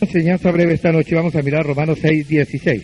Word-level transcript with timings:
Enseñanza 0.00 0.50
breve 0.50 0.74
esta 0.74 0.92
noche 0.92 1.14
vamos 1.14 1.34
a 1.34 1.42
mirar 1.42 1.64
Romanos 1.64 1.98
6, 2.00 2.28
16. 2.28 2.82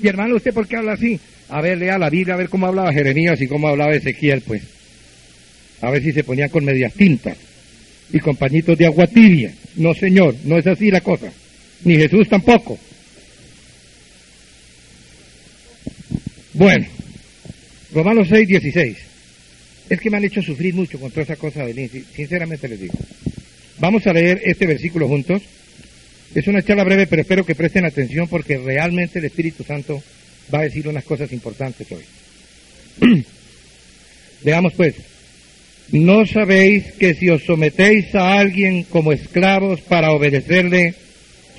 Y 0.00 0.08
hermano, 0.08 0.36
¿usted 0.36 0.52
por 0.54 0.66
qué 0.66 0.76
habla 0.76 0.92
así? 0.92 1.18
A 1.48 1.60
ver, 1.60 1.78
lea 1.78 1.98
la 1.98 2.10
Biblia, 2.10 2.34
a 2.34 2.38
ver 2.38 2.48
cómo 2.48 2.66
hablaba 2.66 2.92
Jeremías 2.92 3.40
y 3.40 3.48
cómo 3.48 3.68
hablaba 3.68 3.94
Ezequiel, 3.94 4.42
pues. 4.42 4.62
A 5.80 5.90
ver 5.90 6.02
si 6.02 6.12
se 6.12 6.24
ponía 6.24 6.48
con 6.48 6.64
medias 6.64 6.92
tintas 6.92 7.36
y 8.12 8.18
con 8.18 8.36
pañitos 8.36 8.76
de 8.76 8.86
agua 8.86 9.06
tibia. 9.06 9.52
No, 9.76 9.94
señor, 9.94 10.34
no 10.44 10.58
es 10.58 10.66
así 10.66 10.90
la 10.90 11.00
cosa. 11.00 11.32
Ni 11.84 11.96
Jesús 11.96 12.28
tampoco. 12.28 12.78
Bueno, 16.54 16.86
Romanos 17.92 18.28
6, 18.28 18.48
16. 18.48 19.07
Es 19.88 20.00
que 20.00 20.10
me 20.10 20.18
han 20.18 20.24
hecho 20.24 20.42
sufrir 20.42 20.74
mucho 20.74 20.98
con 20.98 21.10
toda 21.10 21.22
esa 21.22 21.36
cosa 21.36 21.64
de 21.64 22.04
sinceramente 22.14 22.68
les 22.68 22.80
digo. 22.80 22.94
Vamos 23.78 24.06
a 24.06 24.12
leer 24.12 24.42
este 24.44 24.66
versículo 24.66 25.08
juntos. 25.08 25.42
Es 26.34 26.46
una 26.46 26.62
charla 26.62 26.84
breve, 26.84 27.06
pero 27.06 27.22
espero 27.22 27.46
que 27.46 27.54
presten 27.54 27.86
atención 27.86 28.28
porque 28.28 28.58
realmente 28.58 29.18
el 29.18 29.24
Espíritu 29.24 29.64
Santo 29.64 30.02
va 30.52 30.60
a 30.60 30.64
decir 30.64 30.88
unas 30.88 31.04
cosas 31.04 31.32
importantes 31.32 31.86
hoy. 31.90 32.04
Veamos 34.42 34.74
pues. 34.74 34.94
¿No 35.90 36.26
sabéis 36.26 36.92
que 36.98 37.14
si 37.14 37.30
os 37.30 37.44
sometéis 37.44 38.14
a 38.14 38.38
alguien 38.38 38.82
como 38.82 39.10
esclavos 39.10 39.80
para 39.80 40.12
obedecerle, 40.12 40.94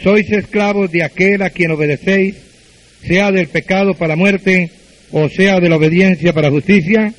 sois 0.04 0.30
esclavos 0.30 0.92
de 0.92 1.02
aquel 1.02 1.42
a 1.42 1.50
quien 1.50 1.72
obedecéis, 1.72 2.36
sea 3.02 3.32
del 3.32 3.48
pecado 3.48 3.96
para 3.96 4.16
muerte 4.16 4.70
o 5.12 5.30
sea 5.30 5.60
de 5.60 5.70
la 5.70 5.78
obediencia 5.78 6.32
para 6.32 6.52
justicia? 6.52 7.12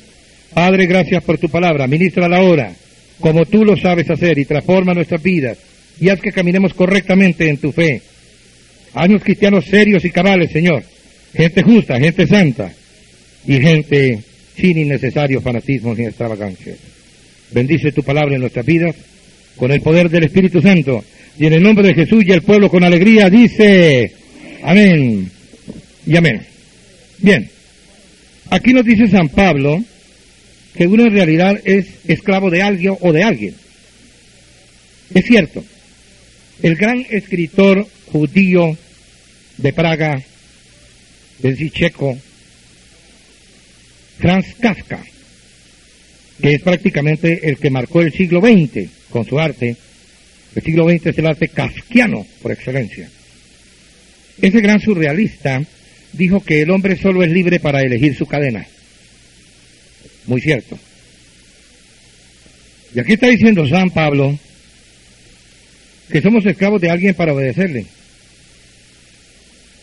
Padre, 0.53 0.85
gracias 0.85 1.23
por 1.23 1.37
tu 1.37 1.49
palabra. 1.49 1.87
Ministra 1.87 2.27
la 2.27 2.41
hora, 2.41 2.73
como 3.19 3.45
tú 3.45 3.63
lo 3.63 3.77
sabes 3.77 4.09
hacer, 4.09 4.37
y 4.37 4.45
transforma 4.45 4.93
nuestras 4.93 5.21
vidas, 5.21 5.57
y 5.99 6.09
haz 6.09 6.19
que 6.19 6.31
caminemos 6.31 6.73
correctamente 6.73 7.49
en 7.49 7.57
tu 7.57 7.71
fe. 7.71 8.01
Años 8.93 9.23
cristianos 9.23 9.65
serios 9.65 10.03
y 10.03 10.09
cabales, 10.09 10.51
Señor. 10.51 10.83
Gente 11.33 11.63
justa, 11.63 11.97
gente 11.99 12.27
santa, 12.27 12.73
y 13.47 13.59
gente 13.59 14.19
sin 14.57 14.77
innecesarios 14.77 15.41
fanatismos 15.41 15.97
ni 15.97 16.05
extravagancias. 16.05 16.77
Bendice 17.51 17.93
tu 17.93 18.03
palabra 18.03 18.35
en 18.35 18.41
nuestras 18.41 18.65
vidas, 18.65 18.95
con 19.55 19.71
el 19.71 19.81
poder 19.81 20.09
del 20.09 20.25
Espíritu 20.25 20.61
Santo, 20.61 21.03
y 21.39 21.45
en 21.45 21.53
el 21.53 21.63
nombre 21.63 21.87
de 21.87 21.93
Jesús 21.93 22.23
y 22.25 22.31
el 22.31 22.41
pueblo 22.41 22.69
con 22.69 22.83
alegría 22.83 23.29
dice, 23.29 24.11
amén 24.63 25.31
y 26.05 26.17
amén. 26.17 26.41
Bien, 27.19 27.49
aquí 28.49 28.73
nos 28.73 28.83
dice 28.83 29.07
San 29.07 29.29
Pablo, 29.29 29.81
que 30.75 30.87
uno 30.87 31.03
en 31.03 31.13
realidad 31.13 31.59
es 31.63 31.87
esclavo 32.07 32.49
de 32.49 32.61
alguien 32.61 32.95
o 32.99 33.11
de 33.11 33.23
alguien. 33.23 33.55
Es 35.13 35.25
cierto, 35.25 35.63
el 36.61 36.75
gran 36.75 37.05
escritor 37.09 37.87
judío 38.11 38.77
de 39.57 39.73
Praga, 39.73 40.21
de 41.39 41.71
checo, 41.71 42.17
Franz 44.19 44.53
Kafka, 44.59 45.03
que 46.41 46.55
es 46.55 46.61
prácticamente 46.61 47.49
el 47.49 47.57
que 47.57 47.69
marcó 47.69 48.01
el 48.01 48.13
siglo 48.13 48.39
XX 48.39 48.89
con 49.09 49.25
su 49.25 49.39
arte, 49.39 49.75
el 50.55 50.63
siglo 50.63 50.89
XX 50.89 51.07
es 51.07 51.17
el 51.17 51.27
arte 51.27 51.47
kafkiano 51.47 52.25
por 52.41 52.51
excelencia. 52.51 53.09
Ese 54.41 54.61
gran 54.61 54.79
surrealista 54.79 55.61
dijo 56.13 56.43
que 56.43 56.61
el 56.61 56.71
hombre 56.71 56.97
solo 56.97 57.23
es 57.23 57.31
libre 57.31 57.59
para 57.59 57.81
elegir 57.81 58.15
su 58.15 58.25
cadena. 58.25 58.65
Muy 60.31 60.39
cierto. 60.39 60.79
Y 62.95 63.01
aquí 63.01 63.13
está 63.13 63.27
diciendo 63.27 63.67
San 63.67 63.89
Pablo 63.89 64.39
que 66.09 66.21
somos 66.21 66.45
esclavos 66.45 66.79
de 66.79 66.89
alguien 66.89 67.13
para 67.15 67.33
obedecerle. 67.33 67.85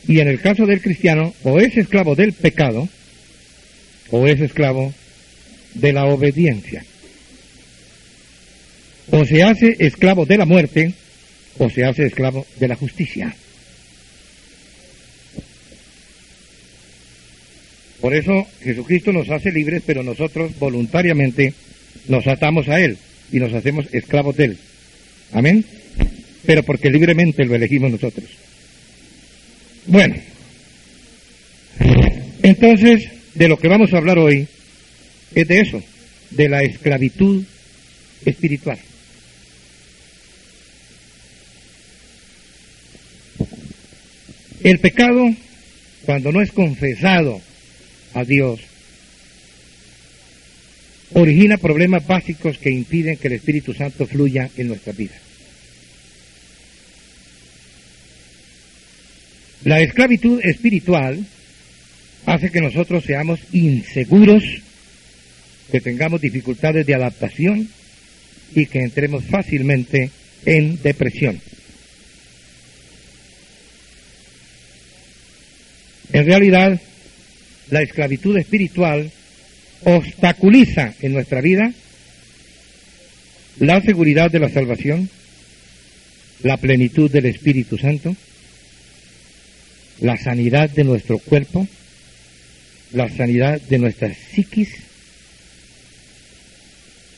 Y 0.06 0.20
en 0.20 0.28
el 0.28 0.40
caso 0.40 0.64
del 0.64 0.80
cristiano, 0.80 1.34
o 1.42 1.58
es 1.58 1.76
esclavo 1.76 2.14
del 2.14 2.32
pecado, 2.32 2.88
o 4.10 4.26
es 4.26 4.40
esclavo 4.40 4.94
de 5.74 5.92
la 5.92 6.06
obediencia. 6.06 6.82
O 9.10 9.26
se 9.26 9.42
hace 9.42 9.76
esclavo 9.80 10.24
de 10.24 10.38
la 10.38 10.46
muerte, 10.46 10.94
o 11.58 11.68
se 11.68 11.84
hace 11.84 12.06
esclavo 12.06 12.46
de 12.58 12.68
la 12.68 12.74
justicia. 12.74 13.36
Por 18.00 18.14
eso 18.14 18.46
Jesucristo 18.62 19.12
nos 19.12 19.28
hace 19.30 19.50
libres, 19.50 19.82
pero 19.84 20.02
nosotros 20.02 20.56
voluntariamente 20.58 21.52
nos 22.06 22.26
atamos 22.26 22.68
a 22.68 22.80
Él 22.80 22.96
y 23.32 23.38
nos 23.38 23.52
hacemos 23.52 23.86
esclavos 23.92 24.36
de 24.36 24.44
Él. 24.44 24.58
Amén. 25.32 25.64
Pero 26.46 26.62
porque 26.62 26.90
libremente 26.90 27.44
lo 27.44 27.54
elegimos 27.54 27.90
nosotros. 27.90 28.26
Bueno, 29.86 30.14
entonces 32.42 33.08
de 33.34 33.48
lo 33.48 33.58
que 33.58 33.68
vamos 33.68 33.92
a 33.92 33.98
hablar 33.98 34.18
hoy 34.18 34.46
es 35.34 35.48
de 35.48 35.60
eso, 35.60 35.82
de 36.30 36.48
la 36.48 36.62
esclavitud 36.62 37.44
espiritual. 38.24 38.78
El 44.62 44.78
pecado, 44.80 45.24
cuando 46.04 46.32
no 46.32 46.42
es 46.42 46.52
confesado 46.52 47.40
a 48.14 48.24
Dios, 48.24 48.60
origina 51.14 51.56
problemas 51.56 52.06
básicos 52.06 52.58
que 52.58 52.70
impiden 52.70 53.16
que 53.16 53.28
el 53.28 53.34
Espíritu 53.34 53.72
Santo 53.74 54.06
fluya 54.06 54.50
en 54.56 54.68
nuestra 54.68 54.92
vida. 54.92 55.14
La 59.64 59.80
esclavitud 59.80 60.40
espiritual 60.42 61.24
hace 62.26 62.50
que 62.50 62.60
nosotros 62.60 63.04
seamos 63.04 63.40
inseguros, 63.52 64.44
que 65.70 65.80
tengamos 65.80 66.20
dificultades 66.20 66.86
de 66.86 66.94
adaptación 66.94 67.68
y 68.54 68.66
que 68.66 68.80
entremos 68.80 69.24
fácilmente 69.24 70.10
en 70.44 70.80
depresión. 70.82 71.40
En 76.12 76.24
realidad, 76.24 76.80
la 77.70 77.82
esclavitud 77.82 78.36
espiritual 78.36 79.10
obstaculiza 79.84 80.94
en 81.00 81.12
nuestra 81.12 81.40
vida 81.40 81.72
la 83.60 83.80
seguridad 83.80 84.30
de 84.30 84.38
la 84.38 84.48
salvación, 84.48 85.08
la 86.42 86.56
plenitud 86.56 87.10
del 87.10 87.26
Espíritu 87.26 87.76
Santo, 87.76 88.14
la 90.00 90.16
sanidad 90.16 90.70
de 90.70 90.84
nuestro 90.84 91.18
cuerpo, 91.18 91.66
la 92.92 93.08
sanidad 93.08 93.60
de 93.60 93.78
nuestra 93.78 94.14
psiquis 94.14 94.68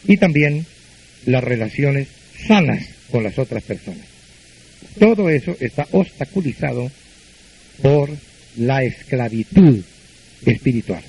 y 0.06 0.16
también 0.16 0.65
las 1.27 1.45
relaciones 1.45 2.09
sanas 2.47 2.86
con 3.10 3.22
las 3.22 3.39
otras 3.39 3.63
personas. 3.63 4.07
Todo 4.98 5.28
eso 5.28 5.57
está 5.60 5.86
obstaculizado 5.92 6.91
por 7.83 8.10
la 8.57 8.83
esclavitud 8.83 9.83
espiritual. 10.47 11.03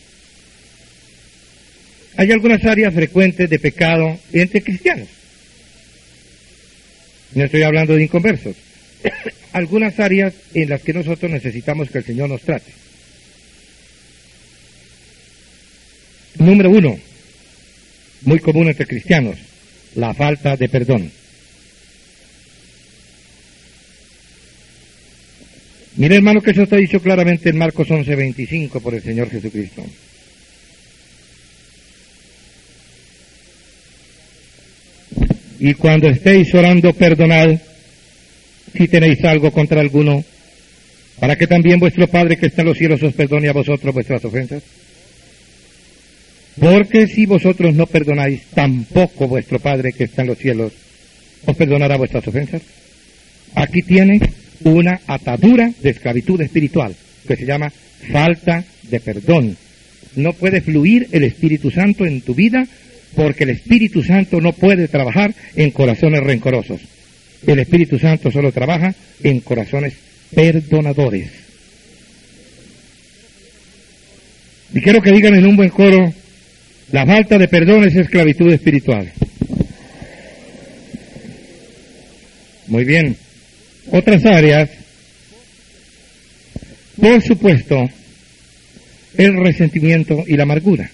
Hay 2.17 2.31
algunas 2.31 2.63
áreas 2.65 2.93
frecuentes 2.93 3.49
de 3.49 3.59
pecado 3.59 4.19
entre 4.33 4.61
cristianos. 4.61 5.07
No 7.33 7.45
estoy 7.45 7.63
hablando 7.63 7.95
de 7.95 8.03
inconversos. 8.03 8.55
algunas 9.53 9.99
áreas 9.99 10.33
en 10.53 10.69
las 10.69 10.81
que 10.81 10.93
nosotros 10.93 11.31
necesitamos 11.31 11.89
que 11.89 11.99
el 11.99 12.03
Señor 12.03 12.29
nos 12.29 12.41
trate. 12.41 12.71
Número 16.37 16.69
uno, 16.69 16.97
muy 18.21 18.39
común 18.39 18.69
entre 18.69 18.85
cristianos, 18.85 19.37
la 19.95 20.13
falta 20.13 20.55
de 20.55 20.69
perdón. 20.69 21.11
Mire 25.97 26.15
hermano 26.15 26.41
que 26.41 26.51
eso 26.51 26.63
está 26.63 26.77
dicho 26.77 27.01
claramente 27.01 27.49
en 27.49 27.57
Marcos 27.57 27.89
11:25 27.89 28.79
por 28.79 28.95
el 28.95 29.01
Señor 29.01 29.29
Jesucristo. 29.29 29.85
Y 35.59 35.73
cuando 35.75 36.09
estéis 36.09 36.53
orando, 36.55 36.93
perdonad 36.93 37.59
si 38.75 38.87
tenéis 38.87 39.23
algo 39.25 39.51
contra 39.51 39.81
alguno, 39.81 40.23
para 41.19 41.35
que 41.35 41.45
también 41.45 41.79
vuestro 41.79 42.07
Padre 42.07 42.37
que 42.37 42.47
está 42.47 42.61
en 42.61 42.69
los 42.69 42.77
cielos 42.77 43.03
os 43.03 43.13
perdone 43.13 43.49
a 43.49 43.53
vosotros 43.53 43.93
vuestras 43.93 44.23
ofensas. 44.25 44.63
Porque 46.59 47.07
si 47.07 47.25
vosotros 47.25 47.75
no 47.75 47.85
perdonáis, 47.85 48.41
tampoco 48.53 49.27
vuestro 49.27 49.59
Padre 49.59 49.93
que 49.93 50.05
está 50.05 50.21
en 50.23 50.29
los 50.29 50.37
cielos 50.37 50.73
os 51.45 51.55
perdonará 51.55 51.97
vuestras 51.97 52.27
ofensas. 52.27 52.61
Aquí 53.55 53.81
tiene 53.81 54.19
una 54.63 55.01
atadura 55.07 55.71
de 55.81 55.89
esclavitud 55.89 56.41
espiritual 56.41 56.95
que 57.27 57.35
se 57.35 57.45
llama 57.45 57.71
falta 58.11 58.63
de 58.83 58.99
perdón. 58.99 59.57
No 60.15 60.33
puede 60.33 60.61
fluir 60.61 61.07
el 61.11 61.23
Espíritu 61.23 61.71
Santo 61.71 62.05
en 62.05 62.21
tu 62.21 62.35
vida 62.35 62.67
porque 63.15 63.43
el 63.43 63.51
Espíritu 63.51 64.03
Santo 64.03 64.41
no 64.41 64.53
puede 64.53 64.87
trabajar 64.87 65.33
en 65.55 65.71
corazones 65.71 66.21
rencorosos. 66.21 66.81
El 67.45 67.59
Espíritu 67.59 67.97
Santo 67.97 68.31
solo 68.31 68.51
trabaja 68.51 68.93
en 69.23 69.39
corazones 69.39 69.93
perdonadores. 70.33 71.29
Y 74.73 74.81
quiero 74.81 75.01
que 75.01 75.11
digan 75.11 75.35
en 75.35 75.45
un 75.45 75.57
buen 75.57 75.69
coro, 75.69 76.13
la 76.91 77.05
falta 77.05 77.37
de 77.37 77.47
perdón 77.47 77.83
es 77.83 77.95
esclavitud 77.95 78.51
espiritual. 78.51 79.11
Muy 82.67 82.85
bien. 82.85 83.17
Otras 83.91 84.25
áreas, 84.25 84.69
por 86.99 87.21
supuesto, 87.21 87.89
el 89.17 89.37
resentimiento 89.37 90.23
y 90.25 90.37
la 90.37 90.43
amargura. 90.43 90.89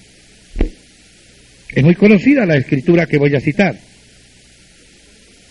Es 1.70 1.84
muy 1.84 1.94
conocida 1.94 2.46
la 2.46 2.58
escritura 2.58 3.06
que 3.06 3.18
voy 3.18 3.36
a 3.36 3.40
citar. 3.40 3.78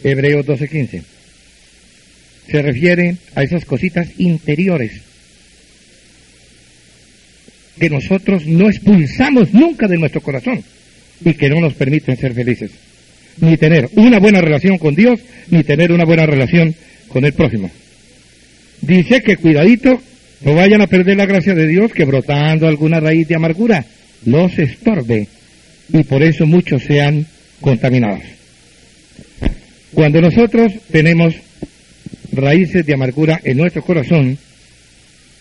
Hebreos 0.02 0.44
12:15. 0.44 1.02
Se 2.50 2.62
refiere 2.62 3.16
a 3.34 3.42
esas 3.44 3.64
cositas 3.64 4.08
interiores 4.18 5.02
que 7.78 7.90
nosotros 7.90 8.46
no 8.46 8.68
expulsamos 8.68 9.52
nunca 9.52 9.86
de 9.86 9.98
nuestro 9.98 10.20
corazón 10.20 10.64
y 11.24 11.34
que 11.34 11.48
no 11.48 11.60
nos 11.60 11.74
permiten 11.74 12.16
ser 12.16 12.34
felices, 12.34 12.72
ni 13.40 13.56
tener 13.56 13.88
una 13.94 14.18
buena 14.18 14.40
relación 14.40 14.78
con 14.78 14.94
Dios, 14.94 15.20
ni 15.50 15.62
tener 15.62 15.92
una 15.92 16.04
buena 16.04 16.26
relación 16.26 16.74
con 17.08 17.24
el 17.24 17.32
prójimo. 17.32 17.70
Dice 18.80 19.22
que 19.22 19.36
cuidadito, 19.36 20.00
no 20.42 20.54
vayan 20.54 20.82
a 20.82 20.86
perder 20.86 21.16
la 21.16 21.26
gracia 21.26 21.54
de 21.54 21.66
Dios 21.66 21.92
que 21.92 22.04
brotando 22.04 22.66
alguna 22.66 23.00
raíz 23.00 23.26
de 23.26 23.36
amargura 23.36 23.84
los 24.24 24.58
estorbe 24.58 25.28
y 25.92 26.02
por 26.04 26.22
eso 26.22 26.46
muchos 26.46 26.82
sean 26.82 27.26
contaminados. 27.60 28.22
Cuando 29.92 30.20
nosotros 30.20 30.72
tenemos 30.90 31.34
raíces 32.32 32.84
de 32.84 32.94
amargura 32.94 33.40
en 33.42 33.56
nuestro 33.56 33.82
corazón, 33.82 34.36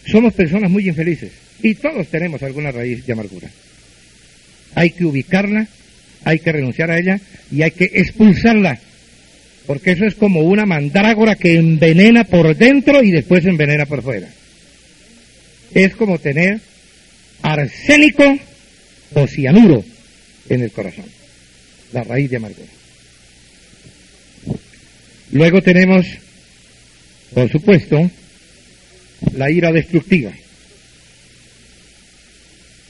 somos 0.06 0.33
personas 0.33 0.71
muy 0.71 0.88
infelices 0.88 1.31
y 1.62 1.75
todos 1.75 2.07
tenemos 2.07 2.41
alguna 2.44 2.71
raíz 2.71 3.06
de 3.06 3.13
amargura. 3.13 3.50
Hay 4.75 4.91
que 4.91 5.06
ubicarla, 5.06 5.67
hay 6.23 6.39
que 6.39 6.51
renunciar 6.51 6.91
a 6.91 7.00
ella 7.00 7.19
y 7.51 7.63
hay 7.63 7.71
que 7.71 7.85
expulsarla, 7.85 8.79
porque 9.65 9.91
eso 9.91 10.06
es 10.06 10.15
como 10.15 10.41
una 10.41 10.65
mandrágora 10.65 11.35
que 11.35 11.56
envenena 11.56 12.23
por 12.23 12.56
dentro 12.56 13.03
y 13.03 13.12
después 13.12 13.45
envenena 13.45 13.85
por 13.85 14.01
fuera. 14.01 14.29
Es 15.73 15.95
como 15.95 16.19
tener 16.19 16.59
arsénico 17.41 18.38
o 19.13 19.27
cianuro 19.27 19.83
en 20.50 20.62
el 20.62 20.71
corazón, 20.71 21.06
la 21.94 22.03
raíz 22.03 22.29
de 22.29 22.38
amargura. 22.38 22.69
Luego 25.31 25.62
tenemos, 25.62 26.06
por 27.33 27.51
supuesto, 27.51 28.09
la 29.35 29.50
ira 29.50 29.71
destructiva. 29.71 30.31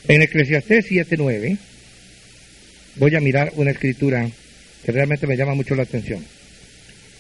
En 0.08 0.22
Eclesiastés 0.22 0.92
7.9 0.92 1.58
voy 2.98 3.16
a 3.16 3.22
mirar 3.22 3.52
una 3.56 3.72
escritura 3.72 4.30
que 4.84 4.92
realmente 4.92 5.26
me 5.26 5.36
llama 5.36 5.56
mucho 5.56 5.74
la 5.76 5.84
atención. 5.84 6.24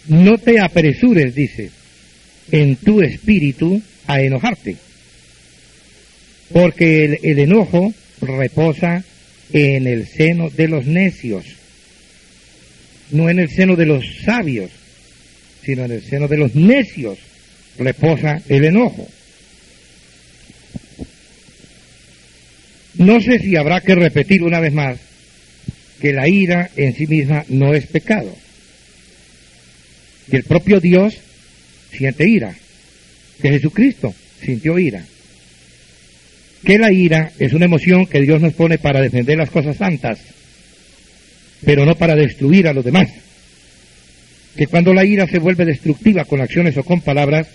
No 0.07 0.38
te 0.38 0.60
apresures, 0.60 1.34
dice, 1.34 1.72
en 2.52 2.75
tu 2.75 3.02
espíritu 3.02 3.81
a 4.07 4.22
enojarte, 4.22 4.75
porque 6.54 7.06
el, 7.06 7.19
el 7.24 7.40
enojo 7.40 7.94
reposa 8.22 9.04
en 9.52 9.88
el 9.88 10.07
seno 10.07 10.50
de 10.50 10.68
los 10.68 10.86
necios, 10.86 11.46
no 13.12 13.30
en 13.30 13.40
el 13.40 13.50
seno 13.50 13.75
de 13.75 13.86
los 13.86 14.06
sabios, 14.24 14.69
sino 15.63 15.86
en 15.86 15.92
el 15.92 16.04
seno 16.04 16.28
de 16.28 16.38
los 16.38 16.56
necios 16.56 17.18
reposa 17.78 18.42
el 18.48 18.66
enojo. 18.66 19.07
No 22.98 23.19
sé 23.19 23.40
si 23.40 23.56
habrá 23.56 23.81
que 23.81 23.96
repetir 23.96 24.44
una 24.44 24.60
vez 24.60 24.74
más 24.74 24.98
que 26.00 26.13
la 26.13 26.28
ira 26.30 26.69
en 26.75 26.94
sí 26.94 27.07
misma 27.07 27.44
no 27.50 27.74
es 27.74 27.88
pecado. 27.88 28.36
Que 30.30 30.38
el 30.38 30.44
propio 30.44 30.80
Dios 30.80 31.16
siente 31.92 32.27
ira. 32.27 32.56
Que 33.42 33.50
Jesucristo 33.51 34.13
sintió 34.44 34.80
ira. 34.80 35.04
Que 36.63 36.77
la 36.77 36.92
ira 36.92 37.31
es 37.38 37.54
una 37.54 37.66
emoción 37.66 38.06
que 38.06 38.22
Dios 38.22 38.42
nos 38.42 38.54
pone 38.54 38.77
para 38.77 39.01
defender 39.01 39.38
las 39.38 39.51
cosas 39.51 39.77
santas, 39.77 40.19
pero 41.63 41.86
no 41.86 41.95
para 41.95 42.16
destruir 42.16 42.68
a 42.68 42.74
los 42.74 42.83
demás. 42.83 43.10
Que 44.57 44.68
cuando 44.68 44.94
la 44.94 45.06
ira 45.06 45.27
se 45.27 45.39
vuelve 45.39 45.66
destructiva 45.66 46.25
con 46.25 46.42
acciones 46.42 46.75
o 46.78 46.83
con 46.83 47.01
palabras, 47.01 47.48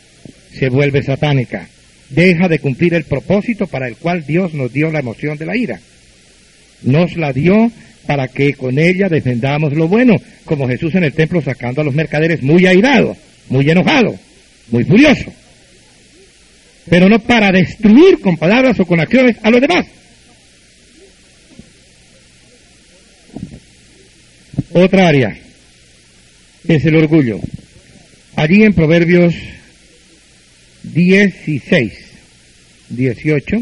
se 0.52 0.68
vuelve 0.68 1.02
satánica 1.02 1.68
deja 2.10 2.48
de 2.48 2.58
cumplir 2.58 2.94
el 2.94 3.04
propósito 3.04 3.66
para 3.66 3.88
el 3.88 3.96
cual 3.96 4.26
Dios 4.26 4.52
nos 4.52 4.72
dio 4.72 4.90
la 4.90 4.98
emoción 4.98 5.38
de 5.38 5.46
la 5.46 5.56
ira. 5.56 5.80
Nos 6.82 7.16
la 7.16 7.32
dio 7.32 7.70
para 8.10 8.26
que 8.26 8.54
con 8.54 8.76
ella 8.76 9.08
defendamos 9.08 9.72
lo 9.72 9.86
bueno, 9.86 10.16
como 10.44 10.66
Jesús 10.66 10.92
en 10.96 11.04
el 11.04 11.12
templo 11.12 11.40
sacando 11.40 11.80
a 11.80 11.84
los 11.84 11.94
mercaderes 11.94 12.42
muy 12.42 12.66
airado, 12.66 13.16
muy 13.48 13.70
enojado, 13.70 14.18
muy 14.72 14.82
furioso. 14.82 15.32
Pero 16.88 17.08
no 17.08 17.20
para 17.20 17.52
destruir 17.52 18.18
con 18.18 18.36
palabras 18.36 18.80
o 18.80 18.84
con 18.84 18.98
acciones 18.98 19.36
a 19.44 19.50
los 19.50 19.60
demás. 19.60 19.86
Otra 24.72 25.06
área 25.06 25.38
es 26.66 26.84
el 26.84 26.96
orgullo. 26.96 27.38
Allí 28.34 28.64
en 28.64 28.72
Proverbios 28.72 29.36
16, 30.82 31.92
18, 32.88 33.56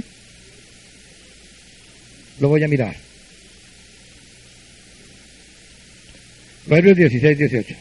lo 2.41 2.49
voy 2.49 2.65
a 2.65 2.69
mirar. 2.69 3.08
Proverbios 6.69 6.99
16, 6.99 7.39
18. 7.39 7.75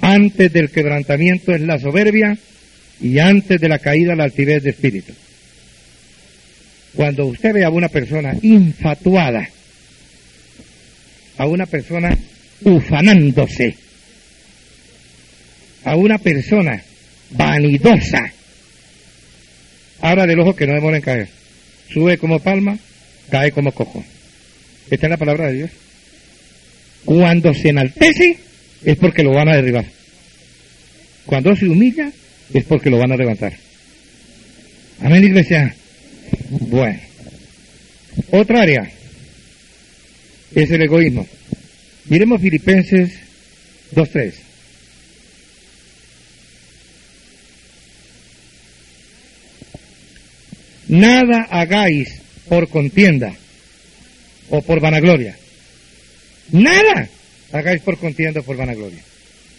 Antes 0.00 0.50
del 0.50 0.70
quebrantamiento 0.70 1.54
es 1.54 1.60
la 1.60 1.78
soberbia 1.78 2.38
y 3.02 3.18
antes 3.18 3.60
de 3.60 3.68
la 3.68 3.78
caída 3.78 4.16
la 4.16 4.24
altivez 4.24 4.62
de 4.62 4.70
espíritu. 4.70 5.12
Cuando 6.94 7.26
usted 7.26 7.52
ve 7.52 7.64
a 7.64 7.70
una 7.70 7.88
persona 7.88 8.34
infatuada, 8.40 9.46
a 11.36 11.46
una 11.46 11.66
persona 11.66 12.16
ufanándose, 12.62 13.76
a 15.84 15.96
una 15.96 16.16
persona 16.16 16.82
vanidosa, 17.32 18.32
ahora 20.00 20.26
del 20.26 20.40
ojo 20.40 20.56
que 20.56 20.66
no 20.66 20.72
demora 20.72 20.96
en 20.96 21.02
caer. 21.02 21.28
Sube 21.92 22.16
como 22.16 22.40
palma, 22.40 22.78
cae 23.30 23.52
como 23.52 23.72
cojo. 23.72 24.02
Esta 24.90 25.06
es 25.06 25.10
la 25.10 25.16
palabra 25.18 25.48
de 25.48 25.54
Dios. 25.54 25.70
Cuando 27.04 27.54
se 27.54 27.70
enaltece 27.70 28.38
es 28.84 28.96
porque 28.98 29.22
lo 29.22 29.32
van 29.32 29.48
a 29.48 29.56
derribar. 29.56 29.84
Cuando 31.26 31.54
se 31.56 31.66
humilla 31.66 32.10
es 32.52 32.64
porque 32.64 32.90
lo 32.90 32.98
van 32.98 33.12
a 33.12 33.16
levantar. 33.16 33.52
Amén, 35.00 35.24
iglesia. 35.24 35.74
Bueno. 36.50 37.00
Otra 38.30 38.62
área 38.62 38.90
es 40.54 40.70
el 40.70 40.82
egoísmo. 40.82 41.26
Miremos 42.06 42.40
Filipenses 42.40 43.12
2.3. 43.94 44.34
Nada 50.88 51.46
hagáis 51.50 52.20
por 52.48 52.68
contienda 52.68 53.32
o 54.48 54.60
por 54.62 54.80
vanagloria. 54.80 55.39
Nada 56.52 57.08
hagáis 57.52 57.80
por 57.82 57.98
contienda 57.98 58.40
o 58.40 58.42
por 58.42 58.56
vanagloria. 58.56 59.00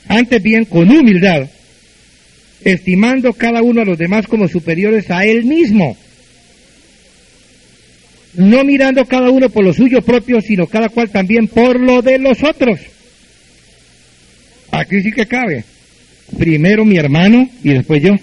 Antes 0.08 0.42
bien, 0.42 0.66
con 0.66 0.90
humildad, 0.90 1.50
estimando 2.64 3.34
cada 3.34 3.62
uno 3.62 3.82
a 3.82 3.86
los 3.86 3.98
demás 3.98 4.28
como 4.28 4.48
superiores 4.48 5.10
a 5.12 5.26
él 5.26 5.46
mismo. 5.46 5.98
no 8.34 8.64
mirando 8.64 9.06
cada 9.06 9.30
uno 9.30 9.50
por 9.50 9.66
lo 9.66 9.74
suyo 9.74 10.02
propio, 10.02 10.40
sino 10.40 10.66
cada 10.66 10.88
cual 10.88 11.10
también 11.10 11.48
por 11.48 11.78
lo 11.80 12.02
de 12.02 12.18
los 12.18 12.42
otros. 12.44 12.80
Aquí 14.72 15.02
sí 15.02 15.12
que 15.12 15.26
cabe. 15.26 15.66
Primero 16.38 16.86
mi 16.86 16.98
hermano 16.98 17.50
y 17.62 17.74
después 17.74 18.02
yo. 18.02 18.14
Eso 18.14 18.22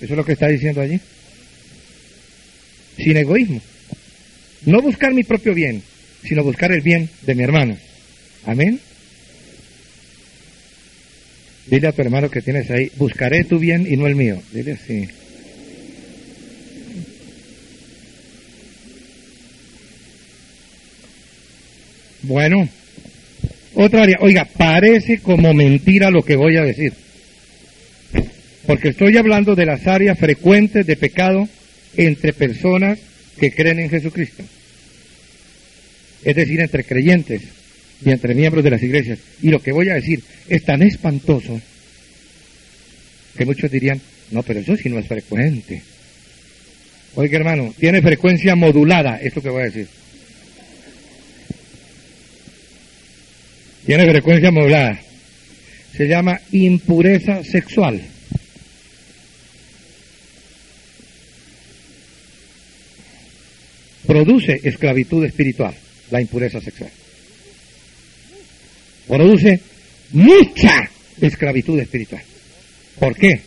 es 0.00 0.10
lo 0.10 0.24
que 0.24 0.32
está 0.32 0.48
diciendo 0.48 0.80
allí. 0.80 0.98
Sin 2.96 3.18
egoísmo. 3.18 3.60
No 4.64 4.80
buscar 4.80 5.12
mi 5.12 5.24
propio 5.24 5.52
bien, 5.52 5.82
sino 6.22 6.42
buscar 6.42 6.72
el 6.72 6.80
bien 6.80 7.10
de 7.22 7.34
mi 7.34 7.42
hermano. 7.42 7.76
Amén. 8.46 8.80
Dile 11.66 11.88
a 11.88 11.92
tu 11.92 12.02
hermano 12.02 12.30
que 12.30 12.42
tienes 12.42 12.70
ahí, 12.70 12.90
buscaré 12.96 13.44
tu 13.44 13.58
bien 13.58 13.86
y 13.90 13.96
no 13.96 14.06
el 14.06 14.16
mío. 14.16 14.40
Dile 14.52 14.72
así. 14.72 15.08
Bueno, 22.22 22.68
otra 23.74 24.02
área. 24.02 24.18
Oiga, 24.20 24.44
parece 24.44 25.18
como 25.18 25.52
mentira 25.54 26.10
lo 26.10 26.22
que 26.22 26.36
voy 26.36 26.56
a 26.56 26.62
decir. 26.62 26.92
Porque 28.66 28.90
estoy 28.90 29.16
hablando 29.16 29.54
de 29.54 29.66
las 29.66 29.86
áreas 29.86 30.18
frecuentes 30.18 30.86
de 30.86 30.96
pecado 30.96 31.48
entre 31.96 32.32
personas 32.32 32.98
que 33.38 33.52
creen 33.52 33.80
en 33.80 33.90
Jesucristo. 33.90 34.42
Es 36.24 36.36
decir, 36.36 36.60
entre 36.60 36.84
creyentes 36.84 37.42
y 38.04 38.10
entre 38.10 38.34
miembros 38.34 38.62
de 38.62 38.70
las 38.70 38.82
iglesias. 38.82 39.18
Y 39.42 39.48
lo 39.48 39.60
que 39.60 39.72
voy 39.72 39.88
a 39.88 39.94
decir 39.94 40.22
es 40.48 40.64
tan 40.64 40.82
espantoso 40.82 41.60
que 43.36 43.44
muchos 43.44 43.70
dirían, 43.70 44.00
no, 44.30 44.42
pero 44.42 44.60
eso 44.60 44.76
sí 44.76 44.88
no 44.88 44.98
es 44.98 45.06
frecuente. 45.06 45.82
Oiga, 47.16 47.38
hermano, 47.38 47.74
tiene 47.78 48.02
frecuencia 48.02 48.54
modulada, 48.54 49.18
esto 49.20 49.40
que 49.40 49.48
voy 49.48 49.62
a 49.62 49.66
decir. 49.66 49.88
Tiene 53.86 54.10
frecuencia 54.10 54.50
modulada. 54.50 55.00
Se 55.96 56.08
llama 56.08 56.40
impureza 56.52 57.44
sexual. 57.44 58.00
Produce 64.06 64.60
esclavitud 64.64 65.24
espiritual, 65.24 65.74
la 66.10 66.20
impureza 66.20 66.60
sexual. 66.60 66.90
Produce 69.08 69.60
mucha 70.12 70.90
esclavitud 71.20 71.78
espiritual. 71.80 72.22
¿Por 72.98 73.16
qué? 73.16 73.40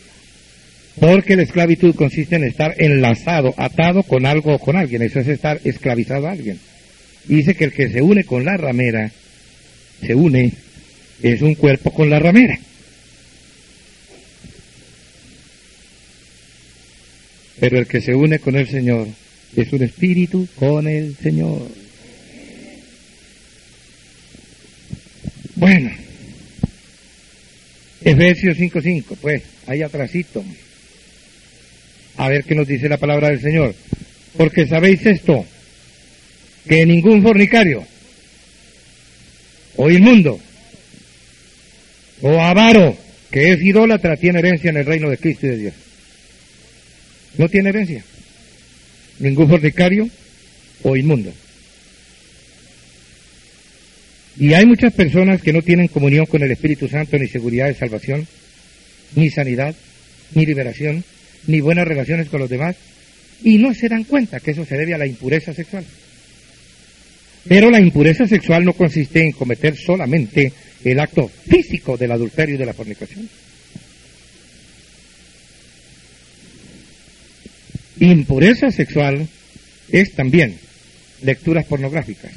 Porque 1.00 1.36
la 1.36 1.42
esclavitud 1.42 1.94
consiste 1.94 2.36
en 2.36 2.44
estar 2.44 2.74
enlazado, 2.78 3.54
atado 3.56 4.02
con 4.02 4.26
algo 4.26 4.54
o 4.54 4.58
con 4.58 4.76
alguien. 4.76 5.02
Eso 5.02 5.20
es 5.20 5.28
estar 5.28 5.60
esclavizado 5.64 6.26
a 6.26 6.32
alguien. 6.32 6.58
Dice 7.24 7.54
que 7.54 7.64
el 7.64 7.72
que 7.72 7.88
se 7.88 8.02
une 8.02 8.24
con 8.24 8.44
la 8.44 8.56
ramera, 8.56 9.10
se 10.00 10.14
une, 10.14 10.52
es 11.22 11.42
un 11.42 11.54
cuerpo 11.54 11.92
con 11.92 12.10
la 12.10 12.18
ramera. 12.18 12.58
Pero 17.60 17.78
el 17.78 17.86
que 17.86 18.00
se 18.00 18.14
une 18.14 18.38
con 18.38 18.56
el 18.56 18.68
Señor 18.68 19.08
es 19.56 19.72
un 19.72 19.82
espíritu 19.82 20.46
con 20.56 20.86
el 20.88 21.16
Señor. 21.16 21.68
Bueno, 25.58 25.90
Efesios 28.00 28.56
5.5, 28.56 29.16
pues, 29.20 29.42
ahí 29.66 29.82
atrásito. 29.82 30.44
A 32.16 32.28
ver 32.28 32.44
qué 32.44 32.54
nos 32.54 32.68
dice 32.68 32.88
la 32.88 32.96
palabra 32.96 33.30
del 33.30 33.40
Señor. 33.40 33.74
Porque 34.36 34.68
sabéis 34.68 35.04
esto, 35.04 35.44
que 36.68 36.86
ningún 36.86 37.24
fornicario, 37.24 37.84
o 39.74 39.90
inmundo, 39.90 40.38
o 42.22 42.40
avaro, 42.40 42.96
que 43.28 43.50
es 43.50 43.60
idólatra, 43.60 44.16
tiene 44.16 44.38
herencia 44.38 44.70
en 44.70 44.76
el 44.76 44.86
reino 44.86 45.10
de 45.10 45.18
Cristo 45.18 45.46
y 45.46 45.50
de 45.50 45.56
Dios. 45.56 45.74
No 47.36 47.48
tiene 47.48 47.70
herencia. 47.70 48.04
Ningún 49.18 49.48
fornicario 49.48 50.08
o 50.84 50.96
inmundo. 50.96 51.32
Y 54.38 54.54
hay 54.54 54.66
muchas 54.66 54.92
personas 54.92 55.42
que 55.42 55.52
no 55.52 55.62
tienen 55.62 55.88
comunión 55.88 56.26
con 56.26 56.42
el 56.42 56.50
Espíritu 56.52 56.88
Santo, 56.88 57.18
ni 57.18 57.26
seguridad 57.26 57.66
de 57.66 57.74
salvación, 57.74 58.26
ni 59.16 59.30
sanidad, 59.30 59.74
ni 60.34 60.46
liberación, 60.46 61.02
ni 61.46 61.60
buenas 61.60 61.88
relaciones 61.88 62.28
con 62.28 62.40
los 62.40 62.50
demás, 62.50 62.76
y 63.42 63.58
no 63.58 63.74
se 63.74 63.88
dan 63.88 64.04
cuenta 64.04 64.38
que 64.38 64.52
eso 64.52 64.64
se 64.64 64.76
debe 64.76 64.94
a 64.94 64.98
la 64.98 65.06
impureza 65.06 65.52
sexual. 65.52 65.84
Pero 67.48 67.70
la 67.70 67.80
impureza 67.80 68.28
sexual 68.28 68.64
no 68.64 68.74
consiste 68.74 69.22
en 69.22 69.32
cometer 69.32 69.76
solamente 69.76 70.52
el 70.84 71.00
acto 71.00 71.28
físico 71.28 71.96
del 71.96 72.12
adulterio 72.12 72.54
y 72.54 72.58
de 72.58 72.66
la 72.66 72.74
fornicación. 72.74 73.28
Impureza 77.98 78.70
sexual 78.70 79.26
es 79.90 80.12
también 80.12 80.54
lecturas 81.22 81.64
pornográficas, 81.64 82.32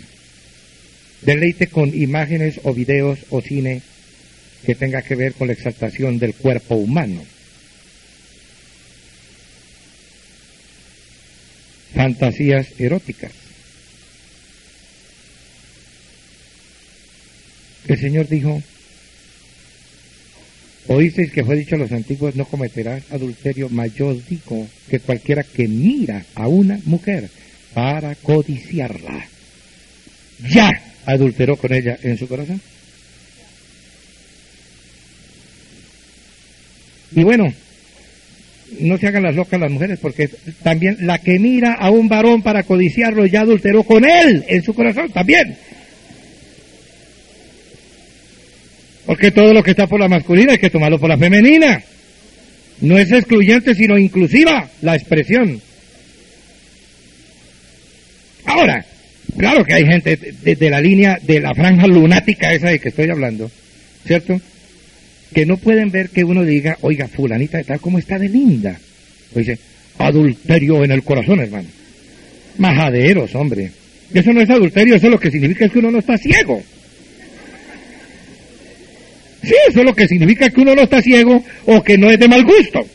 deleite 1.21 1.67
con 1.67 1.93
imágenes 1.93 2.59
o 2.63 2.73
videos 2.73 3.19
o 3.29 3.41
cine 3.41 3.81
que 4.65 4.75
tenga 4.75 5.01
que 5.01 5.15
ver 5.15 5.33
con 5.33 5.47
la 5.47 5.53
exaltación 5.53 6.19
del 6.19 6.33
cuerpo 6.33 6.75
humano. 6.75 7.23
Fantasías 11.93 12.67
eróticas. 12.79 13.31
El 17.87 17.99
Señor 17.99 18.27
dijo, 18.27 18.61
oísteis 20.87 21.31
que 21.31 21.43
fue 21.43 21.57
dicho 21.57 21.75
a 21.75 21.79
los 21.79 21.91
antiguos, 21.91 22.35
no 22.35 22.45
cometerás 22.45 23.03
adulterio, 23.11 23.67
mas 23.69 23.93
yo 23.95 24.13
digo 24.13 24.67
que 24.89 24.99
cualquiera 24.99 25.43
que 25.43 25.67
mira 25.67 26.23
a 26.35 26.47
una 26.47 26.79
mujer 26.85 27.29
para 27.73 28.15
codiciarla, 28.15 29.25
ya 30.47 30.90
adulteró 31.05 31.55
con 31.55 31.73
ella 31.73 31.97
en 32.03 32.17
su 32.17 32.27
corazón. 32.27 32.61
Y 37.13 37.23
bueno, 37.23 37.53
no 38.79 38.97
se 38.97 39.07
hagan 39.07 39.23
las 39.23 39.35
locas 39.35 39.59
las 39.59 39.71
mujeres, 39.71 39.99
porque 40.01 40.29
también 40.63 40.97
la 41.01 41.17
que 41.19 41.39
mira 41.39 41.73
a 41.73 41.91
un 41.91 42.07
varón 42.07 42.41
para 42.41 42.63
codiciarlo 42.63 43.25
ya 43.25 43.41
adulteró 43.41 43.83
con 43.83 44.05
él 44.05 44.45
en 44.47 44.63
su 44.63 44.73
corazón 44.73 45.11
también. 45.11 45.57
Porque 49.05 49.31
todo 49.31 49.53
lo 49.53 49.61
que 49.61 49.71
está 49.71 49.87
por 49.87 49.99
la 49.99 50.07
masculina 50.07 50.53
hay 50.53 50.57
que 50.57 50.69
tomarlo 50.69 50.99
por 50.99 51.09
la 51.09 51.17
femenina. 51.17 51.83
No 52.81 52.97
es 52.97 53.11
excluyente, 53.11 53.75
sino 53.75 53.97
inclusiva 53.97 54.69
la 54.81 54.95
expresión. 54.95 55.61
Ahora, 58.45 58.85
Claro 59.37 59.63
que 59.63 59.73
hay 59.73 59.85
gente 59.85 60.17
de, 60.17 60.69
la 60.69 60.81
línea 60.81 61.17
de 61.21 61.39
la 61.39 61.53
franja 61.53 61.87
lunática 61.87 62.53
esa 62.53 62.69
de 62.69 62.79
que 62.79 62.89
estoy 62.89 63.09
hablando, 63.09 63.49
¿cierto? 64.05 64.39
Que 65.33 65.45
no 65.45 65.57
pueden 65.57 65.91
ver 65.91 66.09
que 66.09 66.23
uno 66.23 66.43
diga, 66.43 66.77
oiga, 66.81 67.07
fulanita 67.07 67.57
de 67.57 67.63
tal 67.63 67.79
como 67.79 67.97
está 67.97 68.19
de 68.19 68.29
linda. 68.29 68.77
O 69.33 69.39
dice, 69.39 69.57
adulterio 69.97 70.83
en 70.83 70.91
el 70.91 71.03
corazón, 71.03 71.39
hermano. 71.39 71.69
Majaderos, 72.57 73.33
hombre. 73.35 73.71
Eso 74.13 74.33
no 74.33 74.41
es 74.41 74.49
adulterio, 74.49 74.95
eso 74.95 75.09
lo 75.09 75.19
que 75.19 75.31
significa 75.31 75.65
es 75.65 75.71
que 75.71 75.79
uno 75.79 75.91
no 75.91 75.99
está 75.99 76.17
ciego. 76.17 76.61
Sí, 79.41 79.55
eso 79.69 79.79
es 79.79 79.85
lo 79.85 79.95
que 79.95 80.07
significa 80.07 80.49
que 80.49 80.61
uno 80.61 80.75
no 80.75 80.83
está 80.83 81.01
ciego 81.01 81.43
o 81.65 81.81
que 81.81 81.97
no 81.97 82.11
es 82.11 82.19
de 82.19 82.27
mal 82.27 82.43
gusto. 82.43 82.85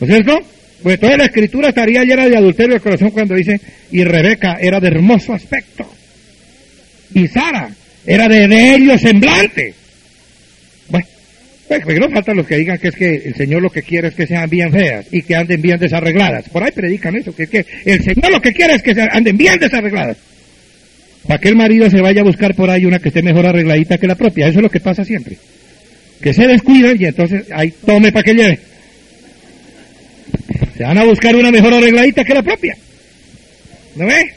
¿No 0.00 0.06
es 0.06 0.12
cierto? 0.12 0.38
Pues 0.82 0.98
toda 0.98 1.16
la 1.16 1.24
escritura 1.24 1.68
estaría 1.68 2.04
llena 2.04 2.26
de 2.28 2.36
adulterio 2.36 2.74
del 2.74 2.82
corazón 2.82 3.10
cuando 3.10 3.34
dice, 3.34 3.60
y 3.92 4.02
Rebeca 4.02 4.56
era 4.60 4.80
de 4.80 4.88
hermoso 4.88 5.34
aspecto, 5.34 5.86
y 7.14 7.26
Sara 7.28 7.68
era 8.06 8.28
de 8.28 8.46
bello 8.46 8.98
semblante. 8.98 9.74
Bueno, 10.88 11.06
pues, 11.84 12.00
no 12.00 12.10
faltan 12.10 12.36
los 12.36 12.46
que 12.46 12.56
digan 12.56 12.78
que 12.78 12.88
es 12.88 12.96
que 12.96 13.14
el 13.26 13.34
Señor 13.34 13.62
lo 13.62 13.70
que 13.70 13.82
quiere 13.82 14.08
es 14.08 14.14
que 14.14 14.26
sean 14.26 14.48
bien 14.48 14.72
feas 14.72 15.06
y 15.12 15.22
que 15.22 15.36
anden 15.36 15.60
bien 15.60 15.78
desarregladas. 15.78 16.48
Por 16.48 16.64
ahí 16.64 16.72
predican 16.72 17.14
eso, 17.16 17.34
que 17.34 17.44
es 17.44 17.50
que 17.50 17.64
el 17.84 18.02
Señor 18.02 18.32
lo 18.32 18.40
que 18.40 18.52
quiere 18.52 18.74
es 18.74 18.82
que 18.82 18.94
anden 19.12 19.36
bien 19.36 19.58
desarregladas. 19.58 20.16
Para 21.26 21.38
que 21.38 21.48
el 21.48 21.56
marido 21.56 21.90
se 21.90 22.00
vaya 22.00 22.22
a 22.22 22.24
buscar 22.24 22.54
por 22.54 22.70
ahí 22.70 22.86
una 22.86 22.98
que 22.98 23.08
esté 23.08 23.22
mejor 23.22 23.46
arregladita 23.46 23.98
que 23.98 24.06
la 24.06 24.14
propia. 24.14 24.48
Eso 24.48 24.58
es 24.58 24.62
lo 24.62 24.70
que 24.70 24.80
pasa 24.80 25.04
siempre. 25.04 25.36
Que 26.20 26.32
se 26.32 26.46
descuiden 26.46 26.96
y 27.00 27.04
entonces 27.04 27.44
ahí 27.54 27.72
tome 27.84 28.10
para 28.10 28.22
que 28.22 28.34
lleve. 28.34 28.69
Se 30.80 30.86
van 30.86 30.96
a 30.96 31.04
buscar 31.04 31.36
una 31.36 31.50
mejor 31.50 31.74
arregladita 31.74 32.24
que 32.24 32.32
la 32.32 32.42
propia. 32.42 32.74
¿No 33.96 34.06
ve? 34.06 34.32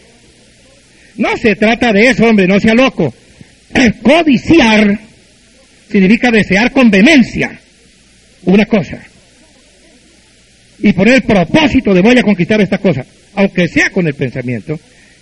No 1.15 1.37
se 1.37 1.55
trata 1.55 1.93
de 1.93 2.09
eso, 2.09 2.25
hombre, 2.25 2.45
no 2.47 2.59
sea 2.59 2.73
loco. 2.73 3.13
Codiciar 4.03 4.99
significa 5.89 6.29
desear 6.31 6.73
con 6.73 6.91
vehemencia 6.91 7.57
una 8.43 8.65
cosa. 8.65 9.01
Y 10.79 10.91
poner 10.91 11.13
el 11.13 11.21
propósito 11.21 11.93
de 11.93 12.01
voy 12.01 12.17
a 12.17 12.23
conquistar 12.23 12.59
esta 12.59 12.77
cosa. 12.77 13.05
aunque 13.35 13.69
sea 13.69 13.89
con 13.91 14.05
el 14.05 14.13
pensamiento, 14.13 14.77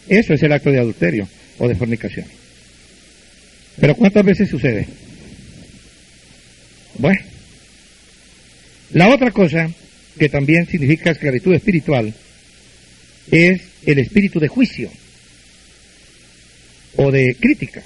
eso 0.09 0.33
es 0.33 0.41
el 0.41 0.51
acto 0.51 0.71
de 0.71 0.79
adulterio 0.79 1.27
o 1.59 1.67
de 1.67 1.75
fornicación. 1.75 2.25
Pero 3.79 3.93
¿cuántas 3.93 4.25
veces 4.25 4.49
sucede? 4.49 4.87
Bueno, 6.97 7.21
la 8.93 9.09
otra 9.09 9.29
cosa 9.29 9.69
que 10.17 10.29
también 10.29 10.65
significa 10.67 11.11
esclavitud 11.11 11.53
espiritual 11.53 12.13
es 13.31 13.61
el 13.85 13.99
espíritu 13.99 14.39
de 14.39 14.47
juicio 14.47 14.89
o 16.97 17.11
de 17.11 17.35
crítica. 17.39 17.83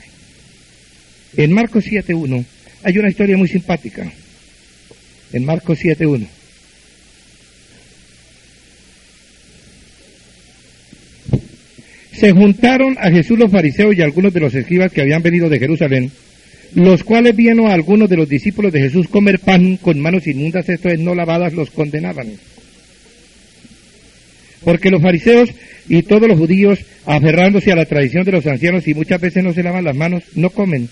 En 1.38 1.52
Marcos 1.52 1.86
7.1 1.86 2.46
hay 2.84 2.98
una 2.98 3.10
historia 3.10 3.38
muy 3.38 3.48
simpática. 3.48 4.12
En 5.34 5.46
Marcos 5.46 5.80
7.1. 5.80 6.28
Se 12.14 12.32
juntaron 12.32 12.98
a 13.00 13.12
Jesús 13.12 13.38
los 13.38 13.52
fariseos 13.52 13.96
y 13.96 14.02
algunos 14.02 14.34
de 14.34 14.40
los 14.40 14.56
escribas 14.56 14.92
que 14.92 15.02
habían 15.02 15.22
venido 15.22 15.50
de 15.50 15.60
Jerusalén, 15.60 16.12
los 16.76 17.04
cuales 17.04 17.36
viendo 17.36 17.68
a 17.68 17.74
algunos 17.74 18.10
de 18.10 18.18
los 18.18 18.28
discípulos 18.28 18.72
de 18.72 18.82
Jesús 18.82 19.08
comer 19.08 19.40
pan 19.40 19.78
con 19.78 20.00
manos 20.00 20.28
inmundas, 20.28 20.68
esto 20.68 20.90
es, 20.90 21.00
no 21.00 21.16
lavadas, 21.16 21.54
los 21.54 21.72
condenaban. 21.72 22.34
Porque 24.64 24.92
los 24.92 25.02
fariseos 25.02 25.52
y 25.88 26.04
todos 26.04 26.28
los 26.28 26.38
judíos, 26.38 26.80
aferrándose 27.06 27.72
a 27.72 27.76
la 27.78 27.86
tradición 27.86 28.26
de 28.26 28.34
los 28.34 28.46
ancianos 28.46 28.88
y 28.88 28.94
muchas 28.94 29.22
veces 29.22 29.44
no 29.44 29.54
se 29.54 29.64
lavan 29.64 29.86
las 29.86 29.96
manos, 29.96 30.24
no 30.36 30.50
comen. 30.50 30.90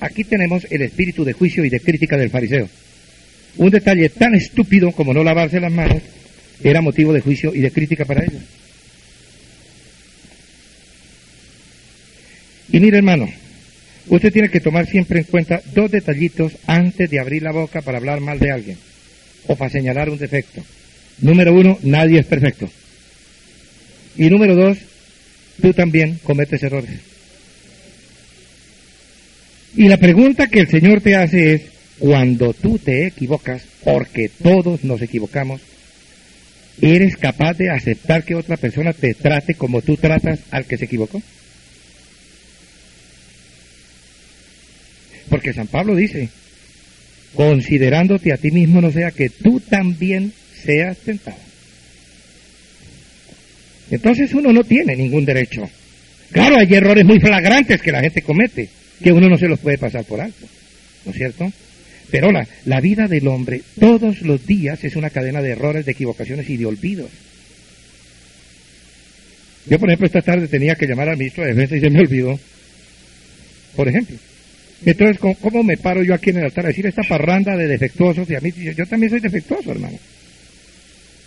Aquí 0.00 0.24
tenemos 0.24 0.66
el 0.68 0.82
espíritu 0.82 1.24
de 1.24 1.34
juicio 1.34 1.64
y 1.64 1.68
de 1.68 1.78
crítica 1.78 2.16
del 2.16 2.30
fariseo. 2.30 2.68
Un 3.58 3.70
detalle 3.70 4.08
tan 4.08 4.34
estúpido 4.34 4.90
como 4.90 5.14
no 5.14 5.22
lavarse 5.22 5.60
las 5.60 5.72
manos 5.72 6.02
era 6.64 6.80
motivo 6.80 7.12
de 7.12 7.20
juicio 7.20 7.54
y 7.54 7.60
de 7.60 7.70
crítica 7.70 8.04
para 8.04 8.24
ellos. 8.24 8.42
Y 12.72 12.80
mire 12.80 12.96
hermano, 12.96 13.28
usted 14.08 14.32
tiene 14.32 14.48
que 14.48 14.60
tomar 14.60 14.86
siempre 14.86 15.20
en 15.20 15.24
cuenta 15.26 15.60
dos 15.74 15.90
detallitos 15.90 16.54
antes 16.66 17.08
de 17.10 17.20
abrir 17.20 17.42
la 17.42 17.52
boca 17.52 17.82
para 17.82 17.98
hablar 17.98 18.20
mal 18.20 18.38
de 18.38 18.50
alguien 18.50 18.78
o 19.46 19.54
para 19.54 19.70
señalar 19.70 20.08
un 20.08 20.18
defecto. 20.18 20.62
Número 21.20 21.52
uno, 21.52 21.78
nadie 21.82 22.18
es 22.18 22.26
perfecto. 22.26 22.70
Y 24.16 24.30
número 24.30 24.54
dos, 24.54 24.78
tú 25.60 25.72
también 25.74 26.18
cometes 26.22 26.62
errores. 26.62 26.90
Y 29.76 29.88
la 29.88 29.98
pregunta 29.98 30.48
que 30.48 30.60
el 30.60 30.68
Señor 30.68 31.00
te 31.00 31.14
hace 31.14 31.54
es, 31.54 31.62
cuando 31.98 32.52
tú 32.52 32.78
te 32.78 33.06
equivocas, 33.06 33.62
porque 33.84 34.30
todos 34.42 34.82
nos 34.82 35.00
equivocamos, 35.02 35.60
¿eres 36.80 37.16
capaz 37.16 37.54
de 37.54 37.70
aceptar 37.70 38.24
que 38.24 38.34
otra 38.34 38.56
persona 38.56 38.92
te 38.92 39.14
trate 39.14 39.54
como 39.54 39.82
tú 39.82 39.96
tratas 39.96 40.40
al 40.50 40.64
que 40.64 40.78
se 40.78 40.86
equivocó? 40.86 41.22
Porque 45.32 45.54
San 45.54 45.66
Pablo 45.66 45.96
dice, 45.96 46.28
considerándote 47.34 48.34
a 48.34 48.36
ti 48.36 48.50
mismo 48.50 48.82
no 48.82 48.92
sea 48.92 49.10
que 49.12 49.30
tú 49.30 49.60
también 49.60 50.30
seas 50.62 50.98
tentado. 50.98 51.38
Entonces 53.90 54.34
uno 54.34 54.52
no 54.52 54.62
tiene 54.62 54.94
ningún 54.94 55.24
derecho. 55.24 55.66
Claro, 56.32 56.58
hay 56.58 56.74
errores 56.74 57.06
muy 57.06 57.18
flagrantes 57.18 57.80
que 57.80 57.92
la 57.92 58.02
gente 58.02 58.20
comete, 58.20 58.68
que 59.02 59.10
uno 59.10 59.26
no 59.26 59.38
se 59.38 59.48
los 59.48 59.58
puede 59.58 59.78
pasar 59.78 60.04
por 60.04 60.20
alto, 60.20 60.46
¿no 61.06 61.12
es 61.12 61.16
cierto? 61.16 61.50
Pero 62.10 62.30
la, 62.30 62.46
la 62.66 62.82
vida 62.82 63.08
del 63.08 63.26
hombre 63.26 63.62
todos 63.80 64.20
los 64.20 64.46
días 64.46 64.84
es 64.84 64.96
una 64.96 65.08
cadena 65.08 65.40
de 65.40 65.52
errores, 65.52 65.86
de 65.86 65.92
equivocaciones 65.92 66.50
y 66.50 66.58
de 66.58 66.66
olvidos. 66.66 67.10
Yo, 69.64 69.78
por 69.78 69.88
ejemplo, 69.88 70.08
esta 70.08 70.20
tarde 70.20 70.46
tenía 70.46 70.74
que 70.74 70.86
llamar 70.86 71.08
al 71.08 71.16
ministro 71.16 71.42
de 71.42 71.54
Defensa 71.54 71.76
y 71.76 71.80
se 71.80 71.88
me 71.88 72.00
olvidó. 72.00 72.38
Por 73.74 73.88
ejemplo. 73.88 74.18
Entonces, 74.84 75.18
¿cómo, 75.18 75.62
me 75.62 75.76
paro 75.76 76.02
yo 76.02 76.14
aquí 76.14 76.30
en 76.30 76.38
el 76.38 76.44
altar 76.44 76.64
a 76.64 76.68
decir 76.68 76.86
esta 76.86 77.02
parranda 77.02 77.56
de 77.56 77.68
defectuosos? 77.68 78.28
Y 78.28 78.34
a 78.34 78.40
mí, 78.40 78.52
yo, 78.56 78.72
yo 78.72 78.86
también 78.86 79.10
soy 79.10 79.20
defectuoso, 79.20 79.70
hermano. 79.70 79.98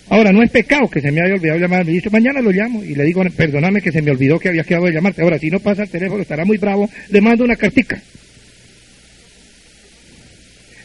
Ahora, 0.09 0.31
no 0.31 0.43
es 0.43 0.51
pecado 0.51 0.87
que 0.89 1.01
se 1.01 1.11
me 1.11 1.21
haya 1.21 1.33
olvidado 1.33 1.59
llamar 1.59 1.85
ministro. 1.85 2.11
Mañana 2.11 2.41
lo 2.41 2.51
llamo 2.51 2.83
y 2.83 2.95
le 2.95 3.03
digo, 3.05 3.23
perdóname 3.35 3.81
que 3.81 3.91
se 3.91 4.01
me 4.01 4.11
olvidó 4.11 4.39
que 4.39 4.49
había 4.49 4.63
quedado 4.63 4.85
de 4.85 4.93
llamarte. 4.93 5.21
Ahora, 5.21 5.39
si 5.39 5.49
no 5.49 5.59
pasa 5.59 5.83
el 5.83 5.89
teléfono, 5.89 6.21
estará 6.21 6.45
muy 6.45 6.57
bravo. 6.57 6.89
Le 7.09 7.21
mando 7.21 7.43
una 7.43 7.55
cartica. 7.55 7.99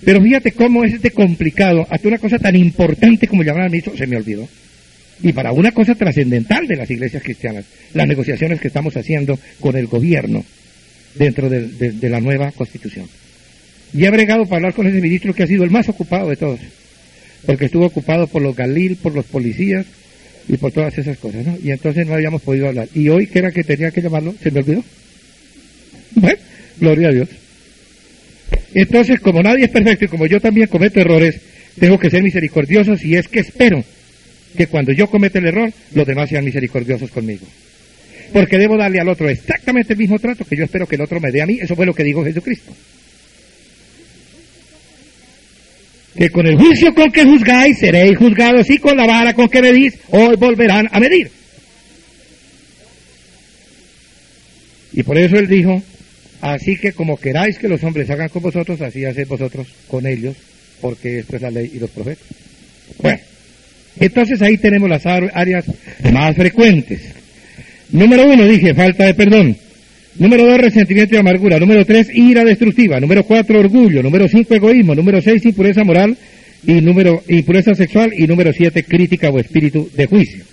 Pero 0.05 0.23
fíjate 0.23 0.53
cómo 0.53 0.85
es 0.85 1.03
de 1.03 1.11
complicado. 1.11 1.87
Hasta 1.91 2.09
una 2.09 2.19
cosa 2.19 2.39
tan 2.39 2.57
importante 2.57 3.27
como 3.27 3.43
llamar 3.43 3.65
al 3.65 3.71
ministro 3.71 3.97
se 3.97 4.07
me 4.07 4.17
olvidó. 4.17 4.49
Y 5.23 5.33
para 5.35 5.53
una 5.53 5.73
cosa 5.73 5.95
trascendental 5.95 6.67
de 6.67 6.77
las 6.77 6.91
iglesias 6.91 7.23
cristianas, 7.23 7.67
las 7.93 8.09
negociaciones 8.09 8.59
que 8.59 8.69
estamos 8.69 8.97
haciendo 8.97 9.39
con 9.59 9.77
el 9.77 9.87
gobierno 9.87 10.45
dentro 11.15 11.49
de, 11.49 11.69
de 11.69 12.09
la 12.09 12.21
nueva 12.21 12.53
constitución. 12.53 13.07
Y 13.93 14.05
he 14.05 14.11
bregado 14.11 14.45
para 14.45 14.57
hablar 14.57 14.75
con 14.75 14.87
ese 14.87 15.01
ministro 15.01 15.35
que 15.35 15.43
ha 15.43 15.47
sido 15.47 15.65
el 15.65 15.71
más 15.71 15.89
ocupado 15.89 16.29
de 16.29 16.37
todos 16.37 16.61
porque 17.47 17.67
estuvo 17.67 17.87
ocupado 17.87 18.27
por 18.27 18.43
los 18.43 18.55
Galil, 18.55 18.97
por 18.97 19.15
los 19.15 19.25
policías 19.25 19.87
y 20.49 20.57
por 20.57 20.73
todas 20.73 20.97
esas 20.99 21.19
cosas, 21.19 21.47
¿no? 21.47 21.57
Y 21.63 21.71
entonces 21.71 22.07
no 22.07 22.15
habíamos 22.15 22.43
podido 22.43 22.69
hablar. 22.69 22.89
Y 22.95 23.09
hoy, 23.09 23.27
que 23.27 23.39
era 23.39 23.51
que 23.51 23.65
tenía 23.65 23.91
que 23.91 24.03
llamarlo, 24.03 24.35
se 24.43 24.51
me 24.51 24.61
olvidó. 24.61 24.85
Bueno, 26.15 26.39
gloria 26.79 27.09
a 27.09 27.13
Dios. 27.13 27.29
Entonces, 28.75 29.21
como 29.21 29.43
nadie 29.43 29.65
es 29.65 29.71
perfecto 29.71 30.05
y 30.05 30.09
como 30.09 30.27
yo 30.27 30.41
también 30.41 30.67
cometo 30.67 31.01
errores, 31.01 31.41
tengo 31.79 31.99
que 31.99 32.11
ser 32.11 32.23
misericordioso 32.23 32.95
y 33.03 33.15
es 33.15 33.29
que 33.29 33.41
espero 33.41 33.85
que 34.57 34.67
cuando 34.67 34.93
yo 34.93 35.07
cometa 35.07 35.39
el 35.39 35.47
error, 35.47 35.73
los 35.95 36.07
demás 36.07 36.29
sean 36.29 36.45
misericordiosos 36.45 37.11
conmigo. 37.11 37.47
Porque 38.33 38.59
debo 38.59 38.77
darle 38.77 39.01
al 39.01 39.09
otro 39.09 39.29
exactamente 39.29 39.95
el 39.95 39.99
mismo 39.99 40.19
trato 40.19 40.45
que 40.45 40.57
yo 40.57 40.65
espero 40.65 40.87
que 40.87 40.95
el 40.95 41.03
otro 41.03 41.21
me 41.21 41.33
dé 41.33 41.43
a 41.43 41.47
mí. 41.47 41.59
Eso 41.61 41.75
fue 41.75 41.87
lo 41.87 41.95
que 41.95 42.05
dijo 42.05 42.25
Jesucristo. 42.25 42.73
que 46.17 46.29
con 46.29 46.47
el 46.47 46.57
juicio 46.57 46.93
con 46.95 47.11
que 47.11 47.25
juzgáis 47.25 47.79
seréis 47.79 48.19
juzgados 48.19 48.69
y 48.69 48.77
con 48.77 48.95
la 48.95 49.07
vara 49.07 49.33
con 49.33 49.49
que 49.49 49.63
medís 49.63 49.95
hoy 50.11 50.37
volverán 50.37 50.87
a 50.93 51.01
medir. 51.01 51.31
Y 54.93 55.03
por 55.03 55.17
eso 55.17 55.37
él 55.37 55.47
dijo, 55.47 55.83
así 56.43 56.77
que 56.77 56.93
como 56.93 57.17
queráis 57.17 57.59
que 57.59 57.69
los 57.69 57.83
hombres 57.85 58.11
hagan 58.11 58.29
con 58.29 58.43
vosotros, 58.43 58.81
así 58.83 59.05
haced 59.05 59.27
vosotros 59.29 59.69
con 59.89 60.07
ellos, 60.07 60.37
porque 60.81 61.21
esto 61.21 61.37
es 61.37 61.43
la 61.43 61.51
ley 61.51 61.71
y 61.75 61.79
los 61.79 61.91
profetas. 61.91 62.27
Bueno, 62.99 63.21
entonces 63.99 64.43
ahí 64.43 64.59
tenemos 64.59 64.91
las 64.91 65.07
áreas 65.07 65.65
más 66.13 66.37
frecuentes. 66.37 67.01
Número 67.93 68.27
uno, 68.27 68.47
dije, 68.47 68.75
falta 68.75 69.07
de 69.07 69.15
perdón. 69.15 69.57
Número 70.19 70.47
dos, 70.47 70.59
resentimiento 70.59 71.15
y 71.15 71.19
amargura. 71.19 71.59
Número 71.59 71.85
tres, 71.85 72.09
ira 72.13 72.45
destructiva. 72.45 73.01
Número 73.01 73.25
cuatro, 73.25 73.59
orgullo. 73.59 74.03
Número 74.03 74.29
cinco, 74.29 74.55
egoísmo. 74.55 74.95
Número 74.95 75.21
seis, 75.23 75.45
impureza 75.45 75.85
moral. 75.85 76.17
Y 76.67 76.75
número, 76.81 77.23
impureza 77.29 77.75
sexual. 77.75 78.13
Y 78.17 78.27
número 78.27 78.53
siete, 78.53 78.83
crítica 78.85 79.31
o 79.31 79.39
espíritu 79.39 79.89
de 79.97 80.07
juicio. 80.07 80.45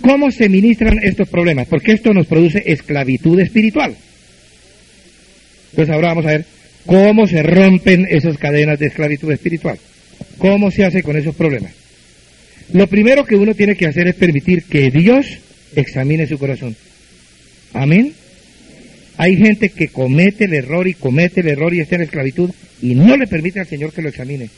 ¿Cómo 0.00 0.30
se 0.30 0.48
ministran 0.48 0.98
estos 1.02 1.28
problemas? 1.28 1.66
Porque 1.68 1.92
esto 1.92 2.12
nos 2.12 2.26
produce 2.26 2.62
esclavitud 2.66 3.38
espiritual. 3.40 3.94
Entonces 5.70 5.94
ahora 5.94 6.08
vamos 6.08 6.26
a 6.26 6.30
ver 6.30 6.44
cómo 6.86 7.26
se 7.26 7.42
rompen 7.42 8.06
esas 8.08 8.38
cadenas 8.38 8.78
de 8.78 8.86
esclavitud 8.86 9.30
espiritual. 9.32 9.78
¿Cómo 10.38 10.70
se 10.70 10.84
hace 10.84 11.02
con 11.02 11.16
esos 11.16 11.34
problemas? 11.34 11.72
Lo 12.72 12.86
primero 12.86 13.24
que 13.24 13.36
uno 13.36 13.54
tiene 13.54 13.76
que 13.76 13.86
hacer 13.86 14.08
es 14.08 14.14
permitir 14.14 14.64
que 14.64 14.90
Dios 14.90 15.26
examine 15.74 16.26
su 16.26 16.38
corazón. 16.38 16.76
Amén. 17.72 18.12
Hay 19.16 19.36
gente 19.36 19.70
que 19.70 19.88
comete 19.88 20.44
el 20.44 20.54
error 20.54 20.86
y 20.86 20.94
comete 20.94 21.40
el 21.40 21.48
error 21.48 21.74
y 21.74 21.80
está 21.80 21.96
en 21.96 22.02
esclavitud 22.02 22.50
y 22.80 22.94
no 22.94 23.16
le 23.16 23.26
permite 23.26 23.60
al 23.60 23.66
Señor 23.66 23.92
que 23.92 24.02
lo 24.02 24.08
examine. 24.08 24.48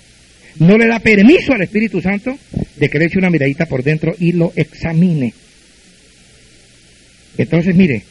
No 0.58 0.76
le 0.76 0.86
da 0.86 0.98
permiso 0.98 1.52
al 1.52 1.62
Espíritu 1.62 2.00
Santo 2.00 2.38
de 2.76 2.88
que 2.88 2.98
le 2.98 3.06
eche 3.06 3.18
una 3.18 3.30
miradita 3.30 3.66
por 3.66 3.82
dentro 3.82 4.14
y 4.18 4.32
lo 4.32 4.52
examine. 4.56 5.32
Entonces, 7.38 7.74
mire, 7.74 8.02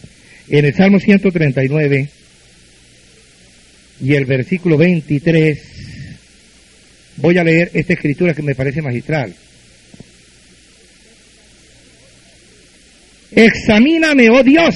en 0.50 0.66
el 0.66 0.74
Salmo 0.74 1.00
139 1.00 2.10
y 4.02 4.14
el 4.14 4.26
versículo 4.26 4.78
23, 4.78 5.60
voy 7.18 7.38
a 7.38 7.44
leer 7.44 7.70
esta 7.74 7.94
escritura 7.94 8.34
que 8.34 8.42
me 8.42 8.56
parece 8.56 8.82
magistral. 8.82 9.36
Examíname, 13.32 14.30
oh 14.30 14.44
Dios. 14.44 14.76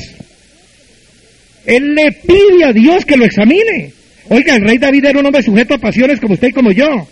Él 1.65 1.95
le 1.95 2.11
pide 2.11 2.65
a 2.65 2.73
Dios 2.73 3.05
que 3.05 3.17
lo 3.17 3.25
examine. 3.25 3.91
Oiga, 4.29 4.55
el 4.55 4.61
rey 4.61 4.77
David 4.77 5.05
era 5.05 5.19
un 5.19 5.25
hombre 5.25 5.43
sujeto 5.43 5.73
a 5.75 5.79
pasiones 5.79 6.19
como 6.19 6.33
usted 6.33 6.49
y 6.49 6.53
como 6.53 6.71
yo. 6.71 7.07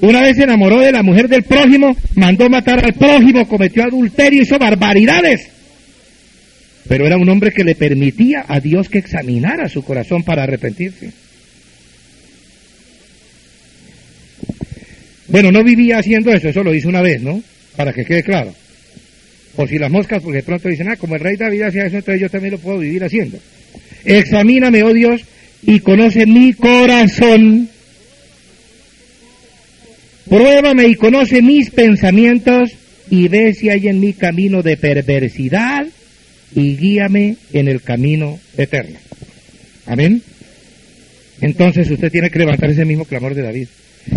Una 0.00 0.22
vez 0.22 0.36
se 0.36 0.44
enamoró 0.44 0.78
de 0.80 0.92
la 0.92 1.02
mujer 1.02 1.28
del 1.28 1.42
prójimo, 1.42 1.96
mandó 2.14 2.48
matar 2.48 2.84
al 2.84 2.94
prójimo, 2.94 3.48
cometió 3.48 3.82
adulterio, 3.82 4.42
hizo 4.42 4.58
barbaridades. 4.58 5.48
Pero 6.88 7.06
era 7.06 7.16
un 7.16 7.28
hombre 7.28 7.52
que 7.52 7.64
le 7.64 7.74
permitía 7.74 8.44
a 8.46 8.60
Dios 8.60 8.88
que 8.88 8.98
examinara 8.98 9.68
su 9.68 9.82
corazón 9.82 10.22
para 10.22 10.44
arrepentirse. 10.44 11.12
Bueno, 15.26 15.50
no 15.52 15.62
vivía 15.62 15.98
haciendo 15.98 16.32
eso, 16.32 16.48
eso 16.48 16.62
lo 16.62 16.74
hizo 16.74 16.88
una 16.88 17.02
vez, 17.02 17.20
¿no? 17.20 17.42
Para 17.76 17.92
que 17.92 18.04
quede 18.04 18.22
claro. 18.22 18.54
Por 19.58 19.68
si 19.68 19.76
las 19.76 19.90
moscas, 19.90 20.22
porque 20.22 20.36
de 20.36 20.44
pronto 20.44 20.68
dicen, 20.68 20.88
ah, 20.88 20.94
como 20.94 21.16
el 21.16 21.20
rey 21.20 21.34
David 21.34 21.62
hacía 21.62 21.86
eso, 21.86 21.96
entonces 21.96 22.20
yo 22.20 22.30
también 22.30 22.52
lo 22.52 22.60
puedo 22.60 22.78
vivir 22.78 23.02
haciendo. 23.02 23.40
Examíname, 24.04 24.84
oh 24.84 24.92
Dios, 24.92 25.22
y 25.64 25.80
conoce 25.80 26.26
mi 26.26 26.52
corazón. 26.52 27.68
Pruébame 30.30 30.86
y 30.86 30.94
conoce 30.94 31.42
mis 31.42 31.70
pensamientos 31.70 32.70
y 33.10 33.26
ve 33.26 33.52
si 33.52 33.68
hay 33.68 33.88
en 33.88 33.98
mi 33.98 34.12
camino 34.12 34.62
de 34.62 34.76
perversidad 34.76 35.88
y 36.54 36.76
guíame 36.76 37.34
en 37.52 37.66
el 37.66 37.82
camino 37.82 38.38
eterno. 38.56 39.00
Amén. 39.86 40.22
Entonces 41.40 41.90
usted 41.90 42.12
tiene 42.12 42.30
que 42.30 42.38
levantar 42.38 42.70
ese 42.70 42.84
mismo 42.84 43.06
clamor 43.06 43.34
de 43.34 43.42
David 43.42 43.66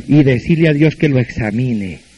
y 0.08 0.23
decirle 0.23 0.69
a 0.69 0.73
Dios 0.73 0.95
que 0.95 1.10
lo 1.10 1.17
examine. 1.17 2.11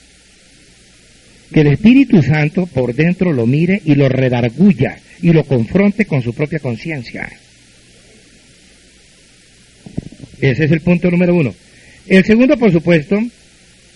Que 1.53 1.61
el 1.61 1.67
Espíritu 1.67 2.23
Santo 2.23 2.65
por 2.65 2.95
dentro 2.95 3.31
lo 3.31 3.45
mire 3.45 3.81
y 3.85 3.95
lo 3.95 4.09
redarguya 4.09 4.97
y 5.21 5.31
lo 5.31 5.43
confronte 5.43 6.05
con 6.05 6.21
su 6.21 6.33
propia 6.33 6.59
conciencia. 6.59 7.29
Ese 10.41 10.65
es 10.65 10.71
el 10.71 10.81
punto 10.81 11.09
número 11.09 11.35
uno. 11.35 11.53
El 12.07 12.25
segundo, 12.25 12.57
por 12.57 12.71
supuesto, 12.71 13.17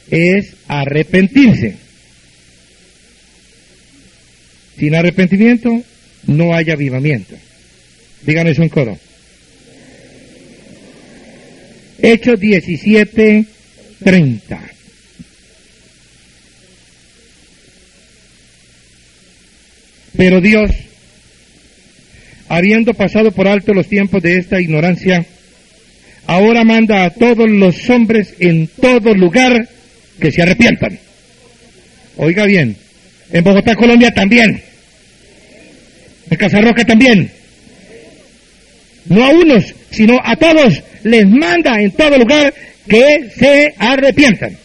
es 0.10 0.54
arrepentirse. 0.68 1.76
Sin 4.78 4.96
arrepentimiento 4.96 5.82
no 6.28 6.54
hay 6.54 6.70
avivamiento. 6.70 7.36
Díganme 8.22 8.52
eso 8.52 8.64
en 8.64 8.70
coro. 8.70 8.98
Hechos 12.00 12.40
17, 12.40 13.46
30. 14.04 14.77
Pero 20.18 20.42
Dios, 20.42 20.72
habiendo 22.50 22.94
pasado 22.96 23.32
por 23.32 23.48
alto 23.48 23.74
los 23.74 23.88
tiempos 23.88 24.22
de 24.24 24.38
esta 24.38 24.60
ignorancia, 24.60 25.26
ahora 26.26 26.64
manda 26.64 27.06
a 27.06 27.12
todos 27.12 27.50
los 27.50 27.88
hombres 27.90 28.34
en 28.40 28.68
todo 28.68 29.14
lugar 29.14 29.70
que 30.20 30.32
se 30.32 30.42
arrepientan. 30.42 31.00
Oiga 32.18 32.46
bien, 32.46 32.76
en 33.32 33.44
Bogotá, 33.44 33.76
Colombia 33.76 34.12
también. 34.12 34.62
En 36.30 36.38
Casarroca 36.38 36.84
también. 36.84 37.30
No 39.06 39.24
a 39.24 39.30
unos, 39.30 39.74
sino 39.92 40.18
a 40.22 40.36
todos 40.36 40.84
les 41.04 41.26
manda 41.28 41.80
en 41.80 41.92
todo 41.92 42.18
lugar 42.18 42.54
que 42.90 43.30
se 43.38 43.74
arrepientan. 43.78 44.58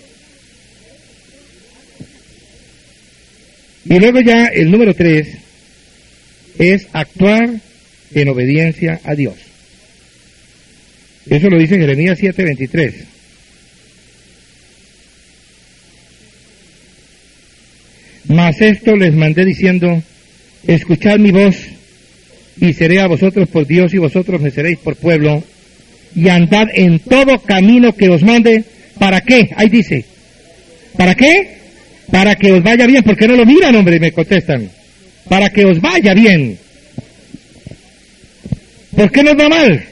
Y 3.85 3.99
luego 3.99 4.21
ya 4.21 4.47
el 4.47 4.71
número 4.71 4.95
tres 4.95 5.29
es 6.59 6.87
actuar 6.92 7.51
en 8.14 8.29
obediencia 8.29 9.01
a 9.05 9.14
Dios. 9.14 9.35
Eso 11.29 11.49
lo 11.49 11.59
dice 11.59 11.79
Jeremías 11.79 12.18
7:23. 12.18 12.95
Mas 18.29 18.61
esto 18.61 18.97
les 18.97 19.12
mandé 19.12 19.45
diciendo, 19.45 20.03
escuchad 20.66 21.18
mi 21.18 21.31
voz 21.31 21.57
y 22.61 22.73
seré 22.73 23.01
a 23.01 23.07
vosotros 23.07 23.49
por 23.49 23.66
Dios 23.66 23.92
y 23.95 23.99
vosotros 23.99 24.40
me 24.40 24.51
seréis 24.51 24.79
por 24.79 24.97
pueblo 24.97 25.42
y 26.14 26.29
andad 26.29 26.68
en 26.75 26.99
todo 27.01 27.40
camino 27.40 27.95
que 27.95 28.09
os 28.09 28.23
mande. 28.23 28.64
¿Para 28.99 29.21
qué? 29.21 29.51
Ahí 29.57 29.68
dice. 29.68 30.05
¿Para 30.97 31.14
qué? 31.14 31.62
Para 32.11 32.35
que 32.35 32.53
os 32.53 32.62
vaya 32.62 32.87
bien. 32.87 33.03
¿Por 33.03 33.17
qué 33.17 33.27
no 33.27 33.37
lo 33.37 33.47
miran, 33.47 33.75
hombre? 33.75 33.99
Me 33.99 34.12
contestan. 34.12 34.69
Para 35.29 35.51
que 35.51 35.65
os 35.65 35.81
vaya 35.81 36.15
bien. 36.15 36.59
¿Por 38.97 39.11
qué 39.11 39.23
nos 39.23 39.35
va 39.35 39.49
mal? 39.49 39.85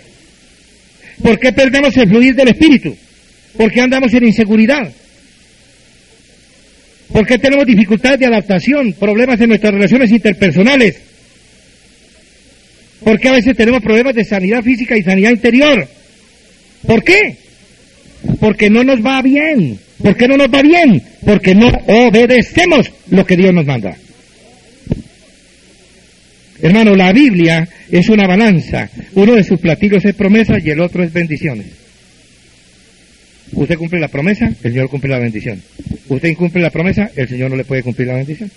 ¿Por 1.22 1.38
qué 1.38 1.52
perdemos 1.52 1.96
el 1.96 2.08
fluir 2.08 2.34
del 2.34 2.48
Espíritu? 2.48 2.96
¿Por 3.56 3.70
qué 3.70 3.80
andamos 3.80 4.12
en 4.14 4.24
inseguridad? 4.24 4.92
¿Por 7.12 7.26
qué 7.26 7.38
tenemos 7.38 7.66
dificultades 7.66 8.20
de 8.20 8.26
adaptación, 8.26 8.92
problemas 8.92 9.40
en 9.40 9.48
nuestras 9.48 9.74
relaciones 9.74 10.10
interpersonales? 10.10 11.00
¿Por 13.02 13.18
qué 13.18 13.28
a 13.28 13.32
veces 13.32 13.56
tenemos 13.56 13.82
problemas 13.82 14.14
de 14.14 14.24
sanidad 14.24 14.62
física 14.62 14.96
y 14.96 15.02
sanidad 15.02 15.30
interior? 15.30 15.88
¿Por 16.86 17.02
qué? 17.02 17.36
Porque 18.38 18.70
no 18.70 18.84
nos 18.84 19.04
va 19.04 19.22
bien. 19.22 19.78
¿Por 20.02 20.16
qué 20.16 20.28
no 20.28 20.36
nos 20.36 20.48
va 20.48 20.62
bien? 20.62 21.02
Porque 21.24 21.54
no 21.54 21.68
obedecemos 21.86 22.90
lo 23.10 23.26
que 23.26 23.36
Dios 23.36 23.52
nos 23.52 23.66
manda. 23.66 23.96
Hermano, 26.62 26.94
la 26.94 27.12
Biblia 27.12 27.68
es 27.90 28.08
una 28.08 28.26
balanza. 28.26 28.88
Uno 29.14 29.34
de 29.34 29.44
sus 29.44 29.60
platillos 29.60 30.04
es 30.04 30.14
promesa 30.14 30.54
y 30.62 30.70
el 30.70 30.80
otro 30.80 31.02
es 31.02 31.12
bendiciones. 31.12 31.66
Usted 33.52 33.76
cumple 33.76 33.98
la 33.98 34.08
promesa, 34.08 34.46
el 34.46 34.72
Señor 34.72 34.88
cumple 34.88 35.10
la 35.10 35.18
bendición. 35.18 35.60
Usted 36.08 36.28
incumple 36.28 36.62
la 36.62 36.70
promesa, 36.70 37.10
el 37.16 37.28
Señor 37.28 37.50
no 37.50 37.56
le 37.56 37.64
puede 37.64 37.82
cumplir 37.82 38.08
la 38.08 38.14
bendición. 38.14 38.50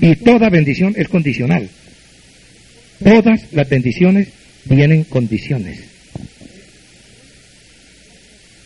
Y 0.00 0.16
toda 0.16 0.50
bendición 0.50 0.94
es 0.96 1.08
condicional. 1.08 1.68
Todas 3.02 3.52
las 3.52 3.68
bendiciones 3.68 4.28
tienen 4.68 5.04
condiciones. 5.04 5.93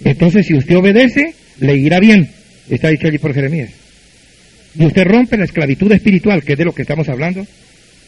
Entonces, 0.05 0.47
si 0.47 0.55
usted 0.55 0.77
obedece, 0.77 1.35
le 1.61 1.77
irá 1.77 2.01
bien. 2.01 2.29
Está 2.69 2.89
dicho 2.89 3.09
allí 3.09 3.19
por 3.19 3.35
Jeremías. 3.35 3.71
Y 4.79 4.85
usted 4.87 5.05
rompe 5.05 5.37
la 5.37 5.45
esclavitud 5.45 5.91
espiritual, 5.93 6.43
que 6.43 6.53
es 6.53 6.59
de 6.59 6.65
lo 6.65 6.75
que 6.75 6.83
estamos 6.83 7.09
hablando, 7.09 7.47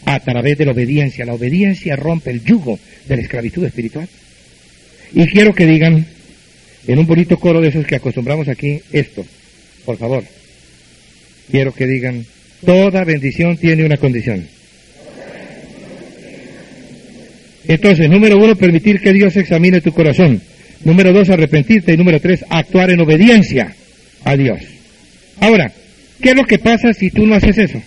a 0.05 0.21
través 0.21 0.59
de 0.59 0.67
la 0.67 0.73
obediencia. 0.73 1.25
La 1.25 1.35
obediencia 1.35 1.97
rompe 1.97 2.31
el 2.31 2.45
yugo 2.45 2.79
de 3.09 3.17
la 3.17 3.23
esclavitud 3.23 3.65
espiritual. 3.65 4.09
Y 5.13 5.27
quiero 5.27 5.53
que 5.53 5.67
digan, 5.67 6.07
en 6.87 6.99
un 6.99 7.07
bonito 7.07 7.39
coro 7.39 7.61
de 7.61 7.69
esos 7.69 7.87
que 7.87 7.97
acostumbramos 7.97 8.49
aquí, 8.49 8.81
esto, 8.93 9.27
por 9.85 9.97
favor. 9.97 10.25
Quiero 11.51 11.75
que 11.75 11.87
digan, 11.87 12.25
toda 12.65 13.05
bendición 13.05 13.57
tiene 13.57 13.85
una 13.85 13.97
condición. 13.97 14.47
Entonces, 17.67 18.09
número 18.09 18.37
uno, 18.37 18.57
permitir 18.57 19.01
que 19.01 19.13
Dios 19.13 19.37
examine 19.37 19.81
tu 19.81 19.93
corazón. 19.93 20.41
Número 20.85 21.13
dos, 21.13 21.29
arrepentirte. 21.31 21.93
Y 21.93 21.97
número 21.97 22.21
tres, 22.21 22.45
actuar 22.49 22.91
en 22.91 23.01
obediencia 23.01 23.75
a 24.25 24.37
Dios. 24.37 24.61
Ahora, 25.41 25.73
¿qué 26.21 26.31
es 26.31 26.37
lo 26.37 26.45
que 26.45 26.59
pasa 26.59 26.93
si 26.93 27.11
tú 27.11 27.27
no 27.27 27.35
haces 27.35 27.59
eso? 27.59 27.83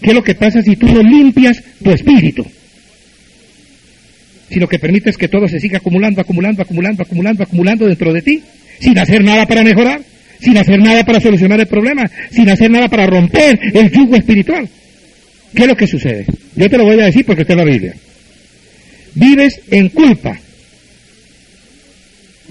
¿Qué 0.00 0.10
es 0.10 0.14
lo 0.14 0.22
que 0.22 0.34
pasa 0.34 0.62
si 0.62 0.76
tú 0.76 0.86
no 0.86 1.02
limpias 1.02 1.62
tu 1.82 1.90
espíritu? 1.90 2.46
Si 4.50 4.60
que 4.60 4.78
permites 4.78 5.16
que 5.16 5.28
todo 5.28 5.48
se 5.48 5.58
siga 5.58 5.78
acumulando, 5.78 6.20
acumulando, 6.20 6.62
acumulando, 6.62 7.02
acumulando, 7.02 7.42
acumulando 7.42 7.86
dentro 7.86 8.12
de 8.12 8.22
ti, 8.22 8.42
sin 8.78 8.98
hacer 8.98 9.24
nada 9.24 9.46
para 9.46 9.64
mejorar, 9.64 10.00
sin 10.40 10.56
hacer 10.56 10.78
nada 10.78 11.04
para 11.04 11.20
solucionar 11.20 11.60
el 11.60 11.66
problema, 11.66 12.08
sin 12.30 12.48
hacer 12.48 12.70
nada 12.70 12.88
para 12.88 13.06
romper 13.06 13.58
el 13.74 13.90
yugo 13.90 14.16
espiritual. 14.16 14.68
¿Qué 15.54 15.62
es 15.62 15.68
lo 15.68 15.76
que 15.76 15.86
sucede? 15.86 16.26
Yo 16.54 16.70
te 16.70 16.78
lo 16.78 16.84
voy 16.84 17.00
a 17.00 17.06
decir 17.06 17.24
porque 17.24 17.42
está 17.42 17.54
en 17.54 17.58
la 17.58 17.64
Biblia. 17.64 17.94
Vives 19.14 19.60
en 19.70 19.88
culpa, 19.88 20.38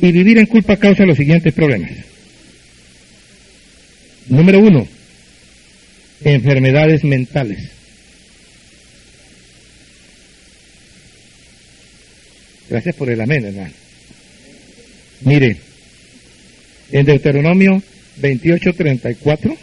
y 0.02 0.12
vivir 0.12 0.38
en 0.38 0.46
culpa 0.46 0.78
causa 0.78 1.06
los 1.06 1.18
siguientes 1.18 1.54
problemas. 1.54 1.92
Número 4.28 4.60
uno, 4.60 4.88
enfermedades 6.24 7.04
mentales. 7.04 7.70
Gracias 12.70 12.96
por 12.96 13.10
el 13.10 13.22
amén, 13.22 13.46
hermano. 13.46 13.74
Mire, 15.22 15.58
en 16.92 17.06
Deuteronomio 17.06 17.82
28:34 18.22 19.58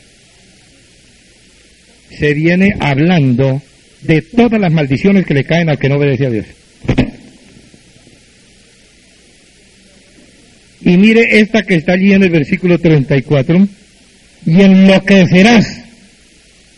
se 2.19 2.35
viene 2.35 2.75
hablando 2.79 3.61
de 4.03 4.23
todas 4.23 4.61
las 4.61 4.73
maldiciones 4.73 5.27
que 5.27 5.35
le 5.35 5.45
caen 5.45 5.69
al 5.69 5.79
que 5.79 5.89
no 5.89 5.97
obedece 5.97 6.27
a 6.27 6.31
Dios. 6.31 6.47
Y 10.85 10.97
mire 10.97 11.39
esta 11.41 11.63
que 11.63 11.77
está 11.77 11.93
allí 11.93 12.13
en 12.13 12.25
el 12.25 12.31
versículo 12.31 12.79
34. 12.79 13.69
Y 14.47 14.61
enloquecerás 14.61 15.81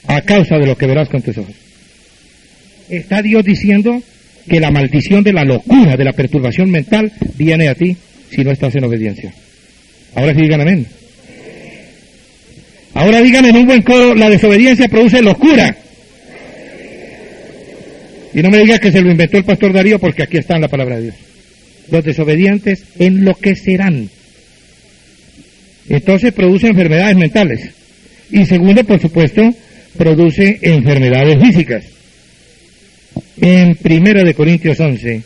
a 0.06 0.20
causa 0.20 0.58
de 0.58 0.66
lo 0.66 0.76
que 0.76 0.86
verás 0.86 1.08
con 1.08 1.22
tus 1.22 1.38
ojos. 1.38 1.54
Está 2.90 3.22
Dios 3.22 3.44
diciendo 3.44 4.02
que 4.48 4.60
la 4.60 4.70
maldición 4.70 5.24
de 5.24 5.32
la 5.32 5.44
locura, 5.44 5.96
de 5.96 6.04
la 6.04 6.12
perturbación 6.12 6.70
mental, 6.70 7.10
viene 7.36 7.68
a 7.68 7.74
ti 7.74 7.96
si 8.30 8.44
no 8.44 8.50
estás 8.50 8.74
en 8.76 8.84
obediencia. 8.84 9.32
Ahora 10.14 10.34
sí 10.34 10.42
digan 10.42 10.60
amén. 10.60 10.86
Ahora 12.92 13.22
digan 13.22 13.46
en 13.46 13.56
un 13.56 13.66
buen 13.66 13.82
coro, 13.82 14.14
la 14.14 14.28
desobediencia 14.28 14.88
produce 14.88 15.22
locura. 15.22 15.74
Y 18.34 18.42
no 18.42 18.50
me 18.50 18.58
digas 18.58 18.80
que 18.80 18.92
se 18.92 19.00
lo 19.00 19.10
inventó 19.10 19.38
el 19.38 19.44
pastor 19.44 19.72
Darío 19.72 19.98
porque 19.98 20.24
aquí 20.24 20.36
está 20.36 20.56
en 20.56 20.62
la 20.62 20.68
palabra 20.68 20.96
de 20.96 21.02
Dios 21.04 21.23
los 21.90 22.04
desobedientes 22.04 22.84
enloquecerán. 22.98 24.10
Entonces 25.88 26.32
produce 26.32 26.68
enfermedades 26.68 27.16
mentales. 27.16 27.70
Y 28.30 28.46
segundo, 28.46 28.84
por 28.84 29.00
supuesto, 29.00 29.42
produce 29.96 30.58
enfermedades 30.62 31.38
físicas. 31.40 31.84
En 33.40 33.74
Primera 33.76 34.22
de 34.22 34.34
Corintios 34.34 34.80
11, 34.80 35.22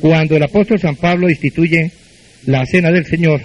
cuando 0.00 0.36
el 0.36 0.42
apóstol 0.42 0.78
San 0.78 0.96
Pablo 0.96 1.28
instituye 1.28 1.90
la 2.46 2.64
cena 2.66 2.90
del 2.90 3.06
Señor, 3.06 3.42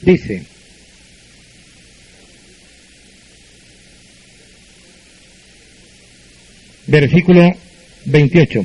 dice, 0.00 0.42
versículo 6.86 7.50
28. 8.04 8.64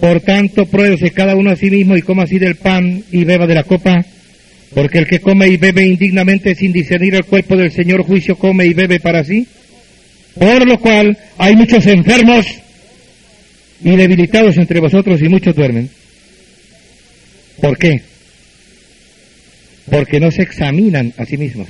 Por 0.00 0.20
tanto, 0.20 0.66
pruébese 0.66 1.12
cada 1.12 1.36
uno 1.36 1.50
a 1.50 1.56
sí 1.56 1.70
mismo 1.70 1.96
y 1.96 2.02
coma 2.02 2.24
así 2.24 2.38
del 2.38 2.56
pan 2.56 3.04
y 3.12 3.24
beba 3.24 3.46
de 3.46 3.54
la 3.54 3.62
copa, 3.62 4.04
porque 4.74 4.98
el 4.98 5.06
que 5.06 5.20
come 5.20 5.48
y 5.48 5.56
bebe 5.56 5.86
indignamente 5.86 6.54
sin 6.54 6.72
discernir 6.72 7.14
el 7.14 7.24
cuerpo 7.24 7.56
del 7.56 7.70
Señor 7.70 8.02
juicio 8.02 8.36
come 8.36 8.66
y 8.66 8.74
bebe 8.74 8.98
para 8.98 9.22
sí. 9.24 9.46
Por 10.34 10.66
lo 10.66 10.80
cual 10.80 11.16
hay 11.38 11.54
muchos 11.54 11.86
enfermos 11.86 12.46
y 13.84 13.96
debilitados 13.96 14.56
entre 14.56 14.80
vosotros 14.80 15.20
y 15.22 15.28
muchos 15.28 15.54
duermen. 15.54 15.88
¿Por 17.60 17.78
qué? 17.78 18.02
Porque 19.88 20.18
no 20.18 20.30
se 20.32 20.42
examinan 20.42 21.12
a 21.18 21.24
sí 21.24 21.36
mismos. 21.36 21.68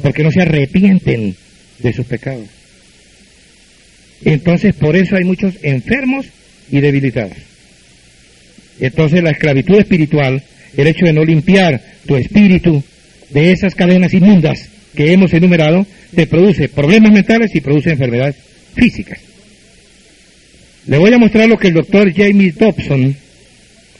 Porque 0.00 0.22
no 0.22 0.30
se 0.30 0.42
arrepienten 0.42 1.34
de 1.80 1.92
sus 1.92 2.06
pecados. 2.06 2.57
Entonces 4.24 4.74
por 4.74 4.96
eso 4.96 5.16
hay 5.16 5.24
muchos 5.24 5.54
enfermos 5.62 6.26
y 6.70 6.80
debilitados. 6.80 7.36
Entonces 8.80 9.22
la 9.22 9.30
esclavitud 9.30 9.78
espiritual, 9.78 10.42
el 10.76 10.86
hecho 10.86 11.06
de 11.06 11.12
no 11.12 11.24
limpiar 11.24 11.80
tu 12.06 12.16
espíritu 12.16 12.82
de 13.30 13.52
esas 13.52 13.74
cadenas 13.74 14.14
inmundas 14.14 14.68
que 14.94 15.12
hemos 15.12 15.32
enumerado, 15.32 15.86
te 16.14 16.26
produce 16.26 16.68
problemas 16.68 17.12
mentales 17.12 17.54
y 17.54 17.60
produce 17.60 17.90
enfermedades 17.90 18.36
físicas. 18.74 19.18
Le 20.86 20.96
voy 20.96 21.12
a 21.12 21.18
mostrar 21.18 21.48
lo 21.48 21.58
que 21.58 21.68
el 21.68 21.74
doctor 21.74 22.12
Jamie 22.14 22.52
Dobson, 22.52 23.14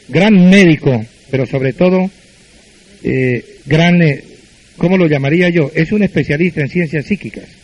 gran 0.07 0.49
médico, 0.49 1.05
pero 1.29 1.45
sobre 1.45 1.73
todo 1.73 2.09
eh, 3.03 3.45
gran, 3.65 4.01
eh, 4.01 4.23
¿cómo 4.77 4.97
lo 4.97 5.07
llamaría 5.07 5.49
yo? 5.49 5.71
Es 5.75 5.91
un 5.91 6.03
especialista 6.03 6.61
en 6.61 6.69
ciencias 6.69 7.05
psíquicas 7.05 7.58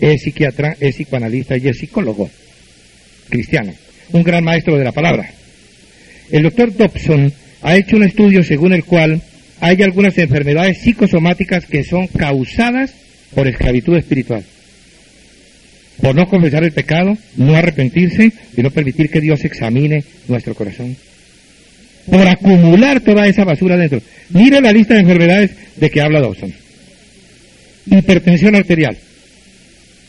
es 0.00 0.22
psiquiatra, 0.22 0.76
es 0.80 0.96
psicoanalista 0.96 1.56
y 1.56 1.68
es 1.68 1.78
psicólogo 1.78 2.30
cristiano, 3.28 3.72
un 4.12 4.22
gran 4.22 4.44
maestro 4.44 4.76
de 4.76 4.84
la 4.84 4.92
palabra. 4.92 5.30
El 6.30 6.42
doctor 6.42 6.74
Dobson 6.74 7.32
ha 7.62 7.76
hecho 7.76 7.96
un 7.96 8.04
estudio 8.04 8.42
según 8.42 8.72
el 8.72 8.84
cual 8.84 9.20
hay 9.60 9.82
algunas 9.82 10.16
enfermedades 10.18 10.78
psicosomáticas 10.78 11.66
que 11.66 11.84
son 11.84 12.06
causadas 12.08 12.94
por 13.34 13.48
esclavitud 13.48 13.96
espiritual. 13.96 14.44
Por 16.00 16.14
no 16.14 16.26
confesar 16.28 16.64
el 16.64 16.72
pecado, 16.72 17.16
no 17.36 17.54
arrepentirse 17.54 18.32
y 18.56 18.62
no 18.62 18.70
permitir 18.70 19.10
que 19.10 19.20
Dios 19.20 19.44
examine 19.44 20.04
nuestro 20.28 20.54
corazón. 20.54 20.96
Por 22.10 22.26
acumular 22.26 23.00
toda 23.00 23.26
esa 23.26 23.44
basura 23.44 23.76
dentro. 23.76 24.02
Mire 24.30 24.60
la 24.60 24.72
lista 24.72 24.94
de 24.94 25.00
enfermedades 25.00 25.52
de 25.76 25.90
que 25.90 26.00
habla 26.00 26.20
Dobson. 26.20 26.52
Hipertensión 27.86 28.54
arterial, 28.56 28.96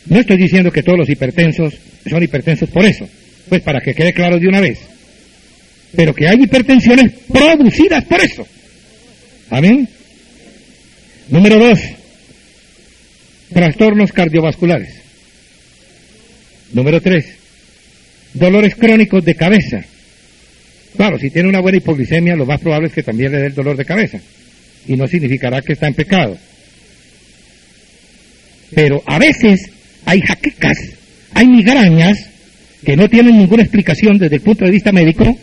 no 0.08 0.20
estoy 0.20 0.38
diciendo 0.38 0.72
que 0.72 0.84
todos 0.84 1.00
los 1.00 1.10
hipertensos 1.10 1.74
son 2.08 2.22
hipertensos 2.22 2.70
por 2.70 2.86
eso, 2.86 3.08
pues 3.50 3.62
para 3.62 3.82
que 3.82 3.94
quede 3.94 4.13
claro 4.13 4.39
de 4.39 4.48
una 4.48 4.62
vez. 4.62 4.80
Pero 5.96 6.13
que 6.13 6.28
hay 6.28 6.44
hipertensiones 6.44 7.12
producidas 7.32 8.04
por 8.06 8.22
eso. 8.22 8.46
Amén. 9.50 9.88
Número 11.30 11.58
dos, 11.58 11.80
trastornos 13.52 14.12
cardiovasculares. 14.12 15.02
Número 16.74 17.02
tres, 17.02 17.26
dolores 18.34 18.76
crónicos 18.76 19.24
de 19.24 19.36
cabeza. 19.36 19.84
Claro, 20.96 21.18
si 21.18 21.30
tiene 21.30 21.50
una 21.50 21.62
buena 21.62 21.78
hipoglicemia, 21.78 22.36
lo 22.36 22.46
más 22.46 22.62
probable 22.62 22.88
es 22.88 22.94
que 22.94 23.04
también 23.04 23.32
le 23.32 23.39
dé 23.39 23.48
el 23.48 23.56
dolor 23.56 23.76
de 23.76 23.86
cabeza. 23.86 24.20
Y 24.88 24.96
no 24.96 25.08
significará 25.08 25.62
que 25.62 25.74
está 25.74 25.88
en 25.88 25.94
pecado. 25.94 26.38
Pero 28.74 29.02
a 29.06 29.18
veces 29.20 29.72
hay 30.06 30.22
jaquecas, 30.22 30.78
hay 31.34 31.48
migrañas 31.48 32.30
que 32.86 32.96
no 32.96 33.10
tienen 33.10 33.38
ninguna 33.38 33.63
explicación 33.63 34.18
desde 34.18 34.36
el 34.38 34.41
punto 34.41 34.65
de 34.65 34.72
vista 34.72 34.91
médico, 34.91 35.38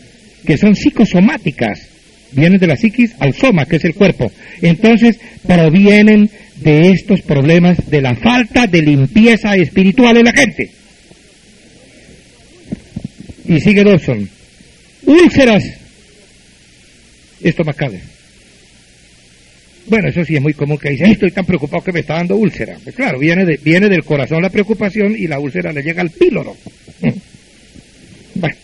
que 0.46 0.56
son 0.56 0.74
psicosomáticas, 0.74 1.88
vienen 2.32 2.58
de 2.58 2.66
la 2.68 2.76
psiquis 2.76 3.12
al 3.18 3.34
soma, 3.34 3.66
que 3.66 3.76
es 3.76 3.84
el 3.84 3.94
cuerpo. 3.94 4.30
Entonces, 4.60 5.18
provienen 5.46 6.30
de 6.56 6.90
estos 6.90 7.22
problemas 7.22 7.90
de 7.90 8.00
la 8.00 8.14
falta 8.14 8.66
de 8.66 8.82
limpieza 8.82 9.56
espiritual 9.56 10.16
en 10.16 10.24
la 10.24 10.32
gente. 10.32 10.70
Y 13.44 13.60
sigue 13.60 13.82
Dawson. 13.82 14.28
Úlceras 15.04 15.64
estomacales. 17.42 18.02
Bueno, 19.86 20.08
eso 20.08 20.24
sí 20.24 20.36
es 20.36 20.42
muy 20.42 20.54
común 20.54 20.78
que 20.78 20.90
dice, 20.90 21.04
estoy 21.04 21.32
tan 21.32 21.44
preocupado 21.44 21.82
que 21.82 21.92
me 21.92 22.00
está 22.00 22.14
dando 22.14 22.36
úlcera. 22.36 22.76
Pues 22.82 22.94
claro, 22.94 23.18
viene, 23.18 23.44
de, 23.44 23.58
viene 23.62 23.88
del 23.88 24.04
corazón 24.04 24.42
la 24.42 24.50
preocupación 24.50 25.14
y 25.16 25.26
la 25.26 25.38
úlcera 25.38 25.72
le 25.72 25.82
llega 25.82 26.02
al 26.02 26.10
píloro. 26.10 26.56
bueno. 28.34 28.56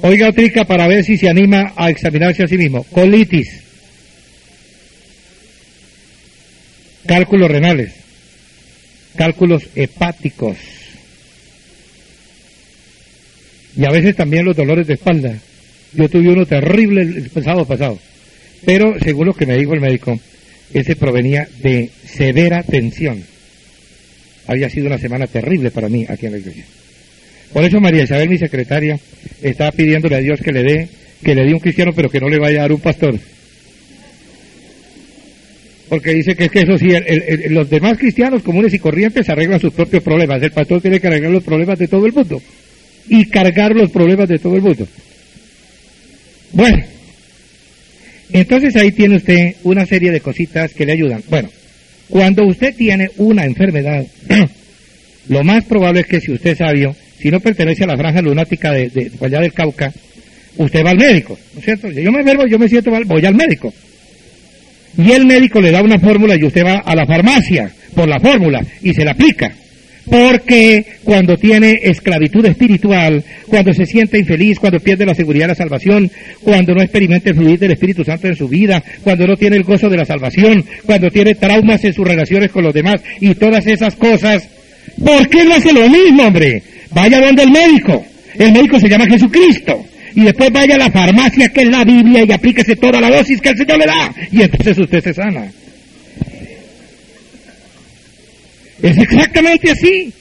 Oiga 0.00 0.28
otrica 0.28 0.64
para 0.64 0.86
ver 0.86 1.04
si 1.04 1.16
se 1.16 1.28
anima 1.28 1.72
a 1.76 1.90
examinarse 1.90 2.44
a 2.44 2.48
sí 2.48 2.56
mismo. 2.56 2.84
Colitis. 2.84 3.62
Cálculos 7.04 7.50
renales. 7.50 7.94
Cálculos 9.16 9.64
hepáticos. 9.74 10.56
Y 13.76 13.84
a 13.84 13.90
veces 13.90 14.14
también 14.14 14.44
los 14.44 14.56
dolores 14.56 14.86
de 14.86 14.94
espalda. 14.94 15.38
Yo 15.94 16.08
tuve 16.08 16.28
uno 16.28 16.46
terrible 16.46 17.02
el 17.02 17.30
sábado 17.30 17.64
pasado. 17.64 17.98
Pero 18.64 18.98
según 19.00 19.26
lo 19.26 19.34
que 19.34 19.46
me 19.46 19.56
dijo 19.56 19.74
el 19.74 19.80
médico, 19.80 20.18
ese 20.74 20.96
provenía 20.96 21.48
de 21.62 21.90
severa 22.04 22.62
tensión. 22.62 23.22
Había 24.46 24.70
sido 24.70 24.86
una 24.86 24.98
semana 24.98 25.26
terrible 25.26 25.70
para 25.70 25.88
mí 25.88 26.06
aquí 26.08 26.26
en 26.26 26.32
la 26.32 26.38
iglesia. 26.38 26.64
Por 27.52 27.64
eso 27.64 27.80
María 27.80 28.04
Isabel, 28.04 28.28
mi 28.28 28.38
secretaria, 28.38 28.98
estaba 29.42 29.72
pidiéndole 29.72 30.16
a 30.16 30.20
Dios 30.20 30.40
que 30.40 30.52
le 30.52 30.62
dé, 30.62 30.88
que 31.22 31.34
le 31.34 31.44
dé 31.44 31.54
un 31.54 31.60
cristiano, 31.60 31.92
pero 31.94 32.10
que 32.10 32.20
no 32.20 32.28
le 32.28 32.38
vaya 32.38 32.58
a 32.58 32.62
dar 32.62 32.72
un 32.72 32.80
pastor. 32.80 33.18
Porque 35.88 36.12
dice 36.12 36.36
que 36.36 36.44
es 36.44 36.50
que 36.50 36.60
eso 36.60 36.76
sí, 36.76 36.88
los 37.48 37.70
demás 37.70 37.96
cristianos 37.96 38.42
comunes 38.42 38.74
y 38.74 38.78
corrientes 38.78 39.28
arreglan 39.30 39.58
sus 39.58 39.72
propios 39.72 40.02
problemas. 40.02 40.42
El 40.42 40.50
pastor 40.50 40.82
tiene 40.82 41.00
que 41.00 41.06
arreglar 41.06 41.30
los 41.30 41.44
problemas 41.44 41.78
de 41.78 41.88
todo 41.88 42.04
el 42.04 42.12
mundo. 42.12 42.42
Y 43.08 43.24
cargar 43.26 43.74
los 43.74 43.90
problemas 43.90 44.28
de 44.28 44.38
todo 44.38 44.56
el 44.56 44.62
mundo. 44.62 44.86
Bueno, 46.52 46.84
entonces 48.32 48.76
ahí 48.76 48.92
tiene 48.92 49.16
usted 49.16 49.54
una 49.64 49.86
serie 49.86 50.10
de 50.10 50.20
cositas 50.20 50.72
que 50.72 50.86
le 50.86 50.92
ayudan. 50.92 51.22
Bueno, 51.28 51.48
cuando 52.08 52.44
usted 52.46 52.74
tiene 52.74 53.10
una 53.16 53.44
enfermedad, 53.44 54.06
lo 55.28 55.44
más 55.44 55.64
probable 55.64 56.00
es 56.00 56.06
que 56.06 56.20
si 56.20 56.32
usted 56.32 56.50
es 56.50 56.58
sabio, 56.58 56.94
si 57.20 57.30
no 57.30 57.40
pertenece 57.40 57.84
a 57.84 57.88
la 57.88 57.96
franja 57.96 58.22
lunática 58.22 58.72
de, 58.72 59.10
allá 59.20 59.40
del 59.40 59.52
Cauca, 59.52 59.92
usted 60.56 60.84
va 60.84 60.90
al 60.90 60.98
médico, 60.98 61.38
¿no 61.54 61.58
es 61.58 61.64
cierto? 61.64 61.90
Yo 61.90 62.12
me 62.12 62.20
enfermo, 62.20 62.46
yo 62.46 62.58
me 62.58 62.68
siento 62.68 62.90
mal, 62.90 63.04
voy 63.04 63.24
al 63.24 63.34
médico. 63.34 63.72
Y 64.96 65.12
el 65.12 65.26
médico 65.26 65.60
le 65.60 65.70
da 65.70 65.82
una 65.82 65.98
fórmula 65.98 66.36
y 66.36 66.44
usted 66.44 66.64
va 66.64 66.78
a 66.78 66.94
la 66.94 67.06
farmacia 67.06 67.70
por 67.94 68.08
la 68.08 68.18
fórmula 68.18 68.60
y 68.82 68.92
se 68.94 69.04
la 69.04 69.12
aplica. 69.12 69.52
Porque 70.10 70.84
cuando 71.04 71.36
tiene 71.36 71.80
esclavitud 71.82 72.44
espiritual, 72.46 73.22
cuando 73.46 73.72
se 73.72 73.84
siente 73.84 74.18
infeliz, 74.18 74.58
cuando 74.58 74.80
pierde 74.80 75.04
la 75.04 75.14
seguridad 75.14 75.44
de 75.44 75.52
la 75.52 75.54
salvación, 75.54 76.10
cuando 76.42 76.74
no 76.74 76.82
experimenta 76.82 77.30
el 77.30 77.36
fluir 77.36 77.58
del 77.58 77.72
Espíritu 77.72 78.04
Santo 78.04 78.26
en 78.26 78.36
su 78.36 78.48
vida, 78.48 78.82
cuando 79.02 79.26
no 79.26 79.36
tiene 79.36 79.56
el 79.56 79.64
gozo 79.64 79.88
de 79.88 79.96
la 79.96 80.04
salvación, 80.04 80.64
cuando 80.86 81.10
tiene 81.10 81.34
traumas 81.34 81.84
en 81.84 81.92
sus 81.92 82.06
relaciones 82.06 82.50
con 82.50 82.64
los 82.64 82.74
demás 82.74 83.02
y 83.20 83.34
todas 83.34 83.66
esas 83.66 83.94
cosas, 83.96 84.48
¿por 85.04 85.28
qué 85.28 85.44
no 85.44 85.54
hace 85.54 85.72
lo 85.72 85.88
mismo, 85.88 86.24
hombre? 86.24 86.62
Vaya 86.90 87.20
donde 87.20 87.42
el 87.42 87.50
médico. 87.50 88.04
El 88.38 88.52
médico 88.52 88.78
se 88.78 88.88
llama 88.88 89.06
Jesucristo. 89.06 89.84
Y 90.14 90.22
después 90.22 90.50
vaya 90.50 90.76
a 90.76 90.78
la 90.78 90.90
farmacia 90.90 91.48
que 91.50 91.62
es 91.62 91.68
la 91.68 91.84
Biblia 91.84 92.24
y 92.26 92.32
aplíquese 92.32 92.76
toda 92.76 93.00
la 93.00 93.10
dosis 93.10 93.40
que 93.40 93.50
el 93.50 93.56
Señor 93.56 93.78
le 93.78 93.86
da. 93.86 94.12
Y 94.32 94.42
entonces 94.42 94.78
usted 94.78 95.02
se 95.02 95.14
sana. 95.14 95.50
Es 98.82 98.96
exactamente 98.96 99.70
así. 99.70 100.12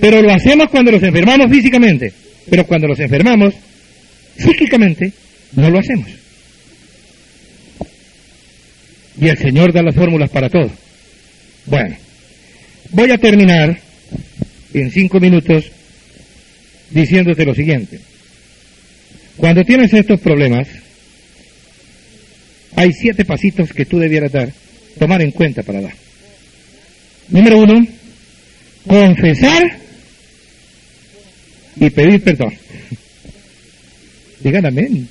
Pero 0.00 0.22
lo 0.22 0.32
hacemos 0.32 0.68
cuando 0.70 0.92
nos 0.92 1.02
enfermamos 1.02 1.50
físicamente. 1.50 2.12
Pero 2.50 2.66
cuando 2.66 2.88
nos 2.88 2.98
enfermamos 3.00 3.54
psíquicamente, 4.36 5.12
no 5.52 5.70
lo 5.70 5.78
hacemos. 5.78 6.08
Y 9.20 9.28
el 9.28 9.38
Señor 9.38 9.72
da 9.72 9.82
las 9.82 9.94
fórmulas 9.94 10.30
para 10.30 10.48
todo. 10.48 10.70
Bueno, 11.66 11.96
voy 12.90 13.10
a 13.10 13.18
terminar 13.18 13.78
en 14.74 14.90
cinco 14.90 15.20
minutos 15.20 15.70
diciéndote 16.90 17.44
lo 17.44 17.54
siguiente. 17.54 18.00
Cuando 19.36 19.62
tienes 19.62 19.92
estos 19.92 20.20
problemas, 20.20 20.68
hay 22.76 22.92
siete 22.92 23.24
pasitos 23.24 23.72
que 23.72 23.86
tú 23.86 23.98
debieras 23.98 24.32
dar, 24.32 24.52
tomar 24.98 25.22
en 25.22 25.30
cuenta 25.30 25.62
para 25.62 25.80
dar. 25.80 26.03
Número 27.28 27.58
uno, 27.58 27.86
confesar 28.86 29.78
y 31.76 31.90
pedir 31.90 32.22
perdón. 32.22 32.52
Digan 34.40 34.66
amén. 34.66 35.08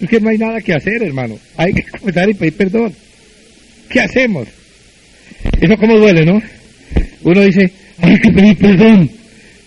Es 0.00 0.08
que 0.08 0.20
no 0.20 0.30
hay 0.30 0.38
nada 0.38 0.60
que 0.60 0.74
hacer, 0.74 1.02
hermano. 1.02 1.38
Hay 1.56 1.72
que 1.72 1.82
confesar 1.84 2.28
y 2.30 2.34
pedir 2.34 2.54
perdón. 2.54 2.92
¿Qué 3.88 4.00
hacemos? 4.00 4.48
Eso 5.60 5.76
como 5.76 5.98
duele, 5.98 6.24
¿no? 6.24 6.42
Uno 7.22 7.40
dice, 7.42 7.70
hay 7.98 8.18
que 8.18 8.32
pedir 8.32 8.56
perdón. 8.56 9.10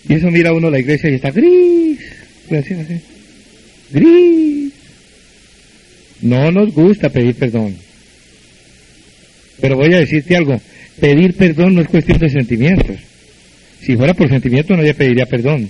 Y 0.08 0.14
eso 0.14 0.30
mira 0.30 0.52
uno 0.52 0.68
a 0.68 0.70
la 0.70 0.78
iglesia 0.78 1.10
y 1.10 1.14
está 1.14 1.30
gris. 1.30 1.98
Gris. 3.90 4.72
No 6.22 6.50
nos 6.50 6.72
gusta 6.72 7.08
pedir 7.08 7.34
perdón. 7.34 7.76
Pero 9.60 9.76
voy 9.76 9.94
a 9.94 10.00
decirte 10.00 10.36
algo. 10.36 10.60
Pedir 11.00 11.34
perdón 11.34 11.74
no 11.74 11.82
es 11.82 11.88
cuestión 11.88 12.18
de 12.18 12.30
sentimientos. 12.30 12.96
Si 13.82 13.96
fuera 13.96 14.14
por 14.14 14.28
sentimientos 14.28 14.76
nadie 14.76 14.94
pediría 14.94 15.26
perdón. 15.26 15.68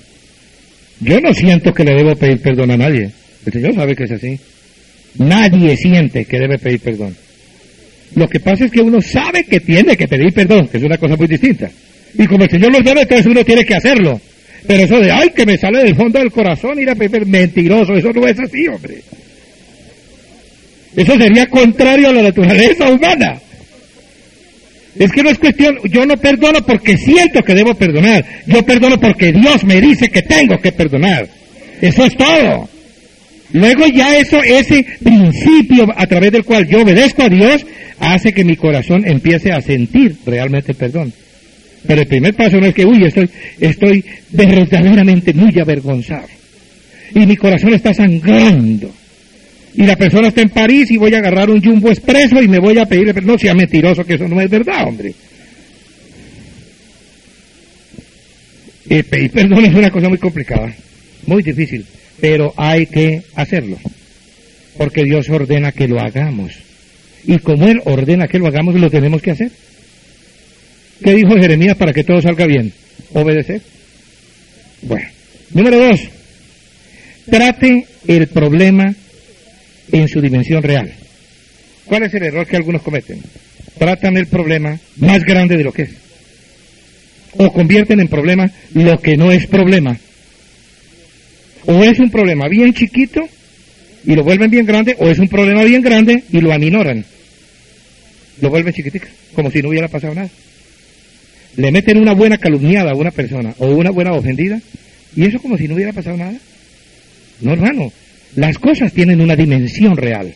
Yo 1.01 1.20
no 1.20 1.35
siento 1.35 1.75
que 1.75 1.85
le 1.85 1.94
debo 1.94 2.14
pedir 2.16 2.40
perdón 2.40 2.70
a 2.70 2.77
nadie. 2.77 3.11
El 3.44 3.53
Señor 3.53 3.75
sabe 3.75 3.94
que 3.94 4.05
es 4.05 4.12
así. 4.12 4.38
Nadie 5.18 5.77
siente 5.77 6.25
que 6.25 6.38
debe 6.38 6.59
pedir 6.59 6.81
perdón. 6.81 7.16
Lo 8.14 8.29
que 8.29 8.40
pasa 8.40 8.64
es 8.64 8.70
que 8.70 8.81
uno 8.81 9.01
sabe 9.01 9.44
que 9.44 9.61
tiene 9.61 9.96
que 9.96 10.09
pedir 10.09 10.33
perdón, 10.33 10.68
que 10.68 10.79
es 10.79 10.83
una 10.83 10.96
cosa 10.96 11.16
muy 11.16 11.27
distinta. 11.27 11.70
Y 12.18 12.27
como 12.27 12.44
el 12.44 12.51
Señor 12.51 12.72
lo 12.72 12.83
sabe, 12.83 13.03
entonces 13.03 13.27
uno 13.27 13.44
tiene 13.44 13.64
que 13.64 13.75
hacerlo. 13.75 14.20
Pero 14.66 14.83
eso 14.83 14.99
de, 15.01 15.11
ay, 15.11 15.31
que 15.31 15.46
me 15.46 15.59
sale 15.59 15.85
del 15.85 15.94
fondo 15.94 16.18
del 16.18 16.31
corazón 16.31 16.79
ir 16.81 16.90
a 16.90 16.94
pedir, 16.94 17.27
mentiroso, 17.27 17.94
eso 17.94 18.12
no 18.12 18.27
es 18.27 18.38
así, 18.38 18.66
hombre. 18.68 19.03
Eso 20.96 21.16
sería 21.18 21.46
contrario 21.46 22.09
a 22.09 22.12
la 22.12 22.22
naturaleza 22.22 22.90
humana. 22.90 23.38
Es 24.98 25.12
que 25.12 25.22
no 25.22 25.30
es 25.30 25.38
cuestión, 25.38 25.78
yo 25.85 26.06
no 26.06 26.16
perdono 26.16 26.62
porque 26.64 26.96
siento 26.96 27.42
que 27.42 27.54
debo 27.54 27.74
perdonar. 27.74 28.24
Yo 28.46 28.62
perdono 28.64 28.98
porque 28.98 29.32
Dios 29.32 29.64
me 29.64 29.80
dice 29.80 30.09
que 30.09 30.22
tengo 30.22 30.59
que 30.59 30.72
perdonar. 30.72 31.28
Eso 31.80 32.04
es 32.04 32.16
todo. 32.16 32.68
Luego 33.52 33.87
ya 33.87 34.16
eso, 34.16 34.42
ese 34.42 34.85
principio 35.02 35.87
a 35.94 36.06
través 36.06 36.32
del 36.32 36.44
cual 36.44 36.66
yo 36.66 36.82
obedezco 36.82 37.22
a 37.22 37.28
Dios, 37.28 37.66
hace 37.98 38.32
que 38.32 38.44
mi 38.44 38.56
corazón 38.56 39.04
empiece 39.06 39.52
a 39.52 39.61
sentir 39.61 40.16
realmente 40.24 40.74
perdón. 40.74 41.12
Pero 41.87 42.00
el 42.00 42.09
primer 42.09 42.35
paso 42.35 42.59
no 42.59 42.66
es 42.66 42.74
que, 42.74 42.85
uy, 42.85 43.04
estoy, 43.04 43.30
estoy 43.61 44.04
verdaderamente 44.30 45.32
muy 45.32 45.59
avergonzado. 45.61 46.26
Y 47.14 47.26
mi 47.26 47.37
corazón 47.37 47.74
está 47.74 47.94
sangrando. 47.94 48.92
Y 49.76 49.84
la 49.84 49.96
persona 49.96 50.28
está 50.28 50.40
en 50.40 50.48
París 50.48 50.90
y 50.90 50.96
voy 50.96 51.14
a 51.14 51.18
agarrar 51.18 51.50
un 51.50 51.62
jumbo 51.62 51.90
expreso 51.90 52.42
y 52.42 52.48
me 52.48 52.58
voy 52.58 52.78
a 52.78 52.86
pedirle. 52.86 53.12
No 53.20 53.36
sea 53.38 53.54
mentiroso, 53.54 54.04
que 54.04 54.14
eso 54.14 54.26
no 54.26 54.40
es 54.40 54.48
verdad, 54.48 54.88
hombre. 54.88 55.14
Eh, 58.88 59.04
pedir 59.04 59.30
perdón 59.30 59.64
es 59.66 59.74
una 59.74 59.90
cosa 59.90 60.08
muy 60.08 60.16
complicada, 60.16 60.72
muy 61.26 61.42
difícil, 61.42 61.84
pero 62.20 62.54
hay 62.56 62.86
que 62.86 63.22
hacerlo. 63.34 63.78
Porque 64.78 65.04
Dios 65.04 65.28
ordena 65.28 65.72
que 65.72 65.88
lo 65.88 66.00
hagamos. 66.00 66.52
Y 67.26 67.38
como 67.38 67.66
Él 67.66 67.82
ordena 67.84 68.28
que 68.28 68.38
lo 68.38 68.46
hagamos, 68.46 68.76
lo 68.76 68.88
tenemos 68.88 69.20
que 69.20 69.32
hacer. 69.32 69.50
¿Qué 71.02 71.14
dijo 71.14 71.34
Jeremías 71.38 71.76
para 71.76 71.92
que 71.92 72.04
todo 72.04 72.22
salga 72.22 72.46
bien? 72.46 72.72
Obedecer. 73.12 73.60
Bueno, 74.82 75.08
número 75.52 75.78
dos, 75.78 76.00
trate 77.28 77.86
el 78.06 78.28
problema 78.28 78.94
en 79.92 80.09
su 80.09 80.20
dimensión 80.20 80.62
real. 80.62 80.92
¿Cuál 81.85 82.05
es 82.05 82.14
el 82.14 82.25
error 82.25 82.46
que 82.46 82.57
algunos 82.57 82.83
cometen? 82.83 83.20
Tratan 83.79 84.16
el 84.16 84.27
problema 84.27 84.79
más 84.96 85.22
grande 85.22 85.57
de 85.57 85.64
lo 85.64 85.72
que 85.72 85.83
es. 85.83 85.90
O 87.38 87.53
convierten 87.53 88.01
en 88.01 88.09
problema 88.09 88.51
lo 88.75 88.99
que 88.99 89.16
no 89.16 89.31
es 89.31 89.46
problema. 89.46 89.96
O 91.66 91.85
es 91.85 91.99
un 91.99 92.11
problema 92.11 92.49
bien 92.49 92.72
chiquito 92.72 93.29
y 94.05 94.14
lo 94.14 94.22
vuelven 94.22 94.51
bien 94.51 94.66
grande, 94.66 94.96
o 94.99 95.09
es 95.09 95.18
un 95.18 95.29
problema 95.29 95.64
bien 95.64 95.83
grande 95.83 96.22
y 96.33 96.40
lo 96.40 96.53
aminoran. 96.53 97.05
Lo 98.40 98.51
vuelven 98.51 98.72
chiquitico, 98.72 99.07
como 99.35 99.51
si 99.51 99.62
no 99.62 99.68
hubiera 99.68 99.88
pasado 99.88 100.14
nada 100.14 100.31
le 101.57 101.72
meten 101.72 101.99
una 101.99 102.12
buena 102.12 102.38
calumniada 102.38 102.92
a 102.92 102.94
una 102.94 103.11
persona 103.11 103.55
o 103.59 103.68
una 103.68 103.90
buena 103.90 104.12
ofendida 104.12 104.61
y 105.14 105.25
eso 105.25 105.38
como 105.40 105.57
si 105.57 105.66
no 105.66 105.75
hubiera 105.75 105.92
pasado 105.92 106.16
nada. 106.16 106.35
No, 107.40 107.53
hermano, 107.53 107.92
las 108.37 108.59
cosas 108.59 108.92
tienen 108.92 109.20
una 109.20 109.37
dimensión 109.37 109.96
real. 109.96 110.33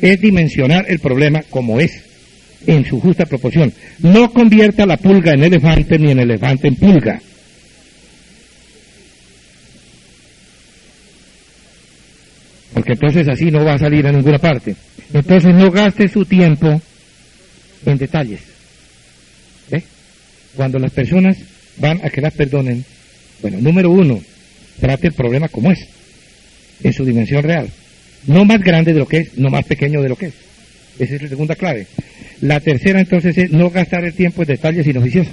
Es 0.00 0.20
dimensionar 0.20 0.84
el 0.88 0.98
problema 0.98 1.42
como 1.48 1.80
es, 1.80 2.04
en 2.66 2.84
su 2.84 3.00
justa 3.00 3.24
proporción. 3.24 3.72
No 4.00 4.32
convierta 4.32 4.86
la 4.86 4.96
pulga 4.96 5.32
en 5.32 5.44
elefante 5.44 5.98
ni 5.98 6.10
el 6.10 6.18
elefante 6.20 6.68
en 6.68 6.76
pulga. 6.76 7.20
Porque 12.74 12.92
entonces 12.92 13.26
así 13.28 13.50
no 13.50 13.64
va 13.64 13.74
a 13.74 13.78
salir 13.78 14.06
a 14.06 14.12
ninguna 14.12 14.38
parte. 14.38 14.76
Entonces 15.12 15.54
no 15.54 15.70
gaste 15.70 16.08
su 16.08 16.24
tiempo 16.24 16.80
en 17.86 17.98
detalles 17.98 18.58
cuando 20.58 20.80
las 20.80 20.90
personas 20.90 21.36
van 21.76 22.00
a 22.04 22.10
que 22.10 22.20
las 22.20 22.34
perdonen, 22.34 22.84
bueno, 23.40 23.58
número 23.60 23.92
uno, 23.92 24.20
trate 24.80 25.06
el 25.06 25.12
problema 25.12 25.48
como 25.48 25.70
es, 25.70 25.78
en 26.82 26.92
su 26.92 27.04
dimensión 27.04 27.42
real. 27.42 27.68
No 28.26 28.44
más 28.44 28.60
grande 28.60 28.92
de 28.92 28.98
lo 28.98 29.06
que 29.06 29.18
es, 29.18 29.38
no 29.38 29.48
más 29.48 29.64
pequeño 29.64 30.02
de 30.02 30.08
lo 30.08 30.16
que 30.16 30.26
es. 30.26 30.34
Esa 30.98 31.14
es 31.14 31.22
la 31.22 31.28
segunda 31.28 31.54
clave. 31.54 31.86
La 32.40 32.60
tercera 32.60 33.00
entonces 33.00 33.36
es 33.38 33.50
no 33.50 33.70
gastar 33.70 34.04
el 34.04 34.14
tiempo 34.14 34.42
en 34.42 34.48
detalles 34.48 34.86
inoficiosos. 34.86 35.32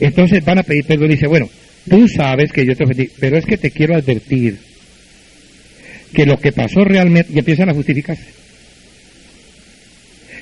Entonces 0.00 0.44
van 0.44 0.58
a 0.58 0.62
pedir 0.62 0.84
perdón 0.84 1.06
y 1.06 1.14
dice, 1.14 1.26
bueno, 1.26 1.48
tú 1.88 2.08
sabes 2.08 2.52
que 2.52 2.66
yo 2.66 2.74
te 2.74 2.84
ofendí, 2.84 3.08
pero 3.18 3.36
es 3.36 3.46
que 3.46 3.56
te 3.56 3.70
quiero 3.70 3.94
advertir 3.94 4.58
que 6.12 6.26
lo 6.26 6.38
que 6.38 6.52
pasó 6.52 6.84
realmente, 6.84 7.32
y 7.32 7.38
empiezan 7.38 7.68
a 7.68 7.74
justificarse 7.74 8.44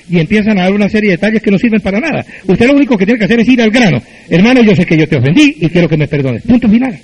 y 0.09 0.19
empiezan 0.19 0.59
a 0.59 0.63
dar 0.63 0.73
una 0.73 0.89
serie 0.89 1.11
de 1.11 1.15
detalles 1.15 1.41
que 1.41 1.51
no 1.51 1.57
sirven 1.57 1.81
para 1.81 1.99
nada. 1.99 2.25
Usted 2.45 2.67
lo 2.67 2.73
único 2.73 2.97
que 2.97 3.05
tiene 3.05 3.19
que 3.19 3.25
hacer 3.25 3.39
es 3.39 3.47
ir 3.47 3.61
al 3.61 3.71
grano. 3.71 4.01
Hermano, 4.29 4.61
yo 4.61 4.75
sé 4.75 4.85
que 4.85 4.97
yo 4.97 5.07
te 5.07 5.17
ofendí 5.17 5.55
y 5.59 5.69
quiero 5.69 5.87
que 5.87 5.97
me 5.97 6.07
perdones. 6.07 6.43
Punto 6.43 6.69
final. 6.69 6.99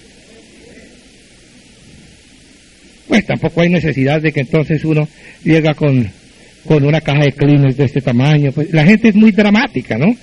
Pues 3.10 3.26
tampoco 3.26 3.62
hay 3.62 3.70
necesidad 3.70 4.22
de 4.22 4.32
que 4.32 4.42
entonces 4.42 4.86
uno 4.86 5.08
llega 5.44 5.74
con, 5.74 6.08
con 6.66 6.86
una 6.86 7.02
caja 7.02 7.24
de 7.24 7.32
clines 7.32 7.76
de 7.76 7.86
este 7.86 8.02
tamaño. 8.02 8.52
Pues 8.52 8.72
la 8.72 8.86
gente 8.86 9.10
es 9.10 9.16
muy 9.16 9.32
dramática, 9.32 9.98
¿no? 9.98 10.16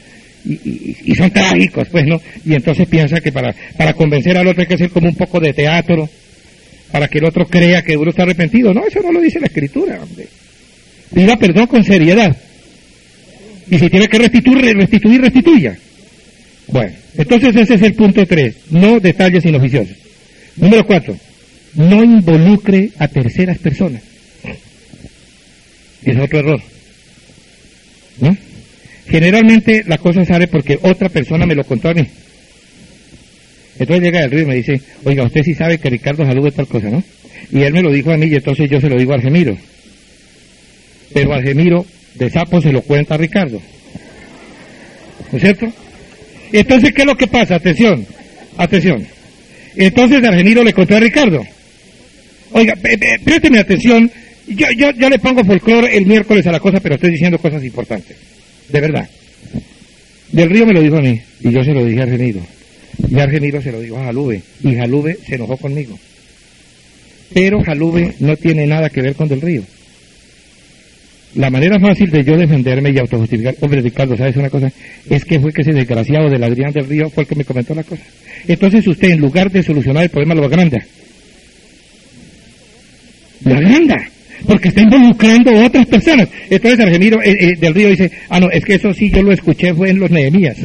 Y, 0.44 1.12
son 1.16 1.28
trágicos, 1.32 1.88
pues, 1.88 2.06
¿no? 2.06 2.22
Y 2.44 2.54
entonces 2.54 2.86
piensa 2.86 3.20
que 3.20 3.32
para, 3.32 3.52
para 3.76 3.94
convencer 3.94 4.38
al 4.38 4.46
otro 4.46 4.60
hay 4.60 4.68
que 4.68 4.74
hacer 4.74 4.90
como 4.90 5.08
un 5.08 5.16
poco 5.16 5.40
de 5.40 5.52
teatro, 5.52 6.08
para 6.92 7.08
que 7.08 7.18
el 7.18 7.24
otro 7.24 7.44
crea 7.46 7.82
que 7.82 7.96
uno 7.96 8.10
está 8.10 8.22
arrepentido. 8.22 8.72
No, 8.72 8.86
eso 8.86 9.00
no 9.02 9.10
lo 9.10 9.20
dice 9.20 9.40
la 9.40 9.46
escritura, 9.46 10.00
hombre. 10.00 10.28
Pida 11.12 11.36
perdón 11.36 11.66
con 11.66 11.82
seriedad. 11.82 12.36
Y 13.68 13.80
si 13.80 13.90
tiene 13.90 14.06
que 14.06 14.18
restituir, 14.18 14.76
restituir, 14.76 15.20
restituya. 15.20 15.76
Bueno, 16.68 16.92
entonces 17.18 17.56
ese 17.56 17.74
es 17.74 17.82
el 17.82 17.94
punto 17.94 18.24
tres, 18.24 18.54
no 18.70 19.00
detalles 19.00 19.44
inoficiosos. 19.44 19.96
Número 20.56 20.86
cuatro, 20.86 21.16
no 21.76 22.02
involucre 22.02 22.90
a 22.98 23.08
terceras 23.08 23.58
personas. 23.58 24.02
Es 26.04 26.18
otro 26.18 26.38
error. 26.38 26.60
¿No? 28.20 28.36
Generalmente 29.08 29.84
la 29.86 29.98
cosa 29.98 30.24
sale 30.24 30.48
porque 30.48 30.78
otra 30.82 31.08
persona 31.08 31.46
me 31.46 31.54
lo 31.54 31.64
contó 31.64 31.88
a 31.88 31.94
mí. 31.94 32.06
Entonces 33.78 34.02
llega 34.02 34.22
el 34.22 34.30
río 34.30 34.42
y 34.42 34.46
me 34.46 34.54
dice, 34.54 34.80
oiga, 35.04 35.24
usted 35.24 35.42
sí 35.42 35.54
sabe 35.54 35.78
que 35.78 35.90
Ricardo 35.90 36.24
saluda 36.24 36.50
tal 36.50 36.66
cosa, 36.66 36.88
¿no? 36.88 37.02
Y 37.52 37.60
él 37.62 37.72
me 37.72 37.82
lo 37.82 37.92
dijo 37.92 38.10
a 38.10 38.16
mí 38.16 38.26
y 38.26 38.34
entonces 38.34 38.70
yo 38.70 38.80
se 38.80 38.88
lo 38.88 38.98
digo 38.98 39.12
a 39.12 39.16
Argemiro. 39.16 39.56
Pero 41.12 41.34
Argemiro 41.34 41.84
de 42.14 42.30
sapo 42.30 42.60
se 42.60 42.72
lo 42.72 42.82
cuenta 42.82 43.16
Ricardo. 43.16 43.60
¿No 45.30 45.36
es 45.36 45.42
cierto? 45.42 45.72
Entonces, 46.52 46.92
¿qué 46.94 47.02
es 47.02 47.06
lo 47.06 47.16
que 47.16 47.26
pasa? 47.26 47.56
Atención, 47.56 48.06
atención. 48.56 49.06
Entonces 49.76 50.24
Argeniro 50.24 50.64
le 50.64 50.72
contó 50.72 50.96
a 50.96 51.00
Ricardo. 51.00 51.44
Oiga, 52.56 52.74
présteme 53.22 53.58
atención. 53.58 54.10
Yo, 54.48 54.66
yo, 54.70 54.90
yo 54.92 55.10
le 55.10 55.18
pongo 55.18 55.44
folclore 55.44 55.94
el 55.94 56.06
miércoles 56.06 56.46
a 56.46 56.52
la 56.52 56.58
cosa, 56.58 56.80
pero 56.80 56.94
estoy 56.94 57.10
diciendo 57.10 57.36
cosas 57.36 57.62
importantes. 57.62 58.16
De 58.70 58.80
verdad. 58.80 59.06
Del 60.32 60.48
río 60.48 60.64
me 60.64 60.72
lo 60.72 60.80
dijo 60.80 60.96
a 60.96 61.02
mí, 61.02 61.20
y 61.40 61.50
yo 61.50 61.62
se 61.62 61.74
lo 61.74 61.84
dije 61.84 62.00
a 62.00 62.04
Argeniro. 62.04 62.40
Y 63.10 63.18
Argeniro 63.18 63.60
se 63.60 63.72
lo 63.72 63.80
dijo 63.82 63.98
a 63.98 64.04
Jalube, 64.04 64.40
y 64.64 64.74
Jalube 64.74 65.18
se 65.26 65.34
enojó 65.34 65.58
conmigo. 65.58 65.98
Pero 67.34 67.62
Jalube 67.62 68.14
no 68.20 68.34
tiene 68.38 68.66
nada 68.66 68.88
que 68.88 69.02
ver 69.02 69.14
con 69.14 69.28
Del 69.28 69.42
Río. 69.42 69.62
La 71.34 71.50
manera 71.50 71.78
fácil 71.78 72.10
de 72.10 72.24
yo 72.24 72.38
defenderme 72.38 72.90
y 72.90 72.98
autojustificar, 72.98 73.54
hombre 73.60 73.82
Ricardo, 73.82 74.16
¿sabes 74.16 74.36
una 74.36 74.48
cosa? 74.48 74.72
Es 75.10 75.26
que 75.26 75.38
fue 75.40 75.52
que 75.52 75.60
ese 75.60 75.72
desgraciado 75.72 76.30
del 76.30 76.42
Adrián 76.42 76.72
del 76.72 76.88
Río 76.88 77.10
fue 77.10 77.24
el 77.24 77.28
que 77.28 77.34
me 77.34 77.44
comentó 77.44 77.74
la 77.74 77.84
cosa. 77.84 78.02
Entonces 78.48 78.86
usted, 78.86 79.10
en 79.10 79.20
lugar 79.20 79.50
de 79.50 79.62
solucionar 79.62 80.04
el 80.04 80.08
problema, 80.08 80.34
lo 80.34 80.46
agranda. 80.46 80.82
Lo 83.46 83.54
agranda. 83.54 83.96
Porque 84.46 84.68
está 84.68 84.82
involucrando 84.82 85.50
a 85.50 85.64
otras 85.64 85.86
personas. 85.86 86.28
Entonces 86.50 86.78
Argemiro 86.80 87.22
eh, 87.22 87.36
eh, 87.38 87.56
del 87.58 87.74
Río 87.74 87.88
dice, 87.88 88.10
ah, 88.28 88.38
no, 88.38 88.50
es 88.50 88.64
que 88.64 88.74
eso 88.74 88.92
sí 88.92 89.10
yo 89.10 89.22
lo 89.22 89.32
escuché, 89.32 89.72
fue 89.72 89.90
en 89.90 89.98
los 89.98 90.10
Nehemías. 90.10 90.58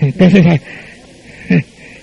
Entonces, 0.00 0.44
ah, 0.46 0.58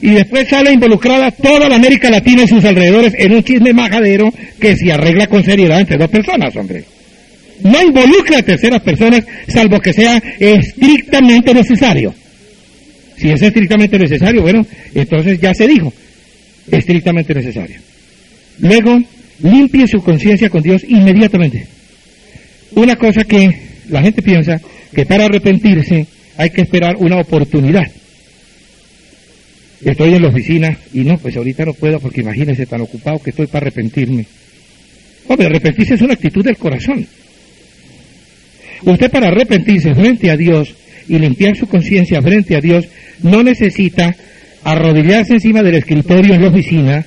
y 0.01 0.11
después 0.11 0.47
sale 0.47 0.71
involucrada 0.71 1.29
toda 1.31 1.67
la 1.67 1.75
América 1.75 2.09
Latina 2.09 2.43
y 2.43 2.47
sus 2.47 2.63
alrededores 2.63 3.13
en 3.17 3.33
un 3.33 3.43
chisme 3.43 3.73
majadero 3.73 4.33
que 4.59 4.75
se 4.75 4.91
arregla 4.91 5.27
con 5.27 5.43
seriedad 5.43 5.81
entre 5.81 5.97
dos 5.97 6.09
personas, 6.09 6.55
hombre. 6.55 6.85
No 7.63 7.81
involucra 7.81 8.39
a 8.39 8.43
terceras 8.43 8.81
personas 8.81 9.25
salvo 9.49 9.79
que 9.81 9.91
sea 9.91 10.21
estrictamente 10.39 11.53
necesario. 11.53 12.13
Si 13.17 13.29
es 13.29 13.41
estrictamente 13.41 13.99
necesario, 13.99 14.41
bueno, 14.41 14.65
entonces 14.95 15.41
ya 15.41 15.53
se 15.53 15.67
dijo, 15.67 15.91
estrictamente 16.71 17.33
necesario. 17.33 17.88
Luego, 18.60 18.99
limpie 19.41 19.88
su 19.88 20.01
conciencia 20.01 20.49
con 20.49 20.62
Dios 20.62 20.84
inmediatamente. 20.88 21.68
Una 22.76 22.95
cosa 22.95 23.24
que 23.24 23.49
la 23.89 24.01
gente 24.01 24.22
piensa 24.22 24.60
que 24.93 25.05
para 25.05 25.26
arrepentirse 25.26 26.07
hay 26.38 26.49
que 26.49 26.62
esperar 26.62 26.95
una 26.97 27.20
oportunidad 27.20 27.91
estoy 29.84 30.14
en 30.14 30.22
la 30.22 30.30
oficina 30.30 30.78
y 30.93 31.01
no, 31.01 31.18
pues 31.18 31.38
ahorita 31.38 31.66
no 31.66 31.74
puedo 31.74 31.99
porque 31.99 32.22
imagínese 32.22 32.66
tan 32.66 32.82
ocupado 32.82 33.20
que 33.20 33.30
estoy 33.30 33.47
para 33.47 33.68
arrepentirme. 33.68 34.26
Hombre, 35.28 35.47
arrepentirse 35.47 35.93
es 35.93 36.01
una 36.01 36.14
actitud 36.14 36.43
del 36.43 36.57
corazón. 36.57 37.05
Usted 38.84 39.12
para 39.12 39.28
arrepentirse 39.28 39.93
frente 39.93 40.32
a 40.32 40.38
Dios 40.38 40.74
y 41.07 41.18
limpiar 41.18 41.55
su 41.55 41.68
conciencia 41.68 42.22
frente 42.22 42.55
a 42.55 42.62
Dios 42.62 42.86
no 43.24 43.43
necesita 43.43 44.16
arrodillarse 44.64 45.34
encima 45.34 45.64
del 45.64 45.76
escritorio 45.76 46.34
en 46.34 46.41
la 46.41 46.49
oficina 46.49 47.05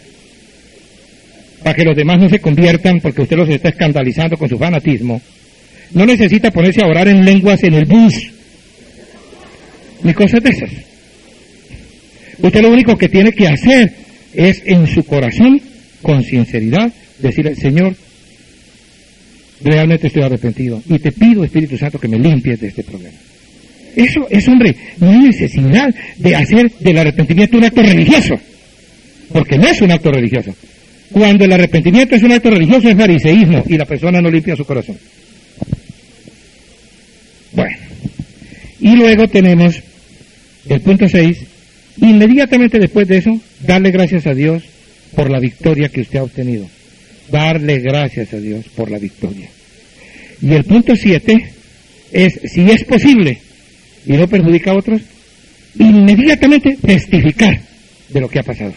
para 1.62 1.74
que 1.74 1.84
los 1.84 1.96
demás 1.96 2.18
no 2.18 2.28
se 2.28 2.40
conviertan 2.40 3.00
porque 3.00 3.22
usted 3.22 3.36
los 3.36 3.48
está 3.48 3.68
escandalizando 3.70 4.36
con 4.36 4.48
su 4.48 4.58
fanatismo. 4.58 5.20
No 5.94 6.06
necesita 6.06 6.50
ponerse 6.50 6.82
a 6.82 6.86
orar 6.86 7.08
en 7.08 7.24
lenguas 7.24 7.62
en 7.62 7.74
el 7.74 7.84
bus, 7.84 8.14
ni 10.02 10.14
cosas 10.14 10.42
de 10.42 10.50
esas. 10.50 10.70
Usted 12.38 12.60
lo 12.60 12.70
único 12.70 12.96
que 12.96 13.08
tiene 13.08 13.32
que 13.32 13.46
hacer 13.46 13.92
es 14.34 14.62
en 14.64 14.86
su 14.86 15.04
corazón, 15.04 15.60
con 16.00 16.24
sinceridad, 16.24 16.92
decirle, 17.18 17.54
Señor, 17.54 17.94
realmente 19.62 20.08
estoy 20.08 20.22
arrepentido 20.22 20.82
y 20.88 20.98
te 20.98 21.12
pido, 21.12 21.44
Espíritu 21.44 21.76
Santo, 21.78 21.98
que 21.98 22.08
me 22.08 22.18
limpies 22.18 22.60
de 22.60 22.68
este 22.68 22.82
problema. 22.82 23.16
Eso 23.94 24.26
es, 24.30 24.48
hombre, 24.48 24.74
no 24.98 25.10
hay 25.10 25.18
necesidad 25.18 25.94
de 26.16 26.34
hacer 26.34 26.72
del 26.80 26.98
arrepentimiento 26.98 27.58
un 27.58 27.64
acto 27.64 27.82
religioso, 27.82 28.40
porque 29.32 29.58
no 29.58 29.66
es 29.68 29.80
un 29.82 29.92
acto 29.92 30.10
religioso. 30.10 30.54
Cuando 31.12 31.44
el 31.44 31.52
arrepentimiento 31.52 32.16
es 32.16 32.22
un 32.22 32.32
acto 32.32 32.50
religioso 32.50 32.88
es 32.88 32.96
fariseísmo 32.96 33.64
y 33.66 33.76
la 33.76 33.84
persona 33.84 34.20
no 34.20 34.30
limpia 34.30 34.56
su 34.56 34.64
corazón. 34.64 34.96
Bueno, 37.52 37.76
y 38.80 38.96
luego 38.96 39.28
tenemos 39.28 39.82
el 40.68 40.80
punto 40.80 41.08
6, 41.08 41.38
Inmediatamente 41.98 42.78
después 42.78 43.06
de 43.06 43.18
eso, 43.18 43.38
darle 43.60 43.90
gracias 43.90 44.26
a 44.26 44.34
Dios 44.34 44.62
por 45.14 45.30
la 45.30 45.38
victoria 45.38 45.88
que 45.88 46.00
usted 46.00 46.18
ha 46.18 46.24
obtenido. 46.24 46.66
Darle 47.30 47.78
gracias 47.80 48.32
a 48.32 48.38
Dios 48.38 48.66
por 48.74 48.90
la 48.90 48.98
victoria. 48.98 49.48
Y 50.40 50.52
el 50.52 50.64
punto 50.64 50.96
siete 50.96 51.52
es, 52.10 52.40
si 52.52 52.62
es 52.62 52.84
posible 52.84 53.38
y 54.06 54.12
no 54.12 54.26
perjudica 54.26 54.72
a 54.72 54.76
otros, 54.76 55.00
inmediatamente 55.78 56.76
testificar 56.84 57.60
de 58.08 58.20
lo 58.20 58.28
que 58.28 58.40
ha 58.40 58.42
pasado. 58.42 58.74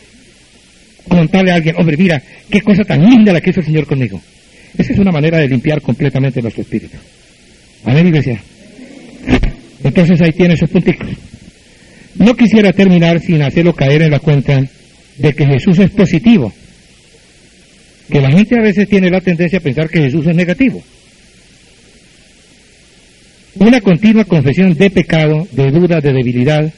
Contarle 1.07 1.51
a 1.51 1.55
alguien, 1.55 1.75
hombre, 1.77 1.97
mira, 1.97 2.21
qué 2.49 2.61
cosa 2.61 2.83
tan 2.83 3.07
linda 3.07 3.31
la 3.31 3.41
que 3.41 3.51
hizo 3.51 3.59
el 3.59 3.65
Señor 3.65 3.85
conmigo. 3.85 4.21
Esa 4.77 4.93
es 4.93 4.99
una 4.99 5.11
manera 5.11 5.37
de 5.37 5.47
limpiar 5.47 5.81
completamente 5.81 6.41
nuestro 6.41 6.63
espíritu. 6.63 6.97
Amén, 7.85 8.07
iglesia. 8.07 8.39
Entonces 9.83 10.19
ahí 10.21 10.31
tiene 10.31 10.55
esos 10.55 10.69
puntitos. 10.69 11.07
No 12.15 12.35
quisiera 12.35 12.71
terminar 12.71 13.19
sin 13.19 13.41
hacerlo 13.41 13.73
caer 13.73 14.01
en 14.01 14.11
la 14.11 14.19
cuenta 14.19 14.63
de 15.17 15.33
que 15.33 15.45
Jesús 15.45 15.79
es 15.79 15.91
positivo, 15.91 16.51
que 18.09 18.21
la 18.21 18.31
gente 18.31 18.57
a 18.57 18.61
veces 18.61 18.87
tiene 18.87 19.09
la 19.09 19.21
tendencia 19.21 19.59
a 19.59 19.61
pensar 19.61 19.89
que 19.89 20.01
Jesús 20.01 20.25
es 20.25 20.35
negativo. 20.35 20.81
Una 23.55 23.79
continua 23.79 24.25
confesión 24.25 24.73
de 24.73 24.89
pecado, 24.89 25.47
de 25.51 25.71
duda, 25.71 26.01
de 26.01 26.11
debilidad, 26.11 26.73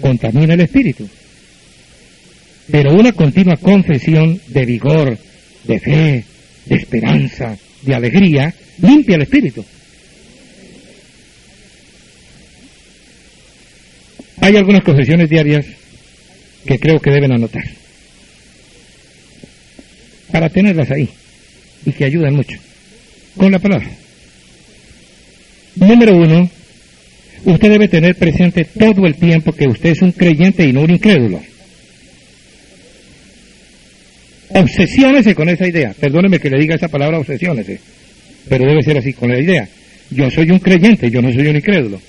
contamina 0.00 0.54
el 0.54 0.60
espíritu. 0.60 1.08
Pero 2.70 2.94
una 2.94 3.12
continua 3.12 3.56
confesión 3.56 4.40
de 4.48 4.64
vigor, 4.64 5.18
de 5.64 5.80
fe, 5.80 6.24
de 6.66 6.76
esperanza, 6.76 7.56
de 7.82 7.94
alegría, 7.94 8.54
limpia 8.80 9.16
el 9.16 9.22
espíritu. 9.22 9.64
Hay 14.40 14.56
algunas 14.56 14.82
confesiones 14.82 15.28
diarias 15.28 15.66
que 16.66 16.78
creo 16.78 16.98
que 16.98 17.10
deben 17.10 17.32
anotar 17.32 17.64
para 20.32 20.48
tenerlas 20.48 20.90
ahí 20.90 21.08
y 21.86 21.92
que 21.92 22.04
ayudan 22.04 22.34
mucho 22.34 22.58
con 23.36 23.52
la 23.52 23.58
palabra. 23.58 23.88
Número 25.76 26.16
uno, 26.16 26.50
usted 27.44 27.70
debe 27.70 27.88
tener 27.88 28.16
presente 28.16 28.64
todo 28.64 29.06
el 29.06 29.14
tiempo 29.16 29.52
que 29.52 29.68
usted 29.68 29.90
es 29.90 30.02
un 30.02 30.12
creyente 30.12 30.66
y 30.66 30.72
no 30.72 30.82
un 30.82 30.90
incrédulo. 30.90 31.40
Obsesiónese 34.50 35.34
con 35.34 35.48
esa 35.48 35.66
idea. 35.66 35.94
Perdóneme 35.98 36.38
que 36.38 36.50
le 36.50 36.58
diga 36.58 36.74
esa 36.74 36.88
palabra 36.88 37.18
obsesiónese, 37.18 37.78
pero 38.48 38.66
debe 38.66 38.82
ser 38.82 38.98
así 38.98 39.12
con 39.12 39.30
la 39.30 39.40
idea. 39.40 39.68
Yo 40.10 40.30
soy 40.30 40.50
un 40.50 40.58
creyente, 40.58 41.10
yo 41.10 41.22
no 41.22 41.32
soy 41.32 41.48
un 41.48 41.56
incrédulo. 41.56 42.00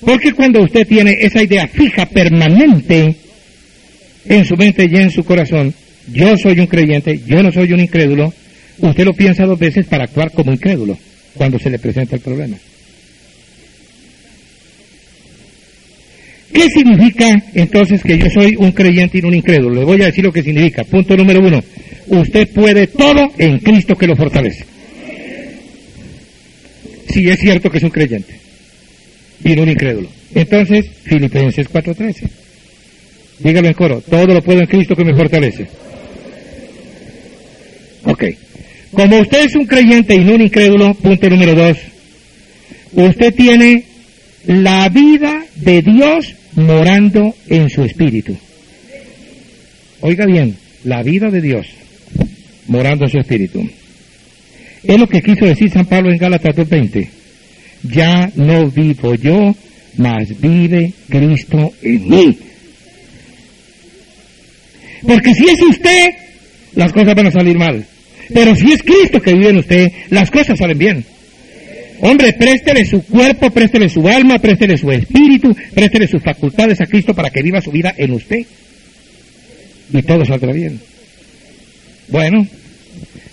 Porque 0.00 0.32
cuando 0.32 0.62
usted 0.62 0.86
tiene 0.86 1.16
esa 1.20 1.42
idea 1.42 1.66
fija, 1.68 2.06
permanente, 2.06 3.14
en 4.26 4.44
su 4.44 4.56
mente 4.56 4.88
y 4.90 4.96
en 4.96 5.10
su 5.10 5.24
corazón, 5.24 5.72
yo 6.12 6.36
soy 6.36 6.58
un 6.60 6.66
creyente, 6.66 7.20
yo 7.26 7.42
no 7.42 7.52
soy 7.52 7.72
un 7.72 7.80
incrédulo, 7.80 8.32
usted 8.78 9.04
lo 9.04 9.14
piensa 9.14 9.46
dos 9.46 9.58
veces 9.58 9.86
para 9.86 10.04
actuar 10.04 10.32
como 10.32 10.52
incrédulo 10.52 10.98
cuando 11.34 11.58
se 11.58 11.70
le 11.70 11.78
presenta 11.78 12.16
el 12.16 12.22
problema. 12.22 12.56
¿Qué 16.52 16.68
significa 16.68 17.42
entonces 17.54 18.02
que 18.02 18.18
yo 18.18 18.28
soy 18.28 18.56
un 18.56 18.72
creyente 18.72 19.18
y 19.18 19.22
no 19.22 19.28
un 19.28 19.34
incrédulo? 19.34 19.74
Le 19.74 19.84
voy 19.84 20.02
a 20.02 20.06
decir 20.06 20.24
lo 20.24 20.32
que 20.32 20.42
significa. 20.42 20.84
Punto 20.84 21.16
número 21.16 21.40
uno. 21.40 21.62
Usted 22.08 22.48
puede 22.48 22.86
todo 22.88 23.32
en 23.38 23.58
Cristo 23.58 23.94
que 23.94 24.06
lo 24.06 24.16
fortalece. 24.16 24.64
Si 27.08 27.28
es 27.28 27.38
cierto 27.40 27.70
que 27.70 27.78
es 27.78 27.84
un 27.84 27.90
creyente 27.90 28.38
y 29.44 29.58
un 29.58 29.68
incrédulo. 29.68 30.08
Entonces, 30.34 30.86
Filipenses 31.04 31.68
4:13. 31.68 32.28
Dígalo 33.38 33.68
en 33.68 33.74
coro, 33.74 34.00
todo 34.02 34.26
lo 34.26 34.42
puedo 34.42 34.60
en 34.60 34.66
Cristo 34.66 34.94
que 34.94 35.04
me 35.04 35.14
fortalece. 35.14 35.66
Ok. 38.04 38.24
Como 38.92 39.20
usted 39.20 39.46
es 39.46 39.54
un 39.54 39.66
creyente 39.66 40.14
y 40.14 40.24
no 40.24 40.34
un 40.34 40.42
incrédulo, 40.42 40.94
punto 40.94 41.28
número 41.30 41.54
dos, 41.54 41.78
usted 42.92 43.34
tiene 43.34 43.84
la 44.46 44.88
vida 44.90 45.44
de 45.56 45.82
Dios 45.82 46.34
morando 46.54 47.34
en 47.48 47.68
su 47.68 47.82
espíritu. 47.82 48.36
Oiga 50.00 50.26
bien, 50.26 50.56
la 50.84 51.02
vida 51.02 51.30
de 51.30 51.40
Dios 51.40 51.66
morando 52.66 53.04
en 53.04 53.10
su 53.10 53.18
espíritu. 53.18 53.68
Es 54.82 54.98
lo 54.98 55.08
que 55.08 55.22
quiso 55.22 55.44
decir 55.44 55.70
San 55.70 55.86
Pablo 55.86 56.10
en 56.10 56.18
Gálatas 56.18 56.56
2.20 56.56 57.22
ya 57.82 58.30
no 58.36 58.68
vivo 58.68 59.14
yo, 59.14 59.54
mas 59.96 60.40
vive 60.40 60.92
Cristo 61.08 61.72
en 61.82 62.08
mí. 62.08 62.38
Porque 65.02 65.34
si 65.34 65.44
es 65.48 65.60
usted, 65.62 66.10
las 66.74 66.92
cosas 66.92 67.14
van 67.14 67.26
a 67.26 67.32
salir 67.32 67.58
mal. 67.58 67.84
Pero 68.32 68.54
si 68.54 68.72
es 68.72 68.82
Cristo 68.82 69.20
que 69.20 69.32
vive 69.32 69.50
en 69.50 69.58
usted, 69.58 69.88
las 70.10 70.30
cosas 70.30 70.58
salen 70.58 70.78
bien. 70.78 71.04
Hombre, 72.04 72.32
préstele 72.32 72.84
su 72.84 73.04
cuerpo, 73.04 73.48
préstele 73.52 73.88
su 73.88 74.08
alma, 74.08 74.40
préstele 74.40 74.76
su 74.76 74.90
espíritu, 74.90 75.54
préstele 75.72 76.08
sus 76.08 76.20
facultades 76.20 76.80
a 76.80 76.86
Cristo 76.86 77.14
para 77.14 77.30
que 77.30 77.42
viva 77.42 77.60
su 77.60 77.70
vida 77.70 77.94
en 77.96 78.10
usted. 78.10 78.44
Y 79.92 80.02
todo 80.02 80.24
saldrá 80.24 80.52
bien. 80.52 80.80
Bueno, 82.08 82.44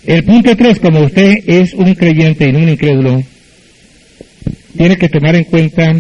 el 0.06 0.24
punto 0.24 0.56
tres, 0.56 0.78
como 0.78 1.02
usted 1.02 1.40
es 1.48 1.74
un 1.74 1.96
creyente 1.96 2.48
y 2.48 2.52
no 2.52 2.60
un 2.60 2.70
incrédulo, 2.70 3.24
tiene 4.78 4.98
que 4.98 5.10
tomar 5.10 5.36
en 5.36 5.46
cuenta 5.46 5.96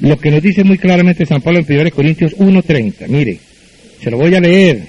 lo 0.00 0.18
que 0.18 0.30
nos 0.30 0.42
dice 0.42 0.64
muy 0.64 0.78
claramente 0.78 1.26
San 1.26 1.42
Pablo 1.42 1.60
en 1.60 1.80
1 1.80 1.90
Corintios 1.90 2.34
1.30. 2.38 3.08
Mire, 3.08 3.38
se 4.02 4.10
lo 4.10 4.16
voy 4.16 4.34
a 4.34 4.40
leer. 4.40 4.80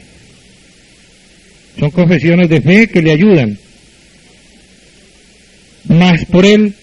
Son 1.78 1.92
confesiones 1.92 2.48
de 2.48 2.62
fe 2.62 2.88
que 2.88 3.02
le 3.02 3.12
ayudan. 3.12 3.58
mas 5.90 6.24
por 6.26 6.46
él 6.46 6.74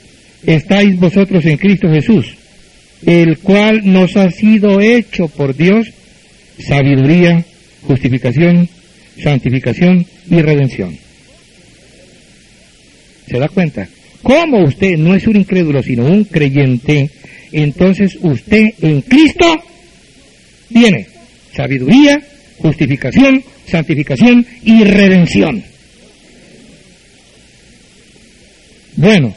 estáis 0.47 0.99
vosotros 0.99 1.45
en 1.45 1.57
Cristo 1.57 1.88
Jesús, 1.90 2.34
el 3.07 3.38
cual 3.38 3.80
nos 3.84 4.16
ha 4.16 4.30
sido 4.30 4.80
hecho 4.80 5.28
por 5.28 5.57
Dios 5.57 5.88
sabiduría, 6.59 7.45
justificación, 7.82 8.68
santificación 9.22 10.07
y 10.30 10.40
redención. 10.40 10.97
¿Se 13.28 13.38
da 13.38 13.49
cuenta? 13.49 13.88
Como 14.22 14.64
usted 14.64 14.97
no 14.99 15.14
es 15.14 15.26
un 15.26 15.36
incrédulo, 15.36 15.82
sino 15.82 16.07
un 16.07 16.24
creyente, 16.24 17.11
entonces 17.51 18.18
usted 18.20 18.74
en 18.80 19.03
Cristo 19.03 19.62
tiene 20.72 21.07
sabiduría, 21.55 22.22
justificación, 22.59 23.43
santificación 23.66 24.47
y 24.64 24.84
redención. 24.84 25.62
Bueno, 28.97 29.34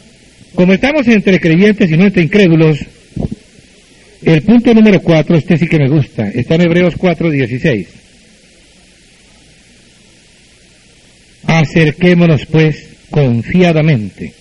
como 0.55 0.73
estamos 0.73 1.07
entre 1.07 1.39
creyentes 1.39 1.91
y 1.91 1.97
no 1.97 2.05
entre 2.05 2.23
incrédulos, 2.23 2.79
el 4.23 4.41
punto 4.41 4.73
número 4.73 5.01
cuatro, 5.01 5.37
este 5.37 5.57
sí 5.57 5.67
que 5.67 5.77
me 5.77 5.89
gusta, 5.89 6.29
está 6.29 6.55
en 6.55 6.61
Hebreos 6.61 6.95
4, 6.97 7.29
16. 7.29 7.87
Acerquémonos 11.45 12.45
pues 12.47 12.87
confiadamente 13.11 14.33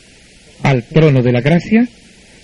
al 0.62 0.84
trono 0.84 1.22
de 1.22 1.32
la 1.32 1.42
gracia 1.42 1.86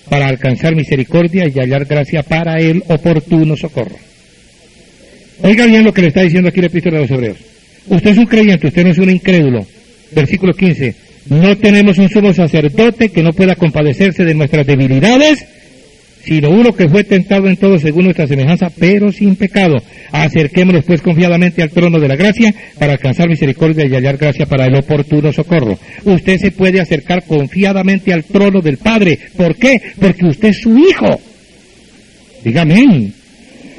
para 0.07 0.27
alcanzar 0.27 0.75
misericordia 0.75 1.47
y 1.47 1.59
hallar 1.59 1.85
gracia 1.85 2.21
para 2.21 2.59
el 2.59 2.83
oportuno 2.87 3.57
socorro. 3.57 3.97
Oiga 5.41 5.65
bien 5.65 5.83
lo 5.83 5.93
que 5.93 6.01
le 6.01 6.09
está 6.09 6.21
diciendo 6.21 6.49
aquí 6.49 6.59
el 6.59 6.65
epístola 6.65 6.97
de 6.97 7.03
los 7.03 7.11
Hebreos. 7.11 7.37
Usted 7.87 8.11
es 8.11 8.17
un 8.17 8.25
creyente, 8.25 8.67
usted 8.67 8.83
no 8.83 8.91
es 8.91 8.97
un 8.99 9.09
incrédulo. 9.09 9.65
Versículo 10.11 10.53
15. 10.53 10.93
No 11.29 11.55
tenemos 11.57 11.97
un 11.97 12.09
solo 12.09 12.33
sacerdote 12.33 13.09
que 13.09 13.23
no 13.23 13.31
pueda 13.33 13.55
compadecerse 13.55 14.25
de 14.25 14.33
nuestras 14.33 14.65
debilidades, 14.65 15.45
sino 16.23 16.49
uno 16.49 16.73
que 16.73 16.89
fue 16.89 17.03
tentado 17.03 17.47
en 17.47 17.57
todo 17.57 17.77
según 17.79 18.05
nuestra 18.05 18.27
semejanza, 18.27 18.71
pero 18.77 19.11
sin 19.11 19.35
pecado. 19.35 19.77
Acerquémonos 20.11 20.83
pues 20.85 21.01
confiadamente 21.01 21.61
al 21.61 21.69
trono 21.69 21.99
de 21.99 22.07
la 22.07 22.15
gracia 22.15 22.53
para 22.77 22.93
alcanzar 22.93 23.27
misericordia 23.27 23.85
y 23.85 23.93
hallar 23.93 24.17
gracia 24.17 24.45
para 24.45 24.65
el 24.65 24.75
oportuno 24.75 25.31
socorro. 25.31 25.77
Usted 26.05 26.37
se 26.37 26.51
puede 26.51 26.81
acercar 26.81 27.23
confiadamente 27.23 28.13
al 28.13 28.23
trono 28.23 28.61
del 28.61 28.77
Padre. 28.77 29.17
¿Por 29.35 29.55
qué? 29.55 29.81
Porque 29.99 30.25
usted 30.25 30.49
es 30.49 30.61
su 30.61 30.77
hijo. 30.77 31.19
Dígame. 32.43 33.11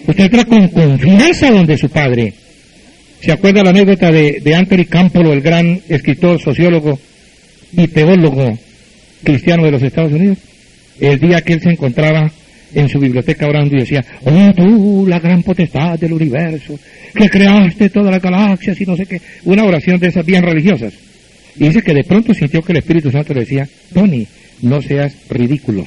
Usted 0.07 0.25
entra 0.25 0.45
con 0.45 0.69
confianza 0.69 1.51
donde 1.51 1.79
su 1.79 1.89
padre. 1.89 2.33
¿Se 3.21 3.31
acuerda 3.31 3.63
la 3.63 3.71
anécdota 3.71 4.11
de, 4.11 4.41
de 4.43 4.55
Anthony 4.55 4.85
Campolo, 4.89 5.33
el 5.33 5.41
gran 5.41 5.81
escritor, 5.89 6.41
sociólogo 6.41 6.99
y 7.73 7.87
teólogo 7.89 8.59
cristiano 9.23 9.65
de 9.65 9.71
los 9.71 9.83
Estados 9.83 10.13
Unidos? 10.13 10.39
El 11.01 11.19
día 11.19 11.41
que 11.41 11.55
él 11.55 11.61
se 11.61 11.71
encontraba 11.71 12.31
en 12.75 12.89
su 12.89 12.99
biblioteca 12.99 13.47
orando 13.47 13.77
y 13.77 13.81
decía, 13.81 14.05
oh 14.25 14.53
tú, 14.55 15.07
la 15.07 15.19
gran 15.19 15.43
potestad 15.43 15.99
del 15.99 16.13
universo, 16.13 16.79
que 17.15 17.29
creaste 17.29 17.91
todas 17.91 18.11
las 18.11 18.23
galaxias 18.23 18.81
y 18.81 18.87
no 18.87 18.97
sé 18.97 19.07
qué, 19.07 19.21
una 19.45 19.65
oración 19.65 19.99
de 19.99 20.09
esas 20.09 20.25
bien 20.25 20.43
religiosas. 20.43 20.95
Y 21.57 21.65
dice 21.65 21.83
que 21.83 21.95
de 21.95 22.05
pronto 22.05 22.33
sintió 22.33 22.63
que 22.63 22.73
el 22.73 22.79
Espíritu 22.79 23.11
Santo 23.11 23.35
le 23.35 23.41
decía, 23.41 23.69
Tony, 23.93 24.27
no 24.63 24.81
seas 24.81 25.15
ridículo. 25.29 25.87